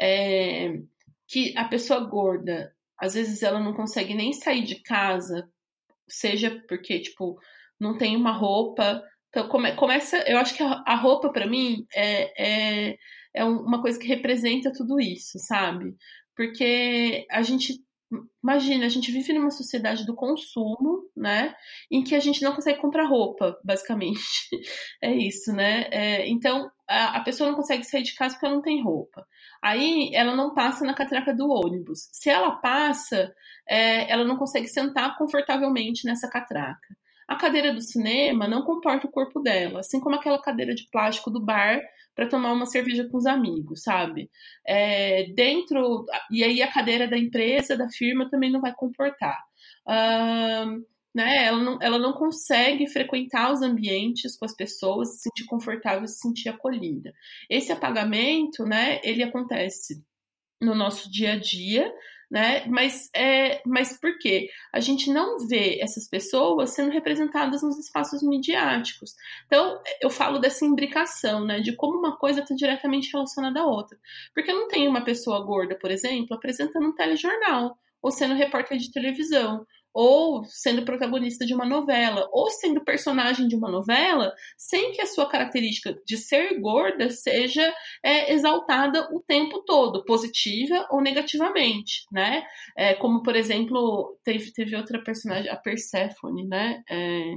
é, 0.00 0.74
que 1.26 1.56
a 1.56 1.64
pessoa 1.64 2.00
gorda, 2.00 2.72
às 2.98 3.14
vezes 3.14 3.42
ela 3.42 3.60
não 3.60 3.74
consegue 3.74 4.14
nem 4.14 4.32
sair 4.32 4.62
de 4.62 4.76
casa, 4.76 5.48
seja 6.08 6.62
porque, 6.68 7.00
tipo, 7.00 7.38
não 7.80 7.96
tem 7.96 8.16
uma 8.16 8.32
roupa. 8.32 9.02
Então, 9.28 9.48
come, 9.48 9.72
começa. 9.74 10.18
Eu 10.28 10.38
acho 10.38 10.54
que 10.54 10.62
a, 10.62 10.82
a 10.86 10.94
roupa, 10.94 11.30
para 11.30 11.46
mim, 11.46 11.86
é, 11.94 12.90
é, 12.90 12.98
é 13.34 13.44
uma 13.44 13.82
coisa 13.82 13.98
que 13.98 14.06
representa 14.06 14.72
tudo 14.72 15.00
isso, 15.00 15.38
sabe? 15.38 15.96
Porque 16.36 17.26
a 17.30 17.42
gente. 17.42 17.82
Imagina, 18.42 18.86
a 18.86 18.88
gente 18.88 19.10
vive 19.10 19.32
numa 19.32 19.50
sociedade 19.50 20.06
do 20.06 20.14
consumo, 20.14 21.10
né? 21.16 21.52
Em 21.90 22.04
que 22.04 22.14
a 22.14 22.20
gente 22.20 22.42
não 22.42 22.54
consegue 22.54 22.80
comprar 22.80 23.06
roupa, 23.06 23.58
basicamente. 23.64 24.22
É 25.02 25.12
isso, 25.12 25.52
né? 25.52 25.88
É, 25.90 26.28
então, 26.28 26.70
a, 26.88 27.16
a 27.16 27.24
pessoa 27.24 27.50
não 27.50 27.56
consegue 27.56 27.82
sair 27.82 28.04
de 28.04 28.14
casa 28.14 28.34
porque 28.34 28.46
ela 28.46 28.54
não 28.54 28.62
tem 28.62 28.82
roupa. 28.82 29.26
Aí 29.60 30.10
ela 30.14 30.36
não 30.36 30.54
passa 30.54 30.84
na 30.84 30.94
catraca 30.94 31.34
do 31.34 31.48
ônibus. 31.48 32.08
Se 32.12 32.30
ela 32.30 32.52
passa, 32.52 33.34
é, 33.68 34.12
ela 34.12 34.24
não 34.24 34.36
consegue 34.36 34.68
sentar 34.68 35.16
confortavelmente 35.18 36.06
nessa 36.06 36.28
catraca. 36.28 36.94
A 37.28 37.36
cadeira 37.36 37.72
do 37.72 37.80
cinema 37.80 38.46
não 38.46 38.62
comporta 38.62 39.06
o 39.06 39.10
corpo 39.10 39.40
dela, 39.40 39.80
assim 39.80 40.00
como 40.00 40.16
aquela 40.16 40.40
cadeira 40.40 40.74
de 40.74 40.88
plástico 40.90 41.30
do 41.30 41.40
bar 41.40 41.80
para 42.14 42.28
tomar 42.28 42.52
uma 42.52 42.66
cerveja 42.66 43.08
com 43.08 43.16
os 43.16 43.26
amigos, 43.26 43.82
sabe? 43.82 44.30
É, 44.66 45.24
dentro. 45.34 46.04
E 46.30 46.44
aí 46.44 46.62
a 46.62 46.72
cadeira 46.72 47.08
da 47.08 47.18
empresa, 47.18 47.76
da 47.76 47.88
firma, 47.88 48.30
também 48.30 48.50
não 48.50 48.60
vai 48.60 48.74
comportar. 48.74 49.42
Né? 51.14 51.44
Ela 51.46 51.62
não, 51.62 51.78
ela 51.80 51.98
não 51.98 52.12
consegue 52.12 52.88
frequentar 52.88 53.52
os 53.52 53.62
ambientes 53.62 54.36
com 54.36 54.44
as 54.44 54.54
pessoas, 54.54 55.14
se 55.14 55.22
sentir 55.22 55.46
confortável, 55.46 56.06
se 56.08 56.18
sentir 56.18 56.48
acolhida. 56.48 57.12
Esse 57.48 57.70
apagamento, 57.70 58.64
né, 58.64 59.00
ele 59.04 59.22
acontece 59.22 60.04
no 60.60 60.74
nosso 60.74 61.10
dia 61.10 61.34
a 61.34 61.38
dia, 61.38 61.92
né? 62.34 62.66
Mas, 62.66 63.08
é, 63.14 63.62
mas 63.64 63.96
por 64.00 64.18
quê? 64.18 64.50
A 64.72 64.80
gente 64.80 65.08
não 65.08 65.46
vê 65.46 65.78
essas 65.80 66.08
pessoas 66.08 66.70
sendo 66.70 66.90
representadas 66.90 67.62
nos 67.62 67.78
espaços 67.78 68.24
midiáticos. 68.24 69.14
Então, 69.46 69.80
eu 70.02 70.10
falo 70.10 70.40
dessa 70.40 70.64
imbricação, 70.64 71.44
né? 71.44 71.60
De 71.60 71.76
como 71.76 71.96
uma 71.96 72.16
coisa 72.16 72.40
está 72.40 72.52
diretamente 72.52 73.12
relacionada 73.12 73.60
à 73.60 73.64
outra. 73.64 73.96
Porque 74.34 74.52
não 74.52 74.66
tem 74.66 74.88
uma 74.88 75.04
pessoa 75.04 75.44
gorda, 75.44 75.78
por 75.78 75.92
exemplo, 75.92 76.34
apresentando 76.36 76.88
um 76.88 76.92
telejornal 76.92 77.78
ou 78.02 78.10
sendo 78.10 78.34
repórter 78.34 78.78
de 78.78 78.90
televisão 78.90 79.64
ou 79.94 80.44
sendo 80.46 80.84
protagonista 80.84 81.46
de 81.46 81.54
uma 81.54 81.64
novela, 81.64 82.28
ou 82.32 82.50
sendo 82.50 82.84
personagem 82.84 83.46
de 83.46 83.54
uma 83.54 83.70
novela, 83.70 84.34
sem 84.58 84.92
que 84.92 85.00
a 85.00 85.06
sua 85.06 85.28
característica 85.28 85.96
de 86.04 86.16
ser 86.16 86.60
gorda 86.60 87.08
seja 87.10 87.72
é, 88.02 88.32
exaltada 88.32 89.08
o 89.14 89.20
tempo 89.20 89.62
todo, 89.64 90.04
positiva 90.04 90.86
ou 90.90 91.00
negativamente, 91.00 92.04
né? 92.10 92.44
É, 92.76 92.94
como, 92.94 93.22
por 93.22 93.36
exemplo, 93.36 94.18
teve, 94.24 94.52
teve 94.52 94.74
outra 94.76 95.02
personagem, 95.02 95.50
a 95.50 95.56
Persephone, 95.56 96.46
né? 96.46 96.82
É, 96.90 97.34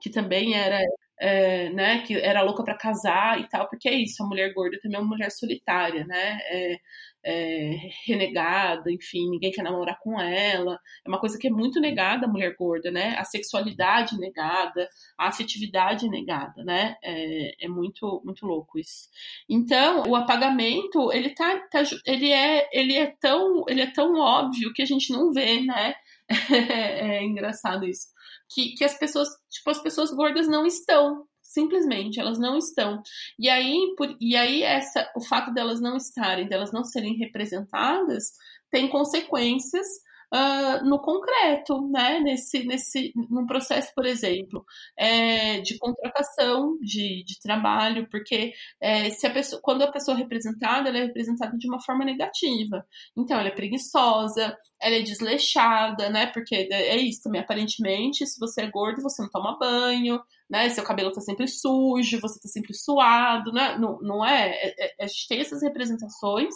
que 0.00 0.10
também 0.10 0.54
era 0.54 0.80
é, 1.18 1.70
né, 1.70 2.02
que 2.02 2.14
era 2.14 2.42
louca 2.42 2.62
para 2.62 2.76
casar 2.76 3.40
e 3.40 3.48
tal, 3.48 3.68
porque 3.68 3.88
é 3.88 3.94
isso, 3.94 4.22
a 4.22 4.26
mulher 4.26 4.52
gorda 4.52 4.78
também 4.82 4.98
é 4.98 5.00
uma 5.00 5.08
mulher 5.08 5.30
solitária, 5.30 6.04
né, 6.06 6.38
é, 6.50 6.78
é, 7.26 7.90
renegada, 8.06 8.90
enfim, 8.90 9.28
ninguém 9.28 9.50
quer 9.50 9.62
namorar 9.62 9.98
com 9.98 10.20
ela, 10.20 10.78
é 11.04 11.08
uma 11.08 11.18
coisa 11.18 11.36
que 11.36 11.48
é 11.48 11.50
muito 11.50 11.80
negada 11.80 12.24
a 12.24 12.28
mulher 12.28 12.54
gorda, 12.56 12.88
né, 12.88 13.16
a 13.18 13.24
sexualidade 13.24 14.16
negada, 14.16 14.88
a 15.18 15.26
afetividade 15.26 16.08
negada, 16.08 16.62
né, 16.62 16.96
é, 17.02 17.64
é 17.64 17.68
muito, 17.68 18.22
muito 18.24 18.46
louco 18.46 18.78
isso. 18.78 19.08
Então, 19.48 20.04
o 20.06 20.14
apagamento, 20.14 21.12
ele 21.12 21.30
tá, 21.30 21.58
tá, 21.68 21.82
ele 22.06 22.30
é, 22.30 22.68
ele 22.72 22.96
é 22.96 23.06
tão, 23.20 23.64
ele 23.68 23.80
é 23.82 23.90
tão 23.90 24.14
óbvio 24.20 24.72
que 24.72 24.82
a 24.82 24.86
gente 24.86 25.12
não 25.12 25.32
vê, 25.32 25.60
né, 25.62 25.94
é 26.52 27.24
engraçado 27.24 27.84
isso. 27.84 28.06
Que, 28.48 28.74
que 28.76 28.84
as 28.84 28.96
pessoas, 28.96 29.28
tipo, 29.50 29.68
as 29.70 29.82
pessoas 29.82 30.12
gordas 30.12 30.46
não 30.46 30.64
estão. 30.64 31.26
Simplesmente, 31.56 32.20
elas 32.20 32.38
não 32.38 32.58
estão. 32.58 33.02
E 33.38 33.48
aí, 33.48 33.94
por, 33.96 34.14
e 34.20 34.36
aí 34.36 34.62
essa, 34.62 35.10
o 35.16 35.22
fato 35.22 35.54
delas 35.54 35.80
não 35.80 35.96
estarem, 35.96 36.46
delas 36.46 36.70
não 36.70 36.84
serem 36.84 37.16
representadas, 37.16 38.32
tem 38.70 38.86
consequências 38.90 39.86
uh, 40.34 40.84
no 40.84 41.00
concreto, 41.00 41.88
né? 41.88 42.20
Nesse, 42.20 42.62
nesse, 42.66 43.10
num 43.30 43.46
processo, 43.46 43.90
por 43.94 44.04
exemplo, 44.04 44.66
é, 44.98 45.62
de 45.62 45.78
contratação 45.78 46.76
de, 46.82 47.24
de 47.24 47.40
trabalho, 47.40 48.06
porque 48.10 48.52
é, 48.78 49.08
se 49.08 49.26
a 49.26 49.30
pessoa, 49.30 49.58
quando 49.62 49.80
a 49.80 49.90
pessoa 49.90 50.14
é 50.14 50.20
representada, 50.20 50.90
ela 50.90 50.98
é 50.98 51.04
representada 51.06 51.56
de 51.56 51.66
uma 51.66 51.80
forma 51.80 52.04
negativa. 52.04 52.84
Então, 53.16 53.38
ela 53.38 53.48
é 53.48 53.52
preguiçosa, 53.52 54.54
ela 54.78 54.96
é 54.96 55.00
desleixada, 55.00 56.10
né? 56.10 56.26
Porque 56.26 56.54
é 56.70 56.96
isso 56.96 57.22
também, 57.22 57.40
aparentemente, 57.40 58.26
se 58.26 58.38
você 58.38 58.62
é 58.62 58.70
gordo, 58.70 59.00
você 59.00 59.22
não 59.22 59.30
toma 59.30 59.58
banho, 59.58 60.20
né? 60.48 60.68
Seu 60.70 60.84
cabelo 60.84 61.12
tá 61.12 61.20
sempre 61.20 61.48
sujo, 61.48 62.20
você 62.20 62.40
tá 62.40 62.48
sempre 62.48 62.74
suado, 62.74 63.52
né? 63.52 63.76
Não, 63.78 63.98
não 64.00 64.24
é? 64.24 64.50
é, 64.50 64.94
é 65.00 65.04
a 65.04 65.06
gente 65.06 65.28
tem 65.28 65.40
essas 65.40 65.62
representações 65.62 66.54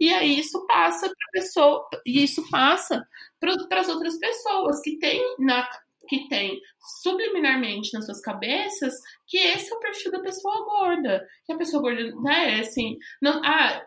e 0.00 0.12
aí 0.12 0.38
isso 0.38 0.66
passa 0.66 1.06
para 1.06 1.40
pessoa 1.40 1.88
e 2.06 2.22
isso 2.22 2.48
passa 2.50 3.06
para 3.40 3.80
as 3.80 3.88
outras 3.88 4.18
pessoas 4.18 4.80
que 4.80 4.98
têm 4.98 5.22
na 5.38 5.68
que 6.06 6.28
tem 6.28 6.60
subliminarmente 7.02 7.90
nas 7.94 8.04
suas 8.04 8.20
cabeças 8.20 8.94
que 9.26 9.38
esse 9.38 9.72
é 9.72 9.74
o 9.74 9.80
perfil 9.80 10.12
da 10.12 10.20
pessoa 10.20 10.64
gorda. 10.64 11.26
Que 11.46 11.52
a 11.52 11.56
pessoa 11.56 11.82
gorda, 11.82 12.14
né, 12.20 12.60
assim, 12.60 12.98
não, 13.22 13.40
ah, 13.42 13.82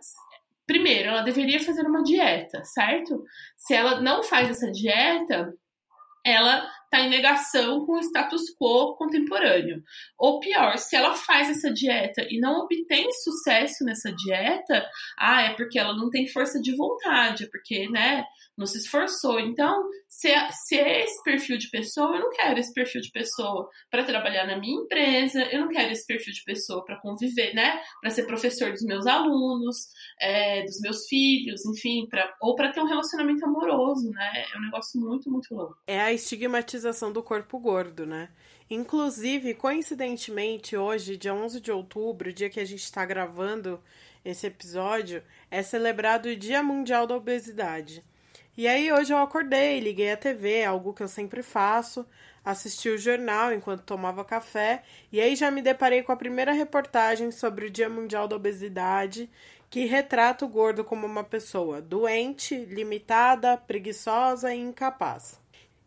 primeiro, 0.65 1.09
ela 1.09 1.21
deveria 1.21 1.59
fazer 1.59 1.85
uma 1.85 2.03
dieta, 2.03 2.63
certo? 2.65 3.23
Se 3.55 3.73
ela 3.73 4.01
não 4.01 4.23
faz 4.23 4.49
essa 4.49 4.71
dieta, 4.71 5.53
ela 6.25 6.69
está 6.87 7.01
em 7.01 7.09
negação 7.09 7.85
com 7.85 7.93
o 7.93 7.99
status 7.99 8.43
quo 8.59 8.95
contemporâneo. 8.95 9.83
Ou 10.17 10.39
pior, 10.39 10.77
se 10.77 10.95
ela 10.95 11.13
faz 11.13 11.49
essa 11.49 11.71
dieta 11.71 12.25
e 12.29 12.39
não 12.39 12.61
obtém 12.61 13.11
sucesso 13.11 13.83
nessa 13.83 14.11
dieta, 14.11 14.85
ah, 15.17 15.43
é 15.43 15.53
porque 15.53 15.77
ela 15.77 15.95
não 15.95 16.09
tem 16.09 16.27
força 16.27 16.59
de 16.59 16.75
vontade, 16.75 17.43
é 17.43 17.47
porque, 17.49 17.87
né, 17.89 18.23
não 18.57 18.65
se 18.65 18.79
esforçou. 18.79 19.39
Então, 19.39 19.83
se 20.07 20.29
se 20.51 20.77
é 20.77 21.03
esse 21.03 21.21
perfil 21.23 21.57
de 21.57 21.69
pessoa, 21.69 22.15
eu 22.15 22.21
não 22.21 22.31
quero 22.31 22.59
esse 22.59 22.73
perfil 22.73 23.01
de 23.01 23.11
pessoa 23.11 23.69
para 23.91 24.03
trabalhar 24.03 24.47
na 24.47 24.57
minha 24.57 24.81
empresa, 24.81 25.43
eu 25.51 25.61
não 25.61 25.67
quero 25.69 25.91
esse 25.91 26.07
perfil 26.07 26.33
de 26.33 26.43
pessoa 26.43 26.83
para 26.83 26.99
conviver, 26.99 27.53
né, 27.53 27.79
para 28.01 28.09
ser 28.09 28.25
professor 28.25 28.71
dos 28.71 28.83
meus 28.83 29.05
alunos, 29.05 29.87
é, 30.19 30.63
dos 30.63 30.79
meus 30.81 31.05
filhos, 31.07 31.65
enfim, 31.65 32.07
pra, 32.09 32.33
ou 32.41 32.55
para 32.55 32.71
ter 32.71 32.79
um 32.79 32.87
relacionamento 32.87 33.45
amoroso, 33.45 34.09
né? 34.11 34.45
É 34.53 34.57
um 34.57 34.61
negócio 34.61 34.99
muito, 34.99 35.29
muito 35.29 35.53
louco. 35.53 35.77
É 35.85 35.99
a 35.99 36.13
estigmatização 36.13 36.76
do 37.11 37.23
corpo 37.23 37.57
gordo, 37.59 38.05
né? 38.05 38.29
Inclusive, 38.69 39.53
coincidentemente, 39.53 40.75
hoje, 40.75 41.17
dia 41.17 41.33
11 41.33 41.61
de 41.61 41.71
outubro, 41.71 42.33
dia 42.33 42.49
que 42.49 42.59
a 42.59 42.65
gente 42.65 42.83
está 42.83 43.05
gravando 43.05 43.81
esse 44.25 44.45
episódio, 44.45 45.23
é 45.49 45.63
celebrado 45.63 46.27
o 46.27 46.35
Dia 46.35 46.61
Mundial 46.61 47.07
da 47.07 47.15
Obesidade. 47.15 48.03
E 48.57 48.67
aí, 48.67 48.91
hoje 48.91 49.13
eu 49.13 49.17
acordei, 49.19 49.79
liguei 49.79 50.11
a 50.11 50.17
TV, 50.17 50.65
algo 50.65 50.93
que 50.93 51.01
eu 51.01 51.07
sempre 51.07 51.41
faço, 51.41 52.05
assisti 52.43 52.89
o 52.89 52.97
jornal 52.97 53.53
enquanto 53.53 53.83
tomava 53.83 54.25
café, 54.25 54.83
e 55.11 55.21
aí 55.21 55.35
já 55.35 55.51
me 55.51 55.61
deparei 55.61 56.03
com 56.03 56.11
a 56.11 56.17
primeira 56.17 56.51
reportagem 56.51 57.31
sobre 57.31 57.67
o 57.67 57.69
Dia 57.69 57.87
Mundial 57.87 58.27
da 58.27 58.35
Obesidade, 58.35 59.29
que 59.69 59.85
retrata 59.85 60.45
o 60.45 60.47
gordo 60.47 60.83
como 60.83 61.05
uma 61.05 61.23
pessoa 61.23 61.81
doente, 61.81 62.55
limitada, 62.55 63.57
preguiçosa 63.57 64.53
e 64.53 64.59
incapaz. 64.59 65.39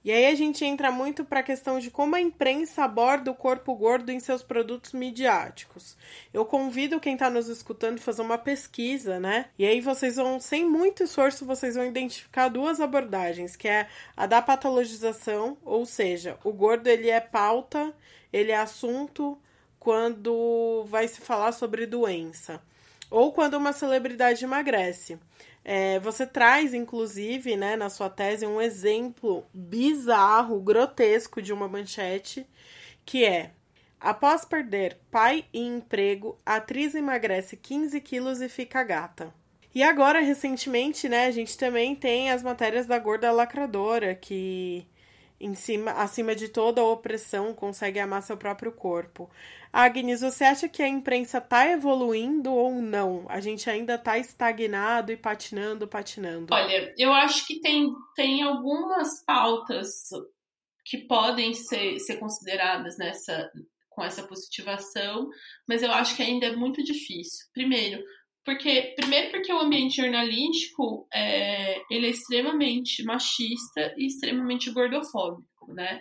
E 0.03 0.11
aí 0.11 0.26
a 0.26 0.34
gente 0.34 0.64
entra 0.64 0.90
muito 0.90 1.26
para 1.26 1.40
a 1.40 1.42
questão 1.42 1.78
de 1.78 1.90
como 1.90 2.16
a 2.16 2.20
imprensa 2.20 2.84
aborda 2.84 3.30
o 3.30 3.34
corpo 3.34 3.74
gordo 3.74 4.11
em 4.11 4.18
seus 4.18 4.42
produtos 4.42 4.92
midiáticos. 4.92 5.94
Eu 6.32 6.46
convido 6.46 6.98
quem 6.98 7.12
está 7.12 7.28
nos 7.28 7.48
escutando 7.48 7.98
a 7.98 8.01
fazer 8.01 8.22
uma 8.22 8.38
pesquisa, 8.38 9.20
né? 9.20 9.51
E 9.59 9.66
aí 9.66 9.82
vocês 9.82 10.16
vão, 10.16 10.40
sem 10.40 10.64
muito 10.64 11.03
esforço, 11.03 11.44
vocês 11.44 11.74
vão 11.74 11.84
identificar 11.84 12.48
duas 12.48 12.80
abordagens, 12.80 13.57
que 13.57 13.68
é 13.68 13.88
a 14.16 14.24
da 14.24 14.40
patologização, 14.40 15.59
ou 15.62 15.84
seja, 15.84 16.38
o 16.44 16.53
gordo 16.53 16.86
ele 16.86 17.11
é 17.11 17.20
pauta, 17.20 17.94
ele 18.32 18.53
é 18.53 18.57
assunto 18.57 19.38
quando 19.78 20.84
vai 20.88 21.09
se 21.09 21.20
falar 21.20 21.53
sobre 21.53 21.84
doença, 21.84 22.62
ou 23.11 23.32
quando 23.32 23.55
uma 23.55 23.72
celebridade 23.72 24.44
emagrece. 24.44 25.18
É, 25.64 25.98
você 26.00 26.26
traz, 26.26 26.74
inclusive, 26.74 27.56
né, 27.56 27.76
na 27.76 27.90
sua 27.90 28.08
tese, 28.08 28.46
um 28.46 28.61
exemplo 28.61 29.44
bizarro, 29.52 30.61
grotesco 30.61 31.42
de 31.42 31.52
uma 31.52 31.68
manchete, 31.68 32.46
que 33.04 33.24
é 33.24 33.52
Após 34.00 34.46
perder 34.46 34.98
pai 35.11 35.44
e 35.52 35.61
emprego, 35.61 36.38
a 36.44 36.56
atriz 36.56 36.94
emagrece 36.94 37.54
15 37.54 38.00
quilos 38.00 38.40
e 38.40 38.48
fica 38.48 38.82
gata. 38.82 39.32
E 39.74 39.82
agora, 39.82 40.20
recentemente, 40.20 41.06
né, 41.06 41.26
a 41.26 41.30
gente 41.30 41.56
também 41.58 41.94
tem 41.94 42.30
as 42.30 42.42
matérias 42.42 42.86
da 42.86 42.98
gorda 42.98 43.30
lacradora, 43.30 44.14
que 44.14 44.86
em 45.38 45.54
cima, 45.54 45.92
acima 45.92 46.34
de 46.34 46.48
toda 46.48 46.80
a 46.80 46.84
opressão, 46.84 47.52
consegue 47.52 48.00
amar 48.00 48.22
seu 48.22 48.38
próprio 48.38 48.72
corpo. 48.72 49.28
Agnes, 49.73 50.21
você 50.21 50.45
acha 50.45 50.68
que 50.68 50.83
a 50.83 50.89
imprensa 50.89 51.39
está 51.39 51.68
evoluindo 51.71 52.53
ou 52.53 52.73
não? 52.83 53.25
A 53.29 53.41
gente 53.41 53.71
ainda 53.71 53.95
está 53.95 54.18
estagnado 54.18 55.12
e 55.12 55.16
patinando, 55.16 55.87
patinando? 55.87 56.53
Olha, 56.53 56.93
eu 56.99 57.12
acho 57.12 57.47
que 57.47 57.61
tem, 57.61 57.93
tem 58.16 58.43
algumas 58.43 59.25
pautas 59.25 59.89
que 60.85 60.99
podem 61.07 61.55
ser, 61.55 61.99
ser 62.01 62.16
consideradas 62.16 62.99
nessa 62.99 63.51
com 63.91 64.05
essa 64.05 64.27
positivação, 64.27 65.29
mas 65.68 65.83
eu 65.83 65.91
acho 65.93 66.16
que 66.16 66.23
ainda 66.23 66.47
é 66.47 66.57
muito 66.57 66.83
difícil. 66.83 67.47
Primeiro, 67.53 68.03
porque 68.45 68.95
primeiro 68.97 69.31
porque 69.31 69.53
o 69.53 69.61
ambiente 69.61 69.97
jornalístico 69.97 71.07
é, 71.12 71.83
ele 71.91 72.07
é 72.07 72.11
extremamente 72.11 73.05
machista 73.05 73.95
e 73.99 74.07
extremamente 74.07 74.71
gordofóbico, 74.71 75.47
né? 75.75 76.01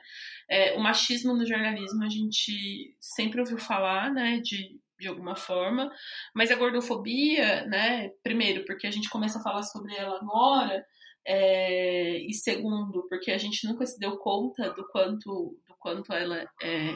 É, 0.49 0.73
o 0.73 0.79
machismo 0.79 1.33
no 1.33 1.45
jornalismo 1.45 2.03
a 2.03 2.09
gente 2.09 2.95
sempre 2.99 3.39
ouviu 3.39 3.57
falar, 3.57 4.11
né? 4.11 4.39
De, 4.43 4.79
de 4.99 5.07
alguma 5.07 5.35
forma, 5.35 5.89
mas 6.35 6.51
a 6.51 6.55
gordofobia, 6.55 7.65
né? 7.65 8.09
Primeiro 8.23 8.65
porque 8.65 8.87
a 8.87 8.91
gente 8.91 9.09
começa 9.09 9.39
a 9.39 9.43
falar 9.43 9.63
sobre 9.63 9.95
ela 9.95 10.17
agora 10.17 10.83
é, 11.25 12.17
e 12.19 12.33
segundo 12.33 13.07
porque 13.09 13.31
a 13.31 13.37
gente 13.37 13.67
nunca 13.67 13.85
se 13.85 13.99
deu 13.99 14.17
conta 14.17 14.71
do 14.73 14.87
quanto 14.89 15.57
do 15.67 15.75
quanto 15.79 16.11
ela 16.13 16.45
é 16.61 16.95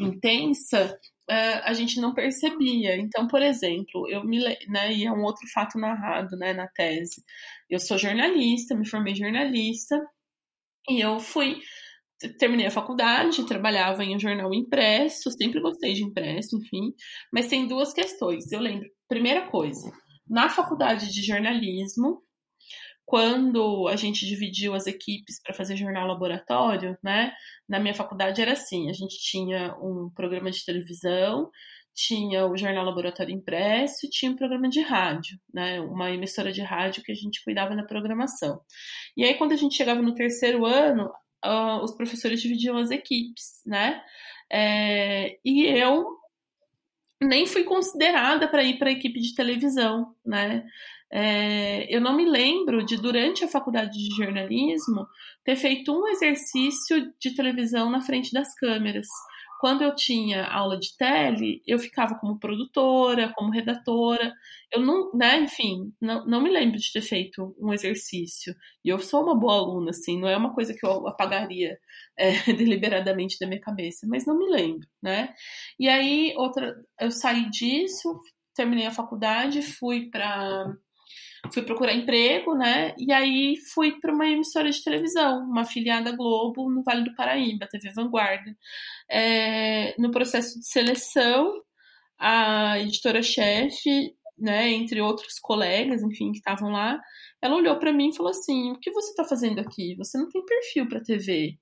intensa 0.00 0.98
uh, 1.30 1.60
a 1.64 1.72
gente 1.72 2.00
não 2.00 2.14
percebia. 2.14 2.96
Então, 2.96 3.26
por 3.26 3.42
exemplo, 3.42 4.08
eu 4.08 4.24
me 4.24 4.38
né, 4.68 4.92
e 4.92 5.04
é 5.04 5.12
um 5.12 5.22
outro 5.22 5.46
fato 5.52 5.78
narrado 5.78 6.36
né, 6.36 6.52
na 6.52 6.68
tese. 6.68 7.22
Eu 7.68 7.78
sou 7.78 7.98
jornalista, 7.98 8.74
me 8.74 8.88
formei 8.88 9.14
jornalista, 9.14 10.00
e 10.88 11.00
eu 11.00 11.18
fui. 11.20 11.60
Terminei 12.38 12.66
a 12.66 12.70
faculdade, 12.70 13.44
trabalhava 13.44 14.04
em 14.04 14.14
um 14.14 14.20
jornal 14.20 14.52
impresso, 14.54 15.30
sempre 15.30 15.60
gostei 15.60 15.94
de 15.94 16.04
impresso, 16.04 16.56
enfim. 16.56 16.94
Mas 17.32 17.48
tem 17.48 17.66
duas 17.66 17.92
questões. 17.92 18.50
Eu 18.52 18.60
lembro, 18.60 18.88
primeira 19.08 19.48
coisa, 19.50 19.90
na 20.28 20.48
faculdade 20.48 21.12
de 21.12 21.22
jornalismo, 21.22 22.22
quando 23.04 23.86
a 23.88 23.96
gente 23.96 24.26
dividiu 24.26 24.74
as 24.74 24.86
equipes 24.86 25.40
para 25.42 25.54
fazer 25.54 25.76
jornal 25.76 26.06
laboratório, 26.06 26.96
né? 27.02 27.32
Na 27.68 27.78
minha 27.78 27.94
faculdade 27.94 28.40
era 28.40 28.52
assim, 28.52 28.88
a 28.88 28.92
gente 28.92 29.18
tinha 29.18 29.74
um 29.78 30.10
programa 30.14 30.50
de 30.50 30.64
televisão, 30.64 31.50
tinha 31.94 32.46
o 32.46 32.56
jornal 32.56 32.84
laboratório 32.84 33.34
impresso, 33.34 34.08
tinha 34.10 34.32
um 34.32 34.36
programa 34.36 34.68
de 34.68 34.80
rádio, 34.80 35.38
né? 35.52 35.80
Uma 35.80 36.10
emissora 36.10 36.50
de 36.50 36.62
rádio 36.62 37.02
que 37.02 37.12
a 37.12 37.14
gente 37.14 37.42
cuidava 37.44 37.76
da 37.76 37.84
programação. 37.84 38.60
E 39.16 39.22
aí 39.24 39.34
quando 39.34 39.52
a 39.52 39.56
gente 39.56 39.76
chegava 39.76 40.00
no 40.00 40.14
terceiro 40.14 40.64
ano, 40.64 41.10
uh, 41.44 41.82
os 41.82 41.94
professores 41.94 42.40
dividiam 42.40 42.76
as 42.76 42.90
equipes, 42.90 43.62
né? 43.66 44.02
É, 44.50 45.38
e 45.44 45.64
eu 45.64 46.06
nem 47.22 47.46
fui 47.46 47.64
considerada 47.64 48.48
para 48.48 48.62
ir 48.62 48.78
para 48.78 48.88
a 48.88 48.92
equipe 48.92 49.20
de 49.20 49.34
televisão, 49.34 50.14
né? 50.24 50.64
É, 51.12 51.94
eu 51.94 52.00
não 52.00 52.16
me 52.16 52.24
lembro 52.24 52.84
de, 52.84 52.96
durante 52.96 53.44
a 53.44 53.48
faculdade 53.48 53.92
de 53.92 54.16
jornalismo, 54.16 55.06
ter 55.44 55.56
feito 55.56 55.92
um 55.92 56.08
exercício 56.08 57.12
de 57.20 57.34
televisão 57.36 57.88
na 57.90 58.00
frente 58.00 58.32
das 58.32 58.52
câmeras. 58.54 59.06
Quando 59.60 59.82
eu 59.82 59.94
tinha 59.94 60.46
aula 60.46 60.78
de 60.78 60.96
tele, 60.96 61.62
eu 61.66 61.78
ficava 61.78 62.14
como 62.18 62.38
produtora, 62.38 63.32
como 63.34 63.50
redatora. 63.50 64.32
Eu 64.72 64.80
não, 64.80 65.10
né, 65.14 65.40
enfim, 65.40 65.92
não, 66.00 66.26
não 66.26 66.42
me 66.42 66.50
lembro 66.50 66.78
de 66.78 66.92
ter 66.92 67.00
feito 67.02 67.54
um 67.58 67.72
exercício. 67.72 68.54
E 68.84 68.88
eu 68.88 68.98
sou 68.98 69.22
uma 69.22 69.34
boa 69.38 69.54
aluna, 69.54 69.90
assim, 69.90 70.20
não 70.20 70.28
é 70.28 70.36
uma 70.36 70.54
coisa 70.54 70.74
que 70.74 70.84
eu 70.84 71.06
apagaria 71.08 71.78
é, 72.16 72.32
deliberadamente 72.52 73.38
da 73.38 73.46
minha 73.46 73.60
cabeça, 73.60 74.06
mas 74.08 74.26
não 74.26 74.38
me 74.38 74.50
lembro, 74.50 74.86
né? 75.02 75.34
E 75.78 75.88
aí, 75.88 76.34
outra, 76.36 76.74
eu 77.00 77.10
saí 77.10 77.48
disso, 77.50 78.18
terminei 78.54 78.86
a 78.86 78.90
faculdade, 78.92 79.62
fui 79.62 80.10
para 80.10 80.74
fui 81.52 81.62
procurar 81.62 81.94
emprego, 81.94 82.54
né? 82.54 82.94
E 82.98 83.12
aí 83.12 83.56
fui 83.72 83.98
para 84.00 84.12
uma 84.12 84.26
emissora 84.26 84.70
de 84.70 84.82
televisão, 84.82 85.44
uma 85.44 85.62
afiliada 85.62 86.12
Globo 86.16 86.70
no 86.70 86.82
Vale 86.82 87.04
do 87.04 87.14
Paraíba, 87.14 87.68
TV 87.68 87.90
Vanguarda. 87.92 88.56
É, 89.10 89.94
no 89.98 90.10
processo 90.10 90.58
de 90.58 90.66
seleção, 90.66 91.62
a 92.18 92.78
editora-chefe, 92.80 94.14
né, 94.38 94.70
entre 94.70 95.00
outros 95.00 95.38
colegas, 95.40 96.02
enfim, 96.02 96.32
que 96.32 96.38
estavam 96.38 96.70
lá, 96.70 97.00
ela 97.42 97.56
olhou 97.56 97.78
para 97.78 97.92
mim 97.92 98.08
e 98.10 98.16
falou 98.16 98.30
assim: 98.30 98.72
"O 98.72 98.78
que 98.78 98.90
você 98.92 99.10
está 99.10 99.24
fazendo 99.24 99.60
aqui? 99.60 99.94
Você 99.96 100.18
não 100.18 100.28
tem 100.28 100.44
perfil 100.44 100.88
para 100.88 101.02
TV." 101.02 101.58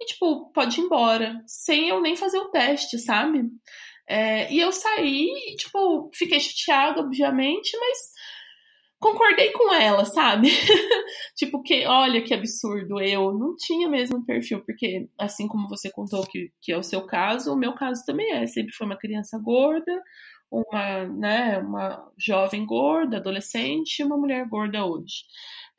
E 0.00 0.06
tipo, 0.06 0.52
pode 0.52 0.80
ir 0.80 0.84
embora, 0.84 1.42
sem 1.46 1.88
eu 1.88 2.00
nem 2.00 2.16
fazer 2.16 2.38
o 2.38 2.50
teste, 2.50 2.98
sabe? 2.98 3.42
É, 4.08 4.50
e 4.52 4.58
eu 4.58 4.72
saí 4.72 5.28
e, 5.52 5.56
tipo, 5.56 6.10
fiquei 6.14 6.40
chateada, 6.40 7.00
obviamente, 7.00 7.76
mas 7.78 7.98
concordei 9.00 9.52
com 9.52 9.72
ela, 9.72 10.04
sabe? 10.04 10.48
tipo, 11.36 11.62
que 11.62 11.86
olha 11.86 12.22
que 12.22 12.34
absurdo, 12.34 13.00
eu 13.00 13.32
não 13.32 13.54
tinha 13.56 13.88
mesmo 13.88 14.24
perfil, 14.24 14.62
porque 14.64 15.08
assim 15.18 15.46
como 15.48 15.68
você 15.68 15.90
contou 15.90 16.26
que, 16.26 16.50
que 16.60 16.72
é 16.72 16.78
o 16.78 16.82
seu 16.82 17.06
caso, 17.06 17.52
o 17.52 17.56
meu 17.56 17.74
caso 17.74 18.04
também 18.04 18.32
é. 18.32 18.46
Sempre 18.46 18.72
foi 18.74 18.86
uma 18.86 18.98
criança 18.98 19.38
gorda, 19.38 19.92
uma, 20.50 21.04
né, 21.06 21.58
uma 21.58 22.10
jovem 22.18 22.64
gorda, 22.66 23.18
adolescente, 23.18 24.02
uma 24.02 24.16
mulher 24.16 24.46
gorda 24.48 24.84
hoje. 24.84 25.24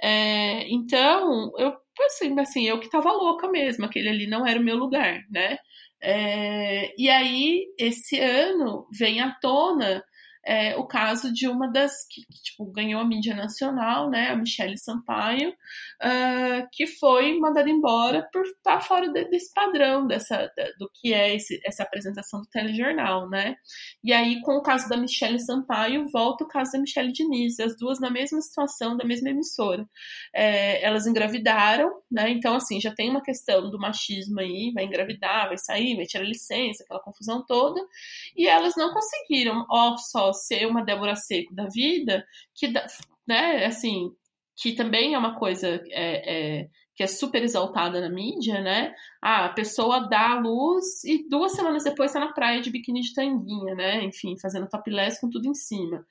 É, 0.01 0.67
então, 0.69 1.51
eu 1.57 1.73
assim, 2.05 2.39
assim, 2.39 2.63
eu 2.65 2.79
que 2.79 2.89
tava 2.89 3.11
louca 3.11 3.49
mesmo, 3.49 3.85
aquele 3.85 4.09
ali 4.09 4.27
não 4.27 4.45
era 4.47 4.59
o 4.59 4.63
meu 4.63 4.77
lugar, 4.77 5.21
né? 5.29 5.57
É, 6.01 6.93
e 6.97 7.09
aí, 7.09 7.65
esse 7.77 8.17
ano 8.19 8.87
vem 8.97 9.19
à 9.21 9.31
tona 9.41 10.01
é, 10.49 10.75
o 10.77 10.87
caso 10.87 11.31
de 11.31 11.47
uma 11.47 11.71
das 11.71 12.07
que, 12.09 12.21
que 12.25 12.41
tipo, 12.41 12.65
ganhou 12.71 12.99
a 12.99 13.05
mídia 13.05 13.35
nacional, 13.35 14.09
né, 14.09 14.29
a 14.29 14.35
Michelle 14.35 14.79
Sampaio, 14.79 15.51
uh, 15.51 16.67
que 16.71 16.87
foi 16.87 17.37
mandada 17.37 17.69
embora 17.69 18.27
por 18.33 18.43
estar 18.43 18.81
fora 18.81 19.07
de, 19.09 19.25
desse 19.25 19.53
padrão 19.53 20.07
dessa, 20.07 20.51
do 20.79 20.89
que 20.91 21.13
é 21.13 21.35
esse, 21.35 21.61
essa 21.63 21.83
apresentação 21.83 22.41
do 22.41 22.47
telejornal, 22.47 23.29
né? 23.29 23.57
E 24.03 24.11
aí, 24.11 24.41
com 24.41 24.53
o 24.53 24.63
caso 24.63 24.89
da 24.89 24.97
Michelle 24.97 25.39
Sampaio, 25.39 26.07
volta 26.11 26.43
o 26.43 26.47
caso 26.47 26.71
da 26.71 26.79
Michelle 26.79 27.11
Diniz, 27.11 27.59
as 27.59 27.77
duas 27.77 27.99
na 27.99 28.09
mesma 28.09 28.41
situação, 28.41 28.97
da 28.97 29.05
mesma 29.05 29.29
emissora. 29.29 29.87
É, 30.33 30.83
elas 30.83 31.05
engravidaram, 31.05 32.01
né? 32.09 32.27
Então, 32.31 32.55
assim, 32.55 32.81
já 32.81 32.91
tem 32.91 33.11
uma 33.11 33.21
questão 33.21 33.69
do 33.69 33.77
machismo 33.77 34.39
aí, 34.39 34.71
vai 34.73 34.85
engravidar, 34.85 35.47
vai 35.47 35.59
sair, 35.59 35.95
vai 35.95 36.07
tirar 36.07 36.23
licença, 36.23 36.83
aquela 36.83 37.01
confusão 37.01 37.45
toda, 37.45 37.79
e 38.35 38.47
elas 38.47 38.73
não 38.75 38.91
conseguiram, 38.91 39.63
ó, 39.69 39.95
só 39.95 40.38
ser 40.47 40.65
uma 40.65 40.83
Débora 40.83 41.15
Seco 41.15 41.53
da 41.53 41.67
vida, 41.67 42.25
que, 42.55 42.71
né, 43.27 43.65
assim, 43.65 44.09
que 44.61 44.73
também 44.73 45.13
é 45.13 45.17
uma 45.17 45.37
coisa 45.37 45.81
é, 45.89 46.59
é, 46.61 46.67
que 46.95 47.03
é 47.03 47.07
super 47.07 47.41
exaltada 47.43 48.01
na 48.01 48.09
mídia, 48.09 48.61
né? 48.61 48.93
Ah, 49.21 49.45
a 49.45 49.49
pessoa 49.49 50.07
dá 50.07 50.31
a 50.31 50.39
luz 50.39 51.03
e 51.03 51.27
duas 51.27 51.51
semanas 51.51 51.83
depois 51.83 52.11
está 52.11 52.19
na 52.19 52.31
praia 52.31 52.61
de 52.61 52.71
biquíni 52.71 53.01
de 53.01 53.13
tanguinha, 53.13 53.75
né? 53.75 54.03
Enfim, 54.03 54.37
fazendo 54.39 54.69
topless 54.69 55.19
com 55.19 55.29
tudo 55.29 55.47
em 55.47 55.53
cima. 55.53 56.05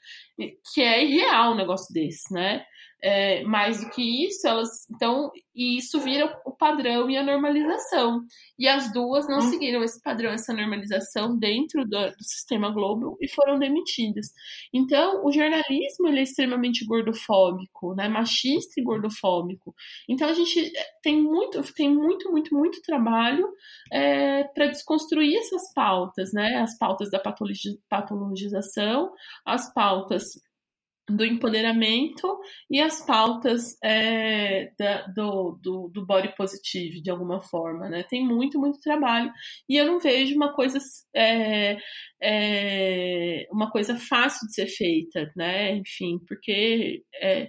Que 0.75 0.83
é 0.83 1.05
irreal 1.05 1.53
um 1.53 1.57
negócio 1.57 1.93
desse, 1.93 2.33
né? 2.33 2.65
É, 3.01 3.45
mais 3.45 3.83
do 3.83 3.91
que 3.91 4.27
isso, 4.27 4.47
elas. 4.47 4.87
Então, 4.91 5.31
e 5.55 5.79
isso 5.79 6.01
vira 6.01 6.41
o 6.45 6.51
padrão 6.51 7.09
e 7.09 7.17
a 7.17 7.23
normalização. 7.23 8.25
E 8.59 8.67
as 8.67 8.93
duas 8.93 9.29
não 9.29 9.39
hum. 9.39 9.51
seguiram 9.51 9.85
esse 9.85 10.03
padrão, 10.03 10.33
essa 10.33 10.53
normalização 10.53 11.39
dentro 11.39 11.85
do, 11.85 12.11
do, 12.11 12.25
sistema 12.25 12.71
Globo 12.71 13.17
e 13.21 13.29
foram 13.29 13.57
demitidas. 13.59 14.27
Então, 14.75 15.25
o 15.25 15.31
jornalismo 15.31 16.09
ele 16.09 16.19
é 16.19 16.23
extremamente 16.25 16.85
gordofóbico, 16.85 17.95
né? 17.95 18.09
machista 18.09 18.81
e 18.81 18.83
gordofóbico. 18.83 19.75
Então, 20.09 20.29
a 20.29 20.33
gente 20.33 20.77
é, 20.77 20.85
tem 21.01 21.23
muito, 21.23 21.63
tem 21.73 21.95
muito, 21.95 22.31
muito, 22.33 22.53
muito 22.53 22.83
trabalho 22.83 22.98
é, 23.93 24.45
para 24.45 24.67
desconstruir 24.67 25.37
essas 25.39 25.73
pautas, 25.75 26.33
né? 26.33 26.57
As 26.57 26.77
pautas 26.79 27.11
da 27.11 27.21
patologização, 27.89 29.13
as 29.45 29.73
pautas 29.73 30.33
do 31.09 31.25
empoderamento 31.25 32.39
e 32.71 32.81
as 32.81 33.05
pautas 33.05 33.77
é, 33.83 34.71
da, 34.79 35.07
do, 35.07 35.59
do, 35.63 35.89
do, 35.89 36.07
body 36.07 36.35
positive, 36.37 37.01
de 37.01 37.11
alguma 37.11 37.41
forma, 37.41 37.89
né? 37.89 38.03
Tem 38.03 38.25
muito, 38.25 38.59
muito 38.59 38.81
trabalho. 38.81 39.33
E 39.69 39.77
eu 39.77 39.87
não 39.87 39.99
vejo 39.99 40.37
uma 40.37 40.53
coisa, 40.53 40.79
é, 41.15 41.79
é, 42.23 43.47
uma 43.51 43.71
coisa 43.71 43.97
fácil 43.97 44.47
de 44.49 44.55
ser 44.55 44.67
feita, 44.67 45.33
né? 45.35 45.77
Enfim, 45.77 46.19
porque 46.27 47.03
é, 47.21 47.49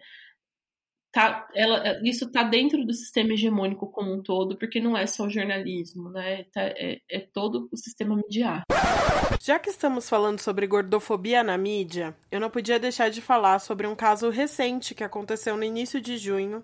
tá, 1.11 1.47
ela, 1.53 1.99
isso 2.03 2.25
está 2.25 2.43
dentro 2.43 2.85
do 2.85 2.93
sistema 2.93 3.33
hegemônico 3.33 3.87
como 3.87 4.13
um 4.13 4.21
todo, 4.21 4.57
porque 4.57 4.79
não 4.79 4.97
é 4.97 5.05
só 5.05 5.25
o 5.25 5.29
jornalismo, 5.29 6.09
né? 6.09 6.45
Tá, 6.53 6.61
é, 6.61 6.99
é 7.09 7.19
todo 7.19 7.67
o 7.71 7.77
sistema 7.77 8.15
midiático. 8.15 8.65
Já 9.41 9.57
que 9.57 9.69
estamos 9.69 10.09
falando 10.09 10.39
sobre 10.39 10.67
gordofobia 10.67 11.43
na 11.43 11.57
mídia, 11.57 12.15
eu 12.31 12.39
não 12.39 12.49
podia 12.49 12.79
deixar 12.79 13.09
de 13.09 13.21
falar 13.21 13.59
sobre 13.59 13.87
um 13.87 13.95
caso 13.95 14.29
recente 14.29 14.93
que 14.93 15.03
aconteceu 15.03 15.55
no 15.55 15.63
início 15.63 16.01
de 16.01 16.17
junho, 16.17 16.63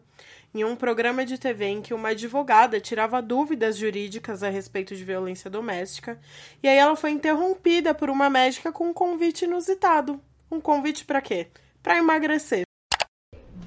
em 0.53 0.63
um 0.63 0.75
programa 0.75 1.25
de 1.25 1.37
TV 1.37 1.65
em 1.65 1.81
que 1.81 1.93
uma 1.93 2.09
advogada 2.09 2.79
tirava 2.79 3.21
dúvidas 3.21 3.77
jurídicas 3.77 4.43
a 4.43 4.49
respeito 4.49 4.95
de 4.95 5.03
violência 5.03 5.49
doméstica, 5.49 6.19
e 6.61 6.67
aí 6.67 6.77
ela 6.77 6.95
foi 6.95 7.11
interrompida 7.11 7.93
por 7.93 8.09
uma 8.09 8.29
médica 8.29 8.71
com 8.71 8.89
um 8.89 8.93
convite 8.93 9.45
inusitado. 9.45 10.19
Um 10.51 10.61
convite 10.61 11.05
para 11.05 11.21
quê? 11.21 11.47
Para 11.81 11.97
emagrecer. 11.97 12.64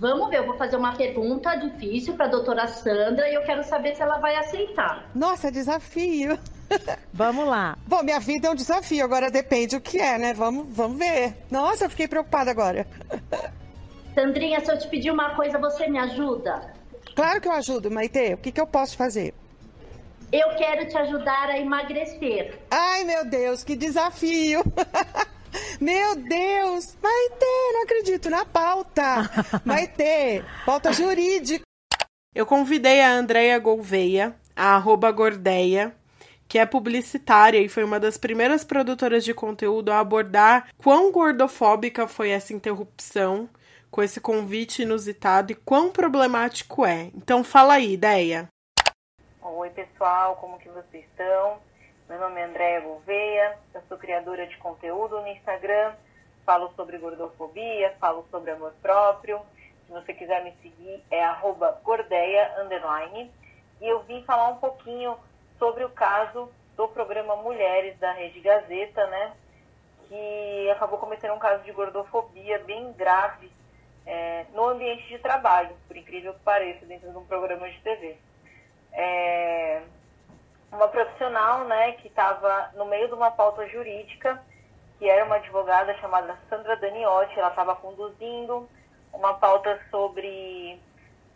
Vamos 0.01 0.31
ver, 0.31 0.39
eu 0.39 0.47
vou 0.47 0.57
fazer 0.57 0.77
uma 0.77 0.95
pergunta 0.95 1.57
difícil 1.57 2.15
para 2.15 2.27
a 2.27 2.29
doutora 2.29 2.69
Sandra 2.69 3.29
e 3.29 3.35
eu 3.35 3.43
quero 3.43 3.65
saber 3.65 3.97
se 3.97 4.03
ela 4.03 4.19
vai 4.19 4.37
aceitar. 4.37 5.11
Nossa, 5.13 5.51
desafio. 5.51 6.39
Vamos 7.13 7.47
lá. 7.47 7.77
Bom, 7.87 8.03
minha 8.03 8.21
vida 8.21 8.47
é 8.47 8.51
um 8.51 8.55
desafio, 8.55 9.05
agora 9.05 9.31
depende 9.31 9.75
o 9.75 9.81
que 9.81 9.99
é, 9.99 10.17
né? 10.17 10.35
Vamos, 10.35 10.67
vamos 10.71 10.99
ver. 10.99 11.35
Nossa, 11.51 11.87
eu 11.87 11.91
fiquei 11.91 12.07
preocupada 12.07 12.51
agora. 12.51 12.87
Sandrinha, 14.15 14.61
se 14.65 14.71
eu 14.71 14.79
te 14.79 14.87
pedir 14.89 15.11
uma 15.11 15.35
coisa, 15.35 15.59
você 15.59 15.89
me 15.89 15.99
ajuda? 15.99 16.75
Claro 17.15 17.41
que 17.41 17.49
eu 17.49 17.53
ajudo, 17.53 17.91
Maite. 17.91 18.35
O 18.35 18.39
que, 18.39 18.53
que 18.53 18.61
eu 18.61 18.67
posso 18.67 18.97
fazer? 18.97 19.35
Eu 20.31 20.51
quero 20.57 20.87
te 20.89 20.97
ajudar 20.97 21.49
a 21.49 21.59
emagrecer. 21.59 22.59
Ai, 22.71 23.03
meu 23.05 23.25
Deus, 23.25 23.65
que 23.65 23.75
desafio! 23.75 24.63
Meu 25.81 26.17
Deus! 26.17 26.97
Maite, 27.03 27.73
não 27.73 27.83
acredito, 27.83 28.31
na 28.31 28.45
pauta! 28.45 29.31
Maite, 29.65 30.45
pauta 30.67 30.93
jurídica. 30.93 31.65
Eu 32.35 32.47
convidei 32.47 33.01
a 33.01 33.11
Andrea 33.13 33.59
Gouveia, 33.59 34.35
a 34.55 34.77
arroba 34.77 35.11
Gordeia, 35.11 35.95
que 36.49 36.59
é 36.59 36.65
publicitária 36.65 37.59
e 37.59 37.69
foi 37.69 37.85
uma 37.85 38.01
das 38.01 38.17
primeiras 38.17 38.65
produtoras 38.65 39.25
de 39.25 39.35
conteúdo 39.35 39.91
a 39.91 40.01
abordar 40.01 40.69
quão 40.79 41.13
gordofóbica 41.13 42.09
foi 42.09 42.31
essa 42.31 42.53
interrupção, 42.53 43.49
com 43.91 44.03
esse 44.03 44.21
convite 44.21 44.83
inusitado 44.83 45.53
e 45.53 45.55
quão 45.55 45.91
problemático 45.91 46.85
é. 46.85 47.11
Então 47.15 47.45
fala 47.45 47.75
aí, 47.75 47.93
ideia. 47.93 48.49
Oi, 49.43 49.71
pessoal, 49.71 50.37
como 50.37 50.59
que 50.59 50.69
vocês 50.69 51.05
estão? 51.05 51.59
Meu 52.09 52.19
nome 52.19 52.41
é 52.41 52.45
Andréia 52.45 52.81
Gouveia, 52.81 53.59
eu 53.75 53.83
sou 53.87 53.99
criadora 53.99 54.47
de 54.47 54.57
conteúdo 54.57 55.21
no 55.21 55.29
Instagram, 55.29 55.93
falo 56.43 56.73
sobre 56.75 56.97
gordofobia, 56.97 57.95
falo 58.01 58.27
sobre 58.31 58.51
amor 58.51 58.73
próprio. 58.81 59.39
Se 59.85 59.93
você 59.93 60.15
quiser 60.15 60.43
me 60.43 60.55
seguir, 60.63 61.05
é 61.11 61.23
gordeia, 61.83 62.63
underline. 62.63 63.31
E 63.79 63.87
eu 63.87 64.01
vim 64.05 64.23
falar 64.23 64.49
um 64.49 64.57
pouquinho 64.57 65.19
sobre 65.59 65.85
o 65.85 65.91
caso 65.91 66.51
do 66.79 66.89
programa 66.89 67.37
Mulheres 67.37 67.99
da 67.99 68.11
Rede 68.13 68.41
Gazeta, 68.41 69.07
né? 69.09 69.33
Que 70.09 70.71
acabou 70.71 70.99
cometendo 70.99 71.35
um 71.35 71.39
caso 71.39 71.63
de 71.63 71.73
gordofobia 71.73 72.59
bem 72.61 72.91
grave 72.95 73.53
é, 74.07 74.47
no 74.55 74.67
ambiente 74.67 75.07
de 75.09 75.19
trabalho, 75.19 75.77
por 75.87 75.95
incrível 75.95 76.33
que 76.33 76.41
pareça, 76.41 76.87
dentro 76.87 77.11
de 77.11 77.19
um 77.19 77.27
programa 77.27 77.69
de 77.69 77.79
TV. 77.81 78.17
É, 78.95 79.83
uma 80.71 80.89
profissional, 80.89 81.65
né, 81.65 81.93
que 81.93 82.09
estava 82.09 82.71
no 82.75 82.85
meio 82.85 83.09
de 83.09 83.15
uma 83.15 83.31
pauta 83.31 83.67
jurídica, 83.69 84.43
que 84.99 85.09
era 85.09 85.25
uma 85.25 85.37
advogada 85.37 85.95
chamada 85.95 86.39
Sandra 86.49 86.77
Daniotti, 86.77 87.39
ela 87.39 87.49
estava 87.49 87.77
conduzindo 87.77 88.69
uma 89.13 89.35
pauta 89.35 89.81
sobre 89.91 90.81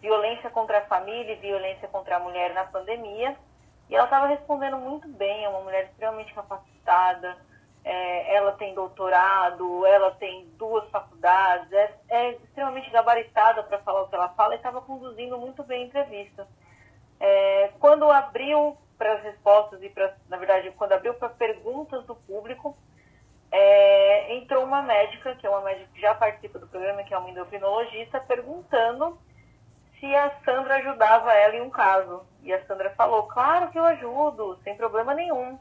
violência 0.00 0.50
contra 0.50 0.78
a 0.78 0.86
família 0.86 1.32
e 1.32 1.40
violência 1.40 1.88
contra 1.88 2.16
a 2.16 2.20
mulher 2.20 2.52
na 2.52 2.64
pandemia, 2.64 3.36
e 3.88 3.94
ela 3.94 4.04
estava 4.04 4.26
respondendo 4.26 4.76
muito 4.76 5.08
bem, 5.08 5.44
é 5.44 5.48
uma 5.48 5.60
mulher 5.60 5.84
extremamente 5.84 6.34
capacitada, 6.34 7.36
é, 7.84 8.36
ela 8.36 8.52
tem 8.52 8.74
doutorado, 8.74 9.84
ela 9.86 10.12
tem 10.12 10.46
duas 10.56 10.88
faculdades, 10.90 11.72
é, 11.72 11.94
é 12.08 12.30
extremamente 12.32 12.90
gabaritada 12.90 13.62
para 13.62 13.78
falar 13.78 14.02
o 14.02 14.08
que 14.08 14.14
ela 14.14 14.28
fala 14.30 14.54
e 14.54 14.56
estava 14.56 14.80
conduzindo 14.80 15.36
muito 15.38 15.62
bem 15.64 15.82
a 15.82 15.86
entrevista. 15.86 16.46
É, 17.18 17.70
quando 17.80 18.10
abriu 18.10 18.76
para 19.02 19.14
as 19.14 19.22
respostas 19.24 19.82
e 19.82 19.88
para, 19.88 20.14
na 20.28 20.36
verdade, 20.36 20.70
quando 20.76 20.92
abriu 20.92 21.12
para 21.14 21.28
perguntas 21.28 22.06
do 22.06 22.14
público, 22.14 22.76
é, 23.50 24.32
entrou 24.36 24.62
uma 24.62 24.80
médica, 24.80 25.34
que 25.34 25.44
é 25.44 25.50
uma 25.50 25.60
médica 25.60 25.90
que 25.92 26.00
já 26.00 26.14
participa 26.14 26.60
do 26.60 26.68
programa, 26.68 27.02
que 27.02 27.12
é 27.12 27.18
uma 27.18 27.28
endocrinologista, 27.28 28.20
perguntando 28.20 29.18
se 29.98 30.06
a 30.14 30.30
Sandra 30.44 30.76
ajudava 30.76 31.32
ela 31.34 31.56
em 31.56 31.62
um 31.62 31.68
caso. 31.68 32.24
E 32.44 32.52
a 32.52 32.64
Sandra 32.64 32.90
falou, 32.90 33.24
claro 33.24 33.72
que 33.72 33.78
eu 33.78 33.84
ajudo, 33.84 34.60
sem 34.62 34.76
problema 34.76 35.14
nenhum. 35.14 35.58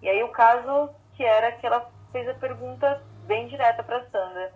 E 0.00 0.08
aí 0.08 0.22
o 0.22 0.28
caso 0.28 0.88
que 1.14 1.22
era 1.22 1.52
que 1.52 1.66
ela 1.66 1.90
fez 2.10 2.26
a 2.26 2.34
pergunta 2.34 3.02
bem 3.26 3.48
direta 3.48 3.82
para 3.82 3.98
a 3.98 4.06
Sandra. 4.06 4.50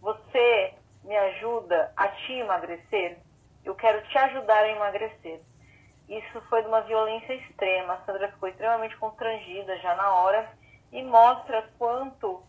Você 0.00 0.72
me 1.04 1.14
ajuda 1.14 1.92
a 1.94 2.08
te 2.08 2.32
emagrecer? 2.32 3.18
Eu 3.62 3.74
quero 3.74 4.00
te 4.08 4.16
ajudar 4.16 4.60
a 4.60 4.68
emagrecer. 4.70 5.42
Isso 6.08 6.40
foi 6.48 6.62
de 6.62 6.68
uma 6.68 6.80
violência 6.80 7.34
extrema. 7.34 7.94
A 7.94 8.06
Sandra 8.06 8.32
ficou 8.32 8.48
extremamente 8.48 8.96
constrangida 8.96 9.76
já 9.78 9.94
na 9.94 10.10
hora 10.14 10.50
e 10.90 11.02
mostra 11.02 11.68
quanto 11.78 12.42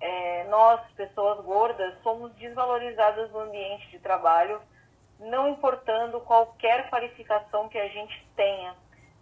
é, 0.00 0.44
nós, 0.44 0.80
pessoas 0.96 1.42
gordas, 1.44 1.94
somos 2.02 2.32
desvalorizadas 2.34 3.30
no 3.30 3.40
ambiente 3.40 3.88
de 3.90 3.98
trabalho, 4.00 4.60
não 5.18 5.48
importando 5.48 6.20
qualquer 6.20 6.90
qualificação 6.90 7.68
que 7.68 7.78
a 7.78 7.88
gente 7.88 8.26
tenha. 8.34 8.74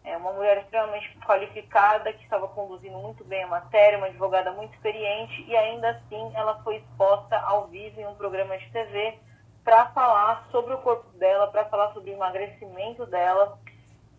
É 0.05 0.17
uma 0.17 0.33
mulher 0.33 0.59
extremamente 0.59 1.17
qualificada, 1.25 2.13
que 2.13 2.25
estava 2.25 2.49
conduzindo 2.49 2.99
muito 2.99 3.23
bem 3.25 3.45
a 3.45 3.47
matéria, 3.47 3.99
uma 3.99 4.09
advogada 4.09 4.51
muito 4.51 4.75
experiente, 4.75 5.45
e 5.47 5.57
ainda 5.57 5.91
assim 5.91 6.33
ela 6.35 6.61
foi 6.65 6.77
exposta 6.77 7.39
ao 7.39 7.69
vivo 7.69 8.01
em 8.01 8.07
um 8.07 8.15
programa 8.17 8.59
de 8.59 8.69
TV 8.73 9.21
para 9.63 9.87
falar 9.91 10.49
sobre 10.51 10.75
o 10.75 10.79
corpo 10.79 11.09
dela, 11.19 11.47
para 11.47 11.67
falar 11.67 11.93
sobre 11.93 12.11
o 12.11 12.15
emagrecimento 12.15 13.07
dela. 13.07 13.59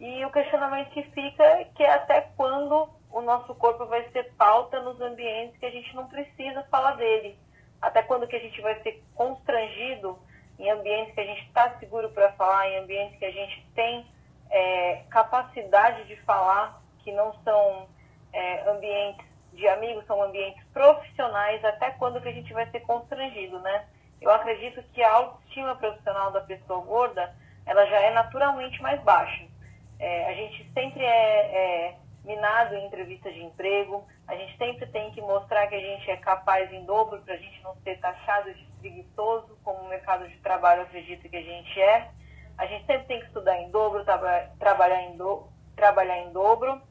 E 0.04 0.26
o 0.26 0.32
questionamento 0.32 0.90
que 0.90 1.02
fica 1.12 1.42
é 1.42 1.64
que 1.64 1.82
é 1.82 1.94
até 1.94 2.20
quando 2.36 2.90
o 3.10 3.22
nosso 3.22 3.56
corpo 3.56 3.86
vai 3.86 4.04
ser 4.10 4.34
pauta 4.34 4.82
nos 4.82 5.00
ambientes 5.00 5.58
que 5.58 5.66
a 5.66 5.72
gente 5.72 5.96
não 5.96 6.10
precisa 6.10 6.62
falar 6.64 6.98
dele. 6.98 7.40
Até 7.82 8.04
quando 8.04 8.28
que 8.28 8.36
a 8.36 8.40
gente 8.40 8.60
vai 8.60 8.78
ser 8.82 9.02
constrangido 9.16 10.20
em 10.60 10.70
ambientes 10.70 11.14
que 11.14 11.22
a 11.22 11.26
gente 11.26 11.48
está 11.48 11.80
seguro 11.80 12.10
para 12.10 12.34
falar, 12.34 12.68
em 12.68 12.80
ambientes 12.80 13.18
que 13.18 13.24
a 13.24 13.32
gente 13.32 13.66
tem 13.74 14.06
é, 14.50 15.04
capacidade 15.10 16.04
de 16.04 16.18
falar, 16.24 16.82
que 17.00 17.14
não 17.14 17.34
são 17.46 17.88
é, 18.34 18.70
ambientes 18.70 19.26
de 19.54 19.66
amigos, 19.70 20.06
são 20.06 20.22
ambientes 20.22 20.62
profissionais, 20.74 21.64
até 21.64 21.92
quando 21.92 22.20
que 22.20 22.28
a 22.28 22.34
gente 22.34 22.52
vai 22.52 22.70
ser 22.72 22.82
constrangido, 22.82 23.58
né? 23.60 23.86
Eu 24.20 24.32
acredito 24.32 24.84
que 24.92 25.02
a 25.02 25.14
autoestima 25.14 25.78
profissional 25.78 26.30
da 26.30 26.42
pessoa 26.42 26.82
gorda, 26.82 27.34
ela 27.66 27.86
já 27.86 28.02
é 28.02 28.12
naturalmente 28.12 28.82
mais 28.82 29.02
baixa. 29.04 29.53
É, 30.00 30.30
a 30.30 30.34
gente 30.34 30.72
sempre 30.74 31.04
é, 31.04 31.90
é 31.90 31.96
minado 32.24 32.76
em 32.76 32.86
entrevistas 32.86 33.34
de 33.34 33.44
emprego, 33.44 34.06
a 34.28 34.36
gente 34.36 34.58
sempre 34.58 34.86
tem 34.88 35.12
que 35.12 35.22
mostrar 35.22 35.68
que 35.68 35.76
a 35.76 35.80
gente 35.80 36.10
é 36.10 36.18
capaz 36.18 36.72
em 36.72 36.86
dobro 36.86 37.22
para 37.22 37.34
a 37.34 37.38
gente 37.38 37.62
não 37.62 37.76
ser 37.84 38.00
taxado 38.00 38.54
de 38.54 38.66
preguiçoso, 38.80 39.58
como 39.64 39.80
o 39.80 39.90
mercado 39.90 40.28
de 40.28 40.38
trabalho 40.38 40.84
acredita 40.84 41.28
que 41.28 41.36
a 41.36 41.42
gente 41.42 41.82
é. 41.82 42.10
A 42.58 42.66
gente 42.66 42.86
sempre 42.86 43.08
tem 43.08 43.20
que 43.20 43.26
estudar 43.26 43.58
em 43.60 43.70
dobro, 43.72 44.04
traba 44.06 44.50
trabalhar, 44.60 45.02
em 45.04 45.18
do 45.18 45.48
trabalhar 45.76 46.20
em 46.20 46.32
dobro. 46.32 46.82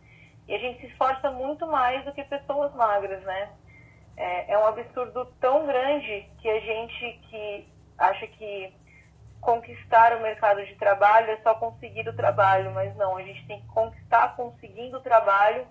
E 0.48 0.54
a 0.54 0.58
gente 0.58 0.80
se 0.80 0.86
esforça 0.86 1.30
muito 1.30 1.66
mais 1.66 2.04
do 2.04 2.12
que 2.12 2.24
pessoas 2.24 2.74
magras, 2.74 3.22
né? 3.22 3.50
É, 4.16 4.52
é 4.52 4.58
um 4.58 4.66
absurdo 4.66 5.26
tão 5.40 5.66
grande 5.66 6.28
que 6.40 6.48
a 6.48 6.60
gente 6.60 7.20
que 7.30 7.68
acha 7.96 8.26
que 8.26 8.74
conquistar 9.42 10.16
o 10.16 10.22
mercado 10.22 10.64
de 10.64 10.74
trabalho 10.76 11.32
é 11.32 11.36
só 11.42 11.54
conseguir 11.56 12.08
o 12.08 12.16
trabalho, 12.16 12.70
mas 12.70 12.94
não, 12.96 13.16
a 13.16 13.22
gente 13.22 13.44
tem 13.46 13.60
que 13.60 13.66
conquistar 13.66 14.36
conseguindo 14.36 14.98
o 14.98 15.02
trabalho 15.02 15.66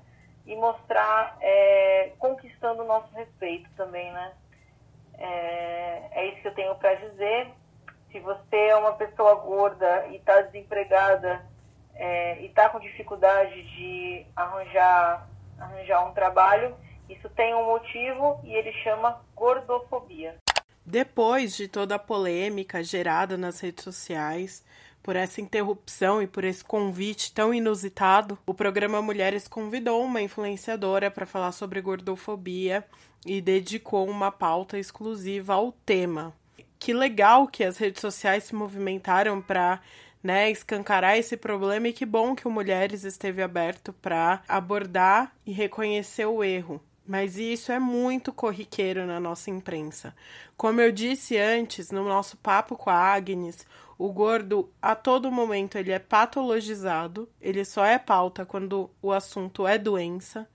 e 0.45 0.55
mostrar 0.55 1.37
é, 1.39 2.11
conquistando 2.19 2.83
o 2.83 2.85
nosso 2.85 3.11
respeito 3.15 3.69
também, 3.77 4.11
né? 4.11 4.33
É, 5.17 6.01
é 6.11 6.25
isso 6.27 6.41
que 6.41 6.47
eu 6.49 6.53
tenho 6.53 6.75
para 6.75 6.95
dizer. 6.95 7.47
Se 8.11 8.19
você 8.19 8.57
é 8.57 8.75
uma 8.75 8.93
pessoa 8.93 9.35
gorda 9.35 10.07
e 10.07 10.17
está 10.17 10.41
desempregada 10.41 11.45
é, 11.95 12.41
e 12.41 12.47
está 12.47 12.67
com 12.67 12.79
dificuldade 12.79 13.63
de 13.75 14.25
arranjar, 14.35 15.29
arranjar 15.57 16.05
um 16.09 16.13
trabalho, 16.13 16.75
isso 17.07 17.29
tem 17.29 17.55
um 17.55 17.67
motivo 17.67 18.41
e 18.43 18.53
ele 18.53 18.73
chama 18.83 19.21
gordofobia. 19.33 20.40
Depois 20.91 21.55
de 21.55 21.69
toda 21.69 21.95
a 21.95 21.99
polêmica 21.99 22.83
gerada 22.83 23.37
nas 23.37 23.61
redes 23.61 23.81
sociais 23.81 24.61
por 25.01 25.15
essa 25.15 25.39
interrupção 25.39 26.21
e 26.21 26.27
por 26.27 26.43
esse 26.43 26.65
convite 26.65 27.33
tão 27.33 27.53
inusitado, 27.53 28.37
o 28.45 28.53
programa 28.53 29.01
Mulheres 29.01 29.47
convidou 29.47 30.03
uma 30.03 30.21
influenciadora 30.21 31.09
para 31.09 31.25
falar 31.25 31.53
sobre 31.53 31.79
gordofobia 31.79 32.85
e 33.25 33.39
dedicou 33.39 34.05
uma 34.09 34.33
pauta 34.33 34.77
exclusiva 34.77 35.53
ao 35.53 35.71
tema. 35.71 36.33
Que 36.77 36.93
legal 36.93 37.47
que 37.47 37.63
as 37.63 37.77
redes 37.77 38.01
sociais 38.01 38.43
se 38.43 38.53
movimentaram 38.53 39.41
para 39.41 39.79
né, 40.21 40.51
escancarar 40.51 41.17
esse 41.17 41.37
problema 41.37 41.87
e 41.87 41.93
que 41.93 42.05
bom 42.05 42.35
que 42.35 42.49
o 42.49 42.51
Mulheres 42.51 43.05
esteve 43.05 43.41
aberto 43.41 43.93
para 43.93 44.43
abordar 44.45 45.33
e 45.45 45.53
reconhecer 45.53 46.25
o 46.25 46.43
erro. 46.43 46.81
Mas 47.11 47.37
isso 47.37 47.73
é 47.73 47.77
muito 47.77 48.31
corriqueiro 48.31 49.05
na 49.05 49.19
nossa 49.19 49.49
imprensa. 49.49 50.15
Como 50.55 50.79
eu 50.79 50.93
disse 50.93 51.37
antes, 51.37 51.91
no 51.91 52.05
nosso 52.05 52.37
papo 52.37 52.77
com 52.77 52.89
a 52.89 52.95
Agnes, 52.95 53.67
o 53.97 54.13
gordo 54.13 54.71
a 54.81 54.95
todo 54.95 55.29
momento 55.29 55.77
ele 55.77 55.91
é 55.91 55.99
patologizado, 55.99 57.27
ele 57.41 57.65
só 57.65 57.83
é 57.83 57.99
pauta 57.99 58.45
quando 58.45 58.89
o 59.01 59.11
assunto 59.11 59.67
é 59.67 59.77
doença 59.77 60.47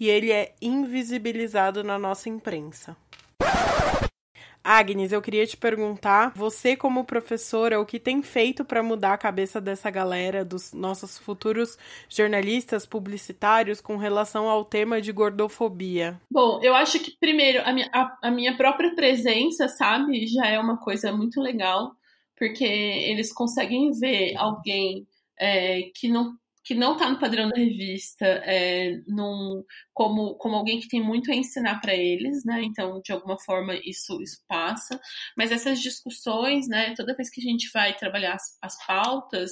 e 0.00 0.08
ele 0.08 0.32
é 0.32 0.56
invisibilizado 0.60 1.84
na 1.84 1.96
nossa 2.00 2.28
imprensa. 2.28 2.96
Agnes, 4.64 5.12
eu 5.12 5.20
queria 5.20 5.46
te 5.46 5.56
perguntar, 5.56 6.32
você 6.36 6.76
como 6.76 7.04
professora, 7.04 7.80
o 7.80 7.86
que 7.86 7.98
tem 7.98 8.22
feito 8.22 8.64
para 8.64 8.82
mudar 8.82 9.14
a 9.14 9.18
cabeça 9.18 9.60
dessa 9.60 9.90
galera, 9.90 10.44
dos 10.44 10.72
nossos 10.72 11.18
futuros 11.18 11.76
jornalistas 12.08 12.86
publicitários 12.86 13.80
com 13.80 13.96
relação 13.96 14.48
ao 14.48 14.64
tema 14.64 15.00
de 15.00 15.10
gordofobia? 15.10 16.20
Bom, 16.30 16.60
eu 16.62 16.74
acho 16.74 17.00
que 17.00 17.16
primeiro 17.18 17.60
a 17.64 17.72
minha, 17.72 17.90
a, 17.92 18.18
a 18.22 18.30
minha 18.30 18.56
própria 18.56 18.94
presença, 18.94 19.66
sabe, 19.68 20.26
já 20.26 20.46
é 20.46 20.58
uma 20.58 20.78
coisa 20.78 21.10
muito 21.12 21.40
legal, 21.40 21.92
porque 22.36 22.64
eles 22.64 23.32
conseguem 23.32 23.90
ver 23.90 24.36
alguém 24.36 25.06
é, 25.38 25.90
que 25.94 26.08
não 26.08 26.34
que 26.64 26.74
não 26.74 26.92
está 26.92 27.10
no 27.10 27.18
padrão 27.18 27.48
da 27.48 27.56
revista 27.56 28.24
é, 28.24 29.00
num, 29.06 29.64
como, 29.92 30.34
como 30.36 30.56
alguém 30.56 30.80
que 30.80 30.88
tem 30.88 31.02
muito 31.02 31.30
a 31.30 31.34
ensinar 31.34 31.80
para 31.80 31.94
eles, 31.94 32.44
né? 32.44 32.62
Então, 32.62 33.00
de 33.04 33.12
alguma 33.12 33.38
forma, 33.38 33.74
isso, 33.84 34.20
isso 34.22 34.42
passa. 34.46 35.00
Mas 35.36 35.50
essas 35.50 35.80
discussões, 35.80 36.68
né? 36.68 36.94
Toda 36.96 37.16
vez 37.16 37.30
que 37.30 37.40
a 37.40 37.44
gente 37.44 37.68
vai 37.72 37.96
trabalhar 37.96 38.34
as, 38.34 38.58
as 38.62 38.86
pautas 38.86 39.50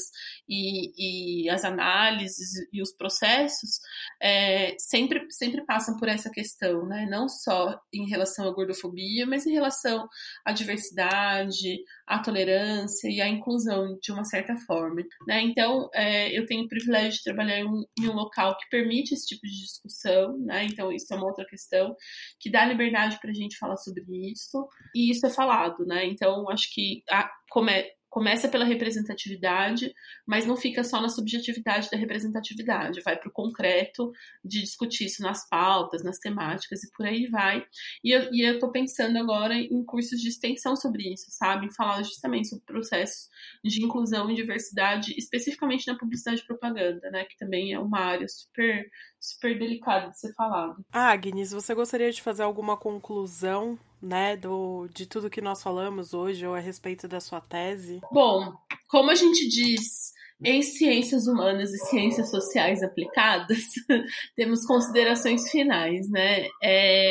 e, 0.49 1.45
e, 1.45 1.51
as 1.51 1.65
análises 1.65 2.51
e 2.73 2.81
os 2.81 2.93
processos, 2.93 3.81
é, 4.21 4.77
sempre, 4.79 5.27
sempre 5.31 5.65
passam 5.65 5.97
por 5.97 6.09
essa 6.09 6.31
questão, 6.31 6.87
né? 6.87 7.07
Não 7.11 7.29
só 7.29 7.81
em 7.93 8.09
relação 8.09 8.49
à 8.49 8.53
gordofobia, 8.53 9.27
mas 9.27 9.47
em 9.47 9.53
relação 9.53 10.09
à 10.45 10.53
diversidade, 10.53 11.79
à 12.11 12.19
tolerância 12.19 13.09
e 13.09 13.21
à 13.21 13.29
inclusão, 13.29 13.97
de 14.03 14.11
uma 14.11 14.25
certa 14.25 14.57
forma. 14.67 15.01
Né? 15.29 15.43
Então, 15.43 15.89
é, 15.95 16.37
eu 16.37 16.45
tenho 16.45 16.65
o 16.65 16.69
privilégio 16.69 17.13
de 17.13 17.23
trabalhar 17.23 17.61
em 17.61 17.65
um, 17.65 17.85
em 18.01 18.09
um 18.09 18.15
local 18.15 18.57
que 18.59 18.69
permite 18.69 19.15
esse 19.15 19.27
tipo 19.27 19.47
de 19.47 19.63
discussão, 19.63 20.37
né? 20.39 20.65
Então, 20.65 20.91
isso 20.91 21.15
é 21.15 21.17
uma 21.17 21.27
outra 21.27 21.47
questão 21.47 21.95
que 22.41 22.51
dá 22.51 22.67
liberdade 22.67 23.19
para 23.21 23.31
a 23.31 23.35
gente 23.35 23.57
falar 23.57 23.77
sobre 23.77 24.03
isso, 24.29 24.67
e 24.93 25.11
isso 25.11 25.25
é 25.25 25.31
falado, 25.31 25.87
né? 25.87 26.05
Então, 26.05 26.51
acho 26.51 26.69
que 26.75 27.05
a, 27.09 27.31
como 27.49 27.71
é, 27.71 27.89
começa 28.11 28.49
pela 28.49 28.65
representatividade, 28.65 29.95
mas 30.27 30.45
não 30.45 30.57
fica 30.57 30.83
só 30.83 31.01
na 31.01 31.09
subjetividade 31.09 31.89
da 31.91 31.97
representatividade, 31.97 33.01
vai 33.03 33.17
para 33.17 33.29
o 33.29 33.33
concreto 33.33 34.11
de 34.45 34.61
discutir 34.61 35.07
isso 35.07 35.23
nas 35.23 35.49
pautas, 35.49 36.03
nas 36.03 36.19
temáticas 36.19 36.83
e 36.83 36.91
por 36.91 37.07
aí 37.07 37.29
vai. 37.29 37.65
E 38.03 38.11
eu, 38.11 38.35
e 38.35 38.59
tô 38.59 38.71
pensando 38.71 39.17
agora 39.17 39.55
em 39.55 39.85
cursos 39.85 40.21
de 40.21 40.29
extensão 40.29 40.75
sobre 40.75 41.13
isso, 41.13 41.27
sabe? 41.31 41.73
Falar 41.75 42.03
justamente 42.03 42.49
sobre 42.49 42.65
processos 42.65 43.29
de 43.65 43.85
inclusão 43.85 44.29
e 44.29 44.35
diversidade, 44.35 45.15
especificamente 45.17 45.87
na 45.87 45.97
publicidade 45.97 46.41
e 46.41 46.47
propaganda, 46.47 47.11
né? 47.11 47.25
Que 47.25 47.37
também 47.39 47.73
é 47.73 47.79
uma 47.79 48.01
área 48.01 48.27
super, 48.29 48.91
super 49.21 49.57
delicada 49.57 50.11
de 50.11 50.19
ser 50.19 50.35
falada. 50.35 50.77
Agnes, 50.91 51.53
você 51.53 51.75
gostaria 51.75 52.11
de 52.11 52.21
fazer 52.21 52.43
alguma 52.43 52.77
conclusão 52.77 53.79
né, 54.03 54.37
do, 54.37 54.89
de 54.95 55.07
tudo 55.07 55.31
que 55.31 55.41
nós 55.41 55.63
falamos 55.63 56.15
hoje 56.15 56.47
ou 56.47 56.55
a 56.55 56.61
respeito 56.61 57.07
da 57.07 57.21
sua 57.21 57.41
tese? 57.41 58.01
Bom, 58.11 58.53
como 58.89 59.11
a 59.11 59.15
gente 59.15 59.49
diz 59.49 60.13
em 60.43 60.63
ciências 60.63 61.27
humanas 61.27 61.71
e 61.71 61.79
ciências 61.79 62.31
sociais 62.31 62.83
aplicadas, 62.83 63.59
temos 64.35 64.65
considerações 64.65 65.51
finais, 65.51 66.09
né? 66.11 66.47
É, 66.63 67.11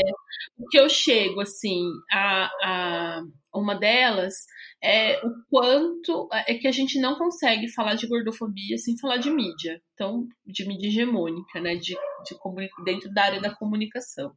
o 0.58 0.68
que 0.68 0.80
eu 0.80 0.90
chego, 0.90 1.42
assim, 1.42 1.84
a, 2.12 2.50
a 2.64 3.24
uma 3.60 3.76
delas 3.76 4.34
é 4.82 5.20
o 5.26 5.32
quanto 5.49 6.30
é 6.47 6.53
que 6.53 6.68
a 6.68 6.72
gente 6.72 6.99
não 6.99 7.18
consegue 7.18 7.72
falar 7.72 7.95
de 7.95 8.07
gordofobia 8.07 8.78
sem 8.78 8.97
falar 8.97 9.18
de 9.18 9.30
mídia, 9.30 9.82
então 9.93 10.28
de 10.45 10.66
mídia 10.68 10.88
hegemônica, 10.88 11.60
né, 11.60 11.76
de, 11.76 11.95
de 11.95 12.70
dentro 12.86 13.14
da 13.14 13.24
área 13.24 13.41
da 13.41 13.53
comunicação, 13.53 14.32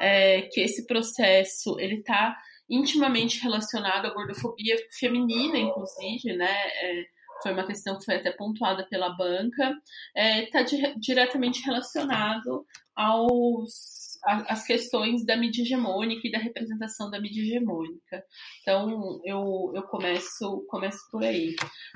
é, 0.00 0.42
que 0.42 0.60
esse 0.60 0.86
processo 0.86 1.78
ele 1.78 1.96
está 1.96 2.36
intimamente 2.68 3.40
relacionado 3.40 4.06
à 4.06 4.10
gordofobia 4.10 4.76
feminina, 4.98 5.56
inclusive, 5.56 6.36
né, 6.36 6.52
é, 6.82 7.04
foi 7.42 7.52
uma 7.52 7.66
questão 7.66 7.98
que 7.98 8.04
foi 8.04 8.16
até 8.16 8.32
pontuada 8.32 8.86
pela 8.88 9.10
banca, 9.10 9.74
está 10.16 10.60
é, 10.60 10.94
diretamente 10.98 11.62
relacionado 11.64 12.66
aos 12.96 13.95
as 14.26 14.66
questões 14.66 15.24
da 15.24 15.36
mídia 15.36 15.62
hegemônica 15.62 16.26
e 16.26 16.30
da 16.30 16.38
representação 16.38 17.10
da 17.10 17.20
mídia 17.20 17.42
hegemônica. 17.42 18.24
Então, 18.60 19.20
eu, 19.24 19.72
eu 19.74 19.82
começo, 19.84 20.66
começo 20.68 20.98
por 21.10 21.22
aí. 21.22 21.54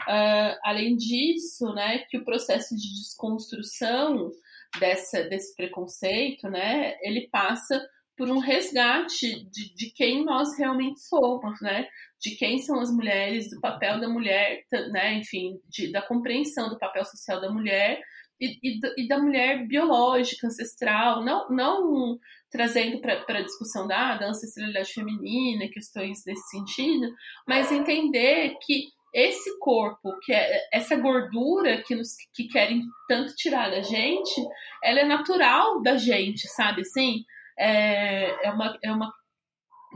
Uh, 0.09 0.57
além 0.65 0.97
disso, 0.97 1.73
né, 1.75 2.05
que 2.09 2.19
o 2.19 2.25
processo 2.25 2.75
de 2.77 2.89
desconstrução 3.03 4.31
dessa, 4.79 5.25
desse 5.25 5.55
preconceito, 5.57 6.49
né, 6.49 6.97
ele 7.03 7.29
passa 7.31 7.81
por 8.17 8.29
um 8.31 8.39
resgate 8.39 9.49
de, 9.51 9.75
de 9.75 9.91
quem 9.93 10.23
nós 10.25 10.51
realmente 10.59 11.01
somos, 11.01 11.59
né? 11.63 11.89
De 12.21 12.37
quem 12.37 12.59
são 12.59 12.79
as 12.79 12.93
mulheres, 12.93 13.49
do 13.49 13.59
papel 13.63 13.99
da 13.99 14.11
mulher, 14.11 14.63
né? 14.93 15.15
Enfim, 15.15 15.59
de, 15.71 15.91
da 15.91 16.03
compreensão 16.03 16.69
do 16.69 16.79
papel 16.79 17.03
social 17.07 17.41
da 17.41 17.51
mulher 17.51 17.99
e, 18.41 18.81
e, 18.97 19.09
da 19.09 19.19
mulher 19.19 19.67
biológica, 19.67 20.47
ancestral, 20.47 21.23
não, 21.25 21.49
não 21.51 22.19
trazendo 22.51 23.01
para 23.01 23.39
a 23.39 23.43
discussão 23.43 23.87
da, 23.87 24.17
da 24.17 24.29
ancestralidade 24.29 24.93
feminina, 24.93 25.69
questões 25.69 26.25
nesse 26.27 26.49
sentido, 26.51 27.13
mas 27.47 27.71
entender 27.71 28.57
que 28.63 28.89
esse 29.13 29.59
corpo, 29.59 30.17
que 30.23 30.33
é 30.33 30.69
essa 30.73 30.97
gordura 30.97 31.83
que, 31.83 31.95
nos, 31.95 32.11
que 32.33 32.47
querem 32.47 32.83
tanto 33.09 33.35
tirar 33.35 33.71
da 33.71 33.83
gente, 33.83 34.41
ela 34.83 35.01
é 35.01 35.05
natural 35.05 35.83
da 35.83 35.97
gente, 35.97 36.49
sabe 36.49 36.83
assim? 36.83 37.25
É, 37.59 38.47
é, 38.47 38.51
uma, 38.51 38.79
é 38.83 38.93
uma 38.93 39.13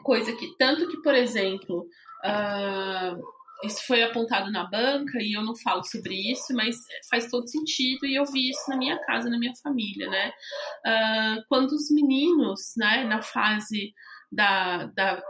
coisa 0.02 0.34
que, 0.36 0.56
tanto 0.58 0.88
que, 0.88 1.00
por 1.00 1.14
exemplo, 1.14 1.86
uh, 2.24 3.22
isso 3.62 3.86
foi 3.86 4.02
apontado 4.02 4.50
na 4.50 4.64
banca 4.64 5.18
e 5.20 5.36
eu 5.36 5.42
não 5.42 5.54
falo 5.56 5.82
sobre 5.84 6.14
isso, 6.32 6.54
mas 6.54 6.76
faz 7.08 7.30
todo 7.30 7.48
sentido 7.48 8.06
e 8.06 8.14
eu 8.16 8.24
vi 8.26 8.50
isso 8.50 8.68
na 8.68 8.76
minha 8.76 8.98
casa, 9.00 9.30
na 9.30 9.38
minha 9.38 9.54
família, 9.62 10.08
né? 10.08 10.32
Uh, 10.86 11.44
quando 11.48 11.72
os 11.72 11.90
meninos, 11.90 12.72
né, 12.76 13.04
na 13.04 13.22
fase 13.22 13.92
da, 14.30 14.86
da 14.86 15.22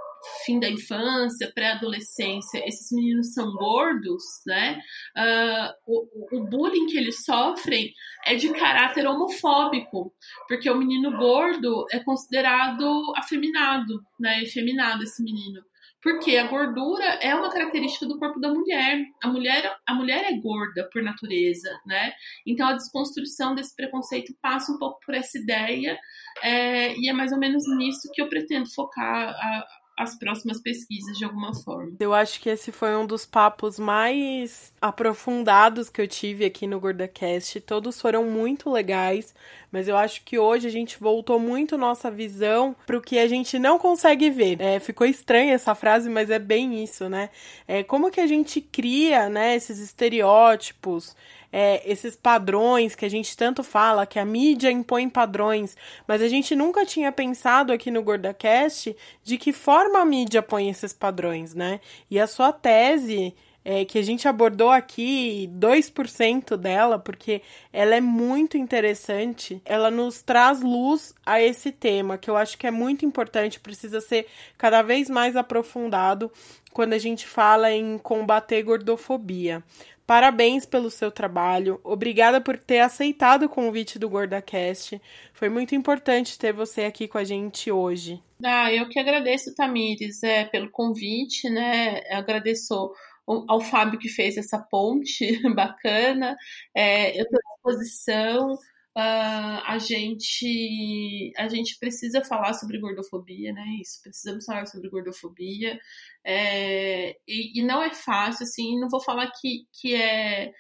fim 0.45 0.59
da 0.59 0.69
infância, 0.69 1.53
pré-adolescência, 1.55 2.67
esses 2.67 2.91
meninos 2.93 3.33
são 3.35 3.53
gordos, 3.53 4.23
né? 4.47 4.81
Uh, 5.17 5.73
o, 5.87 6.39
o, 6.39 6.45
bullying 6.45 6.87
que 6.87 6.97
eles 6.97 7.25
sofrem 7.25 7.93
é 8.25 8.35
de 8.35 8.49
caráter 8.53 9.07
homofóbico, 9.07 10.15
porque 10.49 10.71
o 10.71 10.77
menino 10.77 11.17
gordo 11.17 11.85
é 11.93 12.01
considerado 12.01 13.13
afeminado, 13.17 14.03
né? 14.19 14.43
Efeminado 14.43 15.03
esse 15.03 15.23
menino. 15.23 15.63
Porque 16.05 16.37
a 16.37 16.47
gordura 16.47 17.03
é 17.23 17.35
uma 17.35 17.51
característica 17.51 18.05
do 18.05 18.19
corpo 18.19 18.39
da 18.39 18.51
mulher. 18.51 19.07
A 19.23 19.29
mulher, 19.29 19.75
a 19.87 19.95
mulher 19.95 20.31
é 20.31 20.39
gorda 20.39 20.87
por 20.93 21.03
natureza, 21.03 21.71
né? 21.87 22.13
Então 22.47 22.69
a 22.69 22.75
desconstrução 22.75 23.55
desse 23.55 23.75
preconceito 23.75 24.37
passa 24.43 24.71
um 24.71 24.79
pouco 24.79 25.01
por 25.01 25.15
essa 25.15 25.39
ideia, 25.39 25.99
é, 26.43 26.95
e 26.95 27.09
é 27.09 27.13
mais 27.15 27.33
ou 27.33 27.39
menos 27.39 27.65
nisso 27.79 28.11
que 28.13 28.21
eu 28.21 28.29
pretendo 28.29 28.71
focar 28.75 29.31
a, 29.31 29.67
as 29.97 30.19
próximas 30.19 30.61
pesquisas 30.61 31.17
de 31.17 31.25
alguma 31.25 31.55
forma. 31.55 31.93
Eu 32.01 32.13
acho 32.13 32.41
que 32.41 32.49
esse 32.49 32.73
foi 32.73 32.97
um 32.97 33.07
dos 33.07 33.25
papos 33.25 33.79
mais 33.79 34.73
aprofundados 34.81 35.89
que 35.89 36.01
eu 36.01 36.09
tive 36.09 36.45
aqui 36.45 36.67
no 36.67 36.81
GordaCast. 36.81 37.61
Todos 37.61 38.01
foram 38.01 38.25
muito 38.25 38.71
legais, 38.71 39.35
mas 39.71 39.87
eu 39.87 39.97
acho 39.97 40.23
que 40.25 40.39
hoje 40.39 40.67
a 40.67 40.71
gente 40.71 40.99
voltou 40.99 41.39
muito 41.39 41.79
nossa 41.79 42.11
visão 42.11 42.75
para 42.85 42.97
o 42.97 43.01
que 43.01 43.19
a 43.19 43.29
gente 43.29 43.59
não 43.59 43.79
consegue 43.79 44.31
ver. 44.31 44.61
É, 44.61 44.81
ficou 44.81 45.07
estranha 45.07 45.55
essa 45.55 45.75
frase, 45.75 46.11
mas 46.11 46.29
é 46.29 46.41
bem 46.41 46.83
isso, 46.83 47.09
né? 47.09 47.31
É, 47.67 47.85
como 47.85 48.11
que 48.11 48.21
a 48.21 48.27
gente 48.27 48.61
cria 48.61 49.29
né, 49.29 49.55
esses 49.55 49.79
estereótipos, 49.79 51.15
é, 51.57 51.81
esses 51.89 52.17
padrões 52.17 52.97
que 52.97 53.05
a 53.05 53.09
gente 53.09 53.37
tanto 53.37 53.63
fala, 53.63 54.05
que 54.05 54.19
a 54.19 54.25
mídia 54.25 54.73
impõe 54.73 55.09
padrões, 55.09 55.77
mas 56.05 56.21
a 56.21 56.27
gente 56.27 56.57
nunca 56.57 56.85
tinha 56.85 57.13
pensado 57.13 57.73
aqui 57.73 57.93
no 57.93 58.03
GordaCast 58.03 58.97
de 59.23 59.39
que 59.39 59.53
forma 59.53 60.01
a 60.01 60.05
mídia 60.05 60.43
põe 60.43 60.69
esses 60.69 60.93
padrões, 60.93 61.55
né? 61.55 61.79
E 62.11 62.19
a 62.19 62.27
sua 62.27 62.53
tese 62.53 63.33
é, 63.65 63.85
que 63.85 64.01
a 64.01 64.03
gente 64.03 64.27
abordou 64.27 64.69
aqui 64.69 65.49
2% 65.55 66.57
dela, 66.57 66.99
porque 66.99 67.41
ela 67.73 67.95
é 67.95 68.01
muito 68.01 68.59
interessante. 68.59 69.63
Ela 69.65 69.93
nos 69.93 70.23
traz 70.23 70.61
luz 70.61 71.15
a 71.25 71.41
esse 71.41 71.71
tema, 71.71 72.19
que 72.19 72.29
eu 72.29 72.37
acho 72.37 72.59
que 72.59 72.67
é 72.67 72.73
muito 72.73 73.07
importante, 73.07 73.61
precisa 73.61 74.01
ser 74.01 74.27
cada 74.59 74.83
vez 74.83 75.09
mais 75.09 75.37
aprofundado 75.37 76.33
quando 76.73 76.93
a 76.93 76.99
gente 76.99 77.27
fala 77.27 77.71
em 77.71 77.97
combater 77.97 78.61
gordofobia. 78.65 79.63
Parabéns 80.07 80.67
pelo 80.67 80.91
seu 80.91 81.11
trabalho. 81.11 81.81
Obrigada 81.83 82.41
por 82.41 82.59
ter 82.59 82.81
aceitado 82.81 83.45
o 83.45 83.49
convite 83.49 83.99
do 83.99 84.09
GordaCast. 84.09 85.01
Foi 85.33 85.49
muito 85.49 85.75
importante 85.75 86.39
ter 86.39 86.53
você 86.53 86.85
aqui 86.85 87.09
com 87.09 87.17
a 87.17 87.25
gente 87.25 87.73
hoje. 87.73 88.23
Ah, 88.45 88.71
eu 88.73 88.87
que 88.89 88.99
agradeço, 88.99 89.55
Tamires, 89.55 90.23
é, 90.23 90.45
pelo 90.45 90.71
convite, 90.71 91.49
né? 91.49 92.01
Eu 92.11 92.19
agradeço 92.19 92.93
ao 93.27 93.61
Fábio 93.61 93.99
que 93.99 94.09
fez 94.11 94.37
essa 94.37 94.59
ponte 94.59 95.41
bacana. 95.55 96.37
É, 96.75 97.19
eu 97.19 97.25
estou 97.25 97.39
à 97.39 97.55
disposição. 97.55 98.59
Uh, 98.97 99.59
a 99.67 99.77
gente 99.79 101.33
a 101.37 101.49
gente 101.49 101.77
precisa 101.81 102.25
falar 102.25 102.55
sobre 102.55 102.79
gordofobia, 102.79 103.53
né? 103.53 103.65
Isso, 103.81 104.01
precisamos 104.01 104.45
falar 104.45 104.67
sobre 104.67 104.89
gordofobia. 104.89 105.81
É, 106.25 107.17
e, 107.27 107.61
e, 107.61 107.63
não 107.65 107.83
é 107.83 107.93
fácil, 107.93 108.45
assim, 108.45 108.79
não 108.79 108.89
vou 108.89 109.01
falar 109.01 109.31
que, 109.41 109.67
que 109.73 109.95
é, 109.95 110.53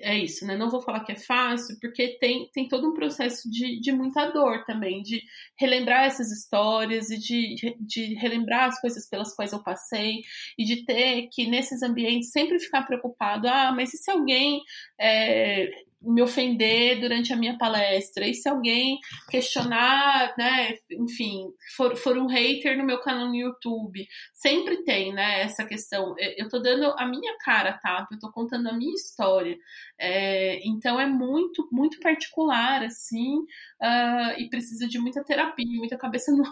é 0.00 0.18
isso, 0.18 0.44
né? 0.46 0.56
Não 0.56 0.68
vou 0.68 0.82
falar 0.82 1.04
que 1.04 1.12
é 1.12 1.16
fácil, 1.16 1.78
porque 1.80 2.18
tem, 2.18 2.50
tem 2.52 2.68
todo 2.68 2.88
um 2.88 2.94
processo 2.94 3.48
de, 3.48 3.80
de 3.80 3.92
muita 3.92 4.30
dor 4.30 4.64
também, 4.64 5.02
de 5.02 5.22
relembrar 5.56 6.04
essas 6.06 6.30
histórias 6.30 7.10
e 7.10 7.18
de, 7.18 7.76
de 7.80 8.14
relembrar 8.14 8.68
as 8.68 8.80
coisas 8.80 9.08
pelas 9.08 9.34
quais 9.34 9.52
eu 9.52 9.62
passei, 9.62 10.22
e 10.58 10.64
de 10.64 10.84
ter 10.84 11.28
que 11.32 11.46
nesses 11.46 11.82
ambientes 11.82 12.30
sempre 12.30 12.58
ficar 12.58 12.82
preocupado, 12.82 13.48
ah, 13.48 13.72
mas 13.72 13.94
e 13.94 13.98
se 13.98 14.10
alguém 14.10 14.60
é, 14.98 15.70
me 16.06 16.22
ofender 16.22 17.00
durante 17.00 17.32
a 17.32 17.36
minha 17.36 17.58
palestra, 17.58 18.26
e 18.26 18.34
se 18.34 18.48
alguém 18.48 18.98
questionar, 19.30 20.34
né, 20.38 20.74
enfim, 20.92 21.48
for, 21.76 21.96
for 21.96 22.16
um 22.16 22.26
hater 22.26 22.78
no 22.78 22.84
meu 22.84 23.00
canal 23.00 23.28
no 23.28 23.34
YouTube, 23.34 24.06
sempre 24.34 24.84
tem, 24.84 25.12
né, 25.12 25.42
essa 25.42 25.64
questão. 25.64 26.14
Eu 26.36 26.48
tô 26.48 26.58
dando 26.58 26.94
a 26.98 27.06
minha 27.06 27.36
cara, 27.38 27.78
tá? 27.82 28.06
Eu 28.10 28.18
tô 28.18 28.30
contando 28.30 28.68
a 28.68 28.72
minha 28.72 28.94
história. 28.94 29.56
É, 29.98 30.60
então 30.66 31.00
é 31.00 31.06
muito, 31.06 31.68
muito 31.72 31.98
particular, 32.00 32.82
assim, 32.84 33.38
uh, 33.38 34.38
e 34.38 34.48
precisa 34.48 34.86
de 34.86 34.98
muita 34.98 35.24
terapia, 35.24 35.78
muita 35.78 35.96
cabeça 35.96 36.30
no, 36.36 36.44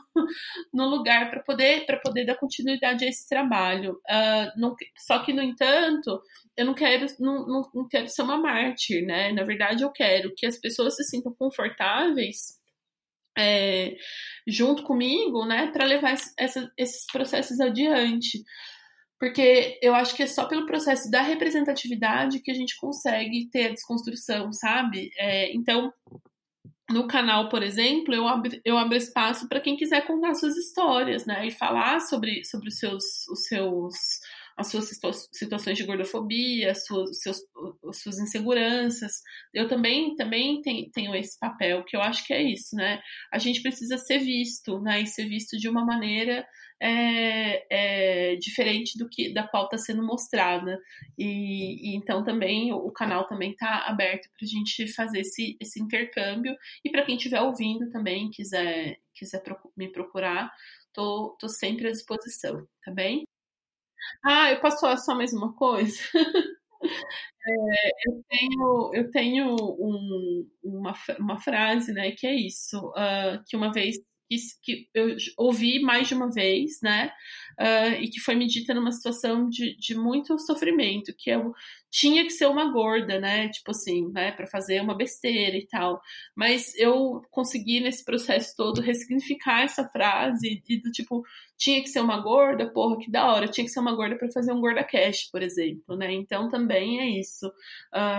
no 0.73 0.89
lugar 0.89 1.31
para 1.31 1.43
poder, 1.43 1.87
poder 2.03 2.25
dar 2.25 2.37
continuidade 2.37 3.05
a 3.05 3.09
esse 3.09 3.29
trabalho. 3.29 4.01
Uh, 4.09 4.61
não, 4.61 4.75
só 4.97 5.19
que, 5.21 5.33
no 5.33 5.43
entanto, 5.43 6.21
eu 6.57 6.65
não 6.65 6.75
quero, 6.75 7.07
não, 7.19 7.47
não, 7.47 7.71
não 7.75 7.89
quero 7.89 8.09
ser 8.09 8.23
uma 8.23 8.37
mártir, 8.37 9.05
né? 9.05 9.33
Na 9.45 9.47
verdade, 9.47 9.83
eu 9.83 9.93
quero 9.93 10.33
que 10.35 10.47
as 10.47 10.59
pessoas 10.59 10.97
se 10.97 11.05
sintam 11.05 11.35
confortáveis 11.35 12.59
é, 13.37 13.95
junto 14.47 14.83
comigo, 14.83 15.45
né, 15.45 15.67
para 15.71 15.85
levar 15.85 16.15
essa, 16.39 16.73
esses 16.79 17.05
processos 17.13 17.61
adiante. 17.61 18.43
Porque 19.21 19.79
eu 19.83 19.95
acho 19.95 20.17
que 20.17 20.23
é 20.23 20.27
só 20.27 20.47
pelo 20.47 20.65
processo 20.65 21.11
da 21.11 21.21
representatividade 21.21 22.41
que 22.41 22.51
a 22.51 22.55
gente 22.55 22.75
consegue 22.79 23.51
ter 23.51 23.67
a 23.67 23.73
desconstrução, 23.73 24.51
sabe? 24.51 25.11
É, 25.19 25.55
então, 25.55 25.93
no 26.91 27.07
canal, 27.07 27.51
por 27.51 27.63
exemplo, 27.63 28.15
eu 28.15 28.27
abro, 28.27 28.51
eu 28.65 28.79
abro 28.79 28.97
espaço 28.97 29.47
para 29.47 29.61
quem 29.61 29.77
quiser 29.77 30.07
contar 30.07 30.35
suas 30.35 30.57
histórias, 30.57 31.27
né? 31.27 31.47
E 31.47 31.51
falar 31.51 32.01
sobre, 32.01 32.45
sobre 32.45 32.69
os 32.69 32.79
seus, 32.79 33.05
os 33.29 33.47
seus 33.47 33.95
as 34.57 34.69
suas 34.69 34.89
situações 35.33 35.77
de 35.77 35.85
gordofobia, 35.85 36.71
as 36.71 36.85
suas, 36.85 37.21
seus, 37.21 37.39
as 37.89 38.01
suas 38.01 38.19
inseguranças. 38.19 39.23
Eu 39.53 39.69
também, 39.69 40.15
também 40.15 40.63
tenho 40.63 41.15
esse 41.15 41.39
papel, 41.39 41.85
que 41.85 41.97
eu 41.97 42.01
acho 42.01 42.27
que 42.27 42.33
é 42.33 42.43
isso, 42.43 42.77
né? 42.77 43.01
A 43.33 43.39
gente 43.39 43.63
precisa 43.63 43.99
ser 43.99 44.19
visto, 44.19 44.81
né? 44.81 45.01
E 45.03 45.07
ser 45.07 45.27
visto 45.27 45.59
de 45.59 45.69
uma 45.69 45.85
maneira 45.85 46.47
é, 46.81 48.33
é, 48.33 48.37
diferente 48.37 48.99
do 48.99 49.09
que 49.09 49.33
da 49.33 49.47
qual 49.47 49.65
está 49.65 49.79
sendo 49.79 50.03
mostrada. 50.05 50.79
E, 51.19 51.93
e, 51.93 51.97
então 51.97 52.23
também 52.23 52.73
o 52.73 52.91
canal 52.93 53.27
também 53.27 53.53
está 53.53 53.87
aberto 53.89 54.29
para 54.37 54.47
a 54.47 54.49
gente 54.49 54.93
fazer 54.93 55.21
esse, 55.21 55.57
esse 55.61 55.83
intercâmbio. 55.83 56.55
E 56.85 56.91
para 56.91 57.05
quem 57.05 57.17
estiver 57.17 57.41
ouvindo 57.41 57.91
também, 57.91 58.31
quiser, 58.31 58.99
quiser 59.15 59.43
me 59.77 59.91
procurar, 59.91 60.51
tô, 60.93 61.37
tô 61.41 61.49
sempre 61.49 61.89
à 61.89 61.91
disposição, 61.91 62.67
tá 62.85 62.93
bem? 62.93 63.25
Ah, 64.25 64.51
eu 64.53 64.61
posso 64.61 64.81
falar 64.81 64.97
só 64.99 65.15
mais 65.15 65.33
uma 65.33 65.53
coisa? 65.55 65.99
É, 67.47 67.89
eu 68.09 68.25
tenho, 68.29 68.91
eu 68.95 69.11
tenho 69.11 69.55
um, 69.55 70.49
uma, 70.63 70.95
uma 71.19 71.39
frase, 71.41 71.93
né, 71.93 72.11
que 72.13 72.27
é 72.27 72.35
isso, 72.35 72.79
uh, 72.91 73.43
que 73.47 73.57
uma 73.57 73.73
vez 73.73 73.97
que, 74.29 74.37
que 74.63 74.89
eu 74.95 75.17
ouvi 75.37 75.81
mais 75.81 76.09
de 76.09 76.15
uma 76.15 76.31
vez, 76.31 76.81
né? 76.83 77.13
Uh, 77.59 78.03
e 78.03 78.09
que 78.09 78.21
foi 78.21 78.35
me 78.35 78.47
dita 78.47 78.75
numa 78.75 78.91
situação 78.91 79.49
de, 79.49 79.77
de 79.77 79.95
muito 79.95 80.39
sofrimento, 80.39 81.15
que 81.17 81.31
eu 81.31 81.53
tinha 81.91 82.25
que 82.25 82.31
ser 82.31 82.47
uma 82.47 82.73
gorda, 82.73 83.21
né? 83.21 83.49
Tipo 83.49 83.71
assim, 83.71 84.11
né? 84.13 84.33
Para 84.33 84.47
fazer 84.47 84.81
uma 84.81 84.97
besteira 84.97 85.57
e 85.57 85.67
tal. 85.67 86.01
Mas 86.35 86.75
eu 86.77 87.23
consegui 87.31 87.81
nesse 87.81 88.05
processo 88.05 88.55
todo 88.57 88.81
ressignificar 88.81 89.63
essa 89.63 89.87
frase 89.89 90.63
e 90.69 90.81
do 90.81 90.91
tipo 90.91 91.23
tinha 91.57 91.81
que 91.81 91.89
ser 91.89 92.01
uma 92.01 92.21
gorda, 92.21 92.71
porra, 92.73 92.99
que 92.99 93.11
da 93.11 93.33
hora. 93.33 93.49
Tinha 93.49 93.65
que 93.65 93.71
ser 93.71 93.81
uma 93.81 93.95
gorda 93.95 94.17
para 94.17 94.31
fazer 94.33 94.53
um 94.53 94.61
gorda 94.61 94.83
cash, 94.85 95.29
por 95.31 95.43
exemplo, 95.43 95.97
né? 95.97 96.13
Então 96.13 96.49
também 96.49 97.01
é 97.01 97.21
isso. 97.21 97.47
Uh, 97.95 98.19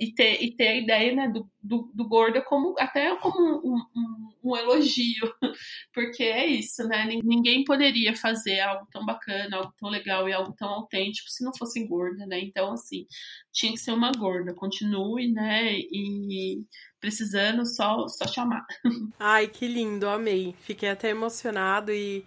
e 0.00 0.14
ter, 0.14 0.42
e 0.42 0.50
ter 0.56 0.68
a 0.68 0.76
ideia 0.76 1.14
né, 1.14 1.28
do, 1.28 1.46
do, 1.62 1.90
do 1.94 2.08
gordo 2.08 2.42
como 2.44 2.74
até 2.78 3.14
como 3.16 3.60
um, 3.62 3.76
um, 3.94 4.30
um, 4.42 4.56
elogio, 4.56 5.30
porque 5.92 6.22
é 6.22 6.46
isso, 6.46 6.88
né? 6.88 7.04
Ninguém 7.22 7.64
poderia 7.64 8.16
fazer 8.16 8.60
algo 8.60 8.88
tão 8.90 9.04
bacana, 9.04 9.58
algo 9.58 9.74
tão 9.78 9.90
legal 9.90 10.26
e 10.26 10.32
algo 10.32 10.54
tão 10.54 10.70
autêntico 10.70 11.28
se 11.28 11.44
não 11.44 11.52
fosse 11.54 11.86
gorda, 11.86 12.24
né? 12.24 12.40
Então, 12.40 12.72
assim, 12.72 13.06
tinha 13.52 13.72
que 13.72 13.78
ser 13.78 13.92
uma 13.92 14.10
gorda. 14.10 14.54
Continue, 14.54 15.30
né? 15.30 15.74
E 15.74 16.64
precisando, 16.98 17.66
só, 17.66 18.08
só 18.08 18.26
chamar. 18.26 18.64
Ai, 19.20 19.48
que 19.48 19.68
lindo, 19.68 20.08
amei. 20.08 20.54
Fiquei 20.60 20.88
até 20.88 21.10
emocionado 21.10 21.92
e 21.92 22.24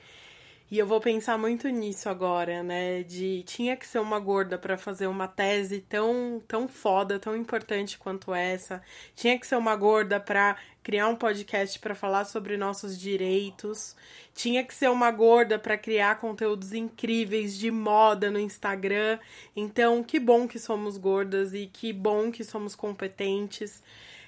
e 0.74 0.80
eu 0.80 0.88
vou 0.88 1.00
pensar 1.00 1.38
muito 1.38 1.70
nisso 1.70 2.10
agora, 2.10 2.64
né? 2.64 3.04
De 3.04 3.44
tinha 3.44 3.78
que 3.78 3.86
ser 3.86 4.00
uma 4.00 4.20
gorda 4.20 4.58
para 4.58 4.76
fazer 4.76 5.06
uma 5.06 5.28
tese 5.28 5.82
tão 5.82 6.42
tão 6.48 6.68
foda, 6.68 7.20
tão 7.20 7.38
importante 7.38 7.96
quanto 7.96 8.34
essa. 8.34 8.82
Tinha 9.16 9.38
que 9.38 9.46
ser 9.46 9.56
uma 9.56 9.76
gorda 9.76 10.20
para 10.20 10.58
criar 10.82 11.10
um 11.10 11.16
podcast 11.16 11.78
para 11.78 11.94
falar 11.94 12.26
sobre 12.26 12.58
nossos 12.58 13.00
direitos. 13.00 13.96
Tinha 14.34 14.64
que 14.64 14.74
ser 14.74 14.90
uma 14.90 15.12
gorda 15.12 15.60
para 15.60 15.78
criar 15.78 16.16
conteúdos 16.20 16.74
incríveis 16.74 17.56
de 17.56 17.70
moda 17.70 18.32
no 18.32 18.40
Instagram. 18.40 19.20
Então, 19.56 20.04
que 20.04 20.20
bom 20.20 20.48
que 20.48 20.58
somos 20.58 20.98
gordas 20.98 21.54
e 21.54 21.68
que 21.72 21.94
bom 21.94 22.32
que 22.32 22.44
somos 22.44 22.76
competentes. 22.76 23.84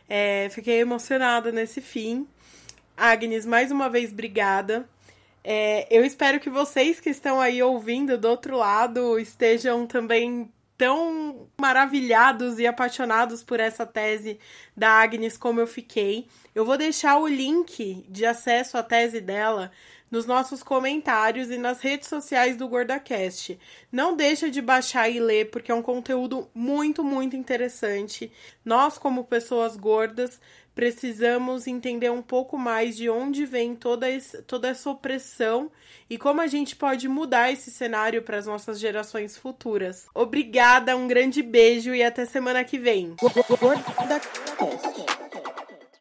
É, 0.07 0.47
fiquei 0.51 0.79
emocionada 0.79 1.51
nesse 1.51 1.81
fim. 1.81 2.27
Agnes, 2.95 3.47
mais 3.47 3.71
uma 3.71 3.89
vez, 3.89 4.11
obrigada. 4.11 4.87
É, 5.47 5.85
eu 5.95 6.03
espero 6.03 6.39
que 6.39 6.49
vocês 6.49 6.99
que 6.99 7.11
estão 7.11 7.39
aí 7.39 7.61
ouvindo 7.61 8.17
do 8.17 8.27
outro 8.27 8.57
lado 8.57 9.19
estejam 9.19 9.85
também 9.85 10.51
tão 10.75 11.47
maravilhados 11.55 12.57
e 12.57 12.65
apaixonados 12.65 13.43
por 13.43 13.59
essa 13.59 13.85
tese 13.85 14.39
da 14.75 14.89
Agnes 14.89 15.37
como 15.37 15.59
eu 15.59 15.67
fiquei. 15.67 16.27
Eu 16.55 16.65
vou 16.65 16.75
deixar 16.75 17.19
o 17.19 17.27
link 17.27 18.07
de 18.09 18.25
acesso 18.25 18.75
à 18.75 18.81
tese 18.81 19.21
dela 19.21 19.71
nos 20.09 20.25
nossos 20.25 20.63
comentários 20.63 21.51
e 21.51 21.59
nas 21.59 21.79
redes 21.79 22.09
sociais 22.09 22.57
do 22.57 22.67
GordaCast. 22.67 23.59
Não 23.91 24.15
deixa 24.15 24.49
de 24.49 24.63
baixar 24.63 25.09
e 25.09 25.19
ler, 25.19 25.51
porque 25.51 25.71
é 25.71 25.75
um 25.75 25.81
conteúdo 25.83 26.49
muito, 26.55 27.03
muito 27.03 27.35
interessante. 27.35 28.31
Nós, 28.63 28.97
como 28.97 29.25
pessoas 29.25 29.77
gordas, 29.77 30.39
precisamos 30.75 31.65
entender 31.65 32.11
um 32.11 32.21
pouco 32.21 32.57
mais 32.57 32.97
de 32.97 33.09
onde 33.09 33.45
vem 33.45 33.73
toda, 33.73 34.11
esse, 34.11 34.41
toda 34.43 34.67
essa 34.67 34.89
opressão 34.89 35.71
e 36.09 36.17
como 36.17 36.41
a 36.41 36.47
gente 36.47 36.75
pode 36.75 37.07
mudar 37.07 37.51
esse 37.51 37.71
cenário 37.71 38.21
para 38.21 38.37
as 38.37 38.45
nossas 38.45 38.79
gerações 38.79 39.37
futuras. 39.37 40.05
Obrigada, 40.13 40.95
um 40.95 41.07
grande 41.07 41.41
beijo 41.41 41.95
e 41.95 42.03
até 42.03 42.25
semana 42.25 42.63
que 42.63 42.77
vem. 42.77 43.15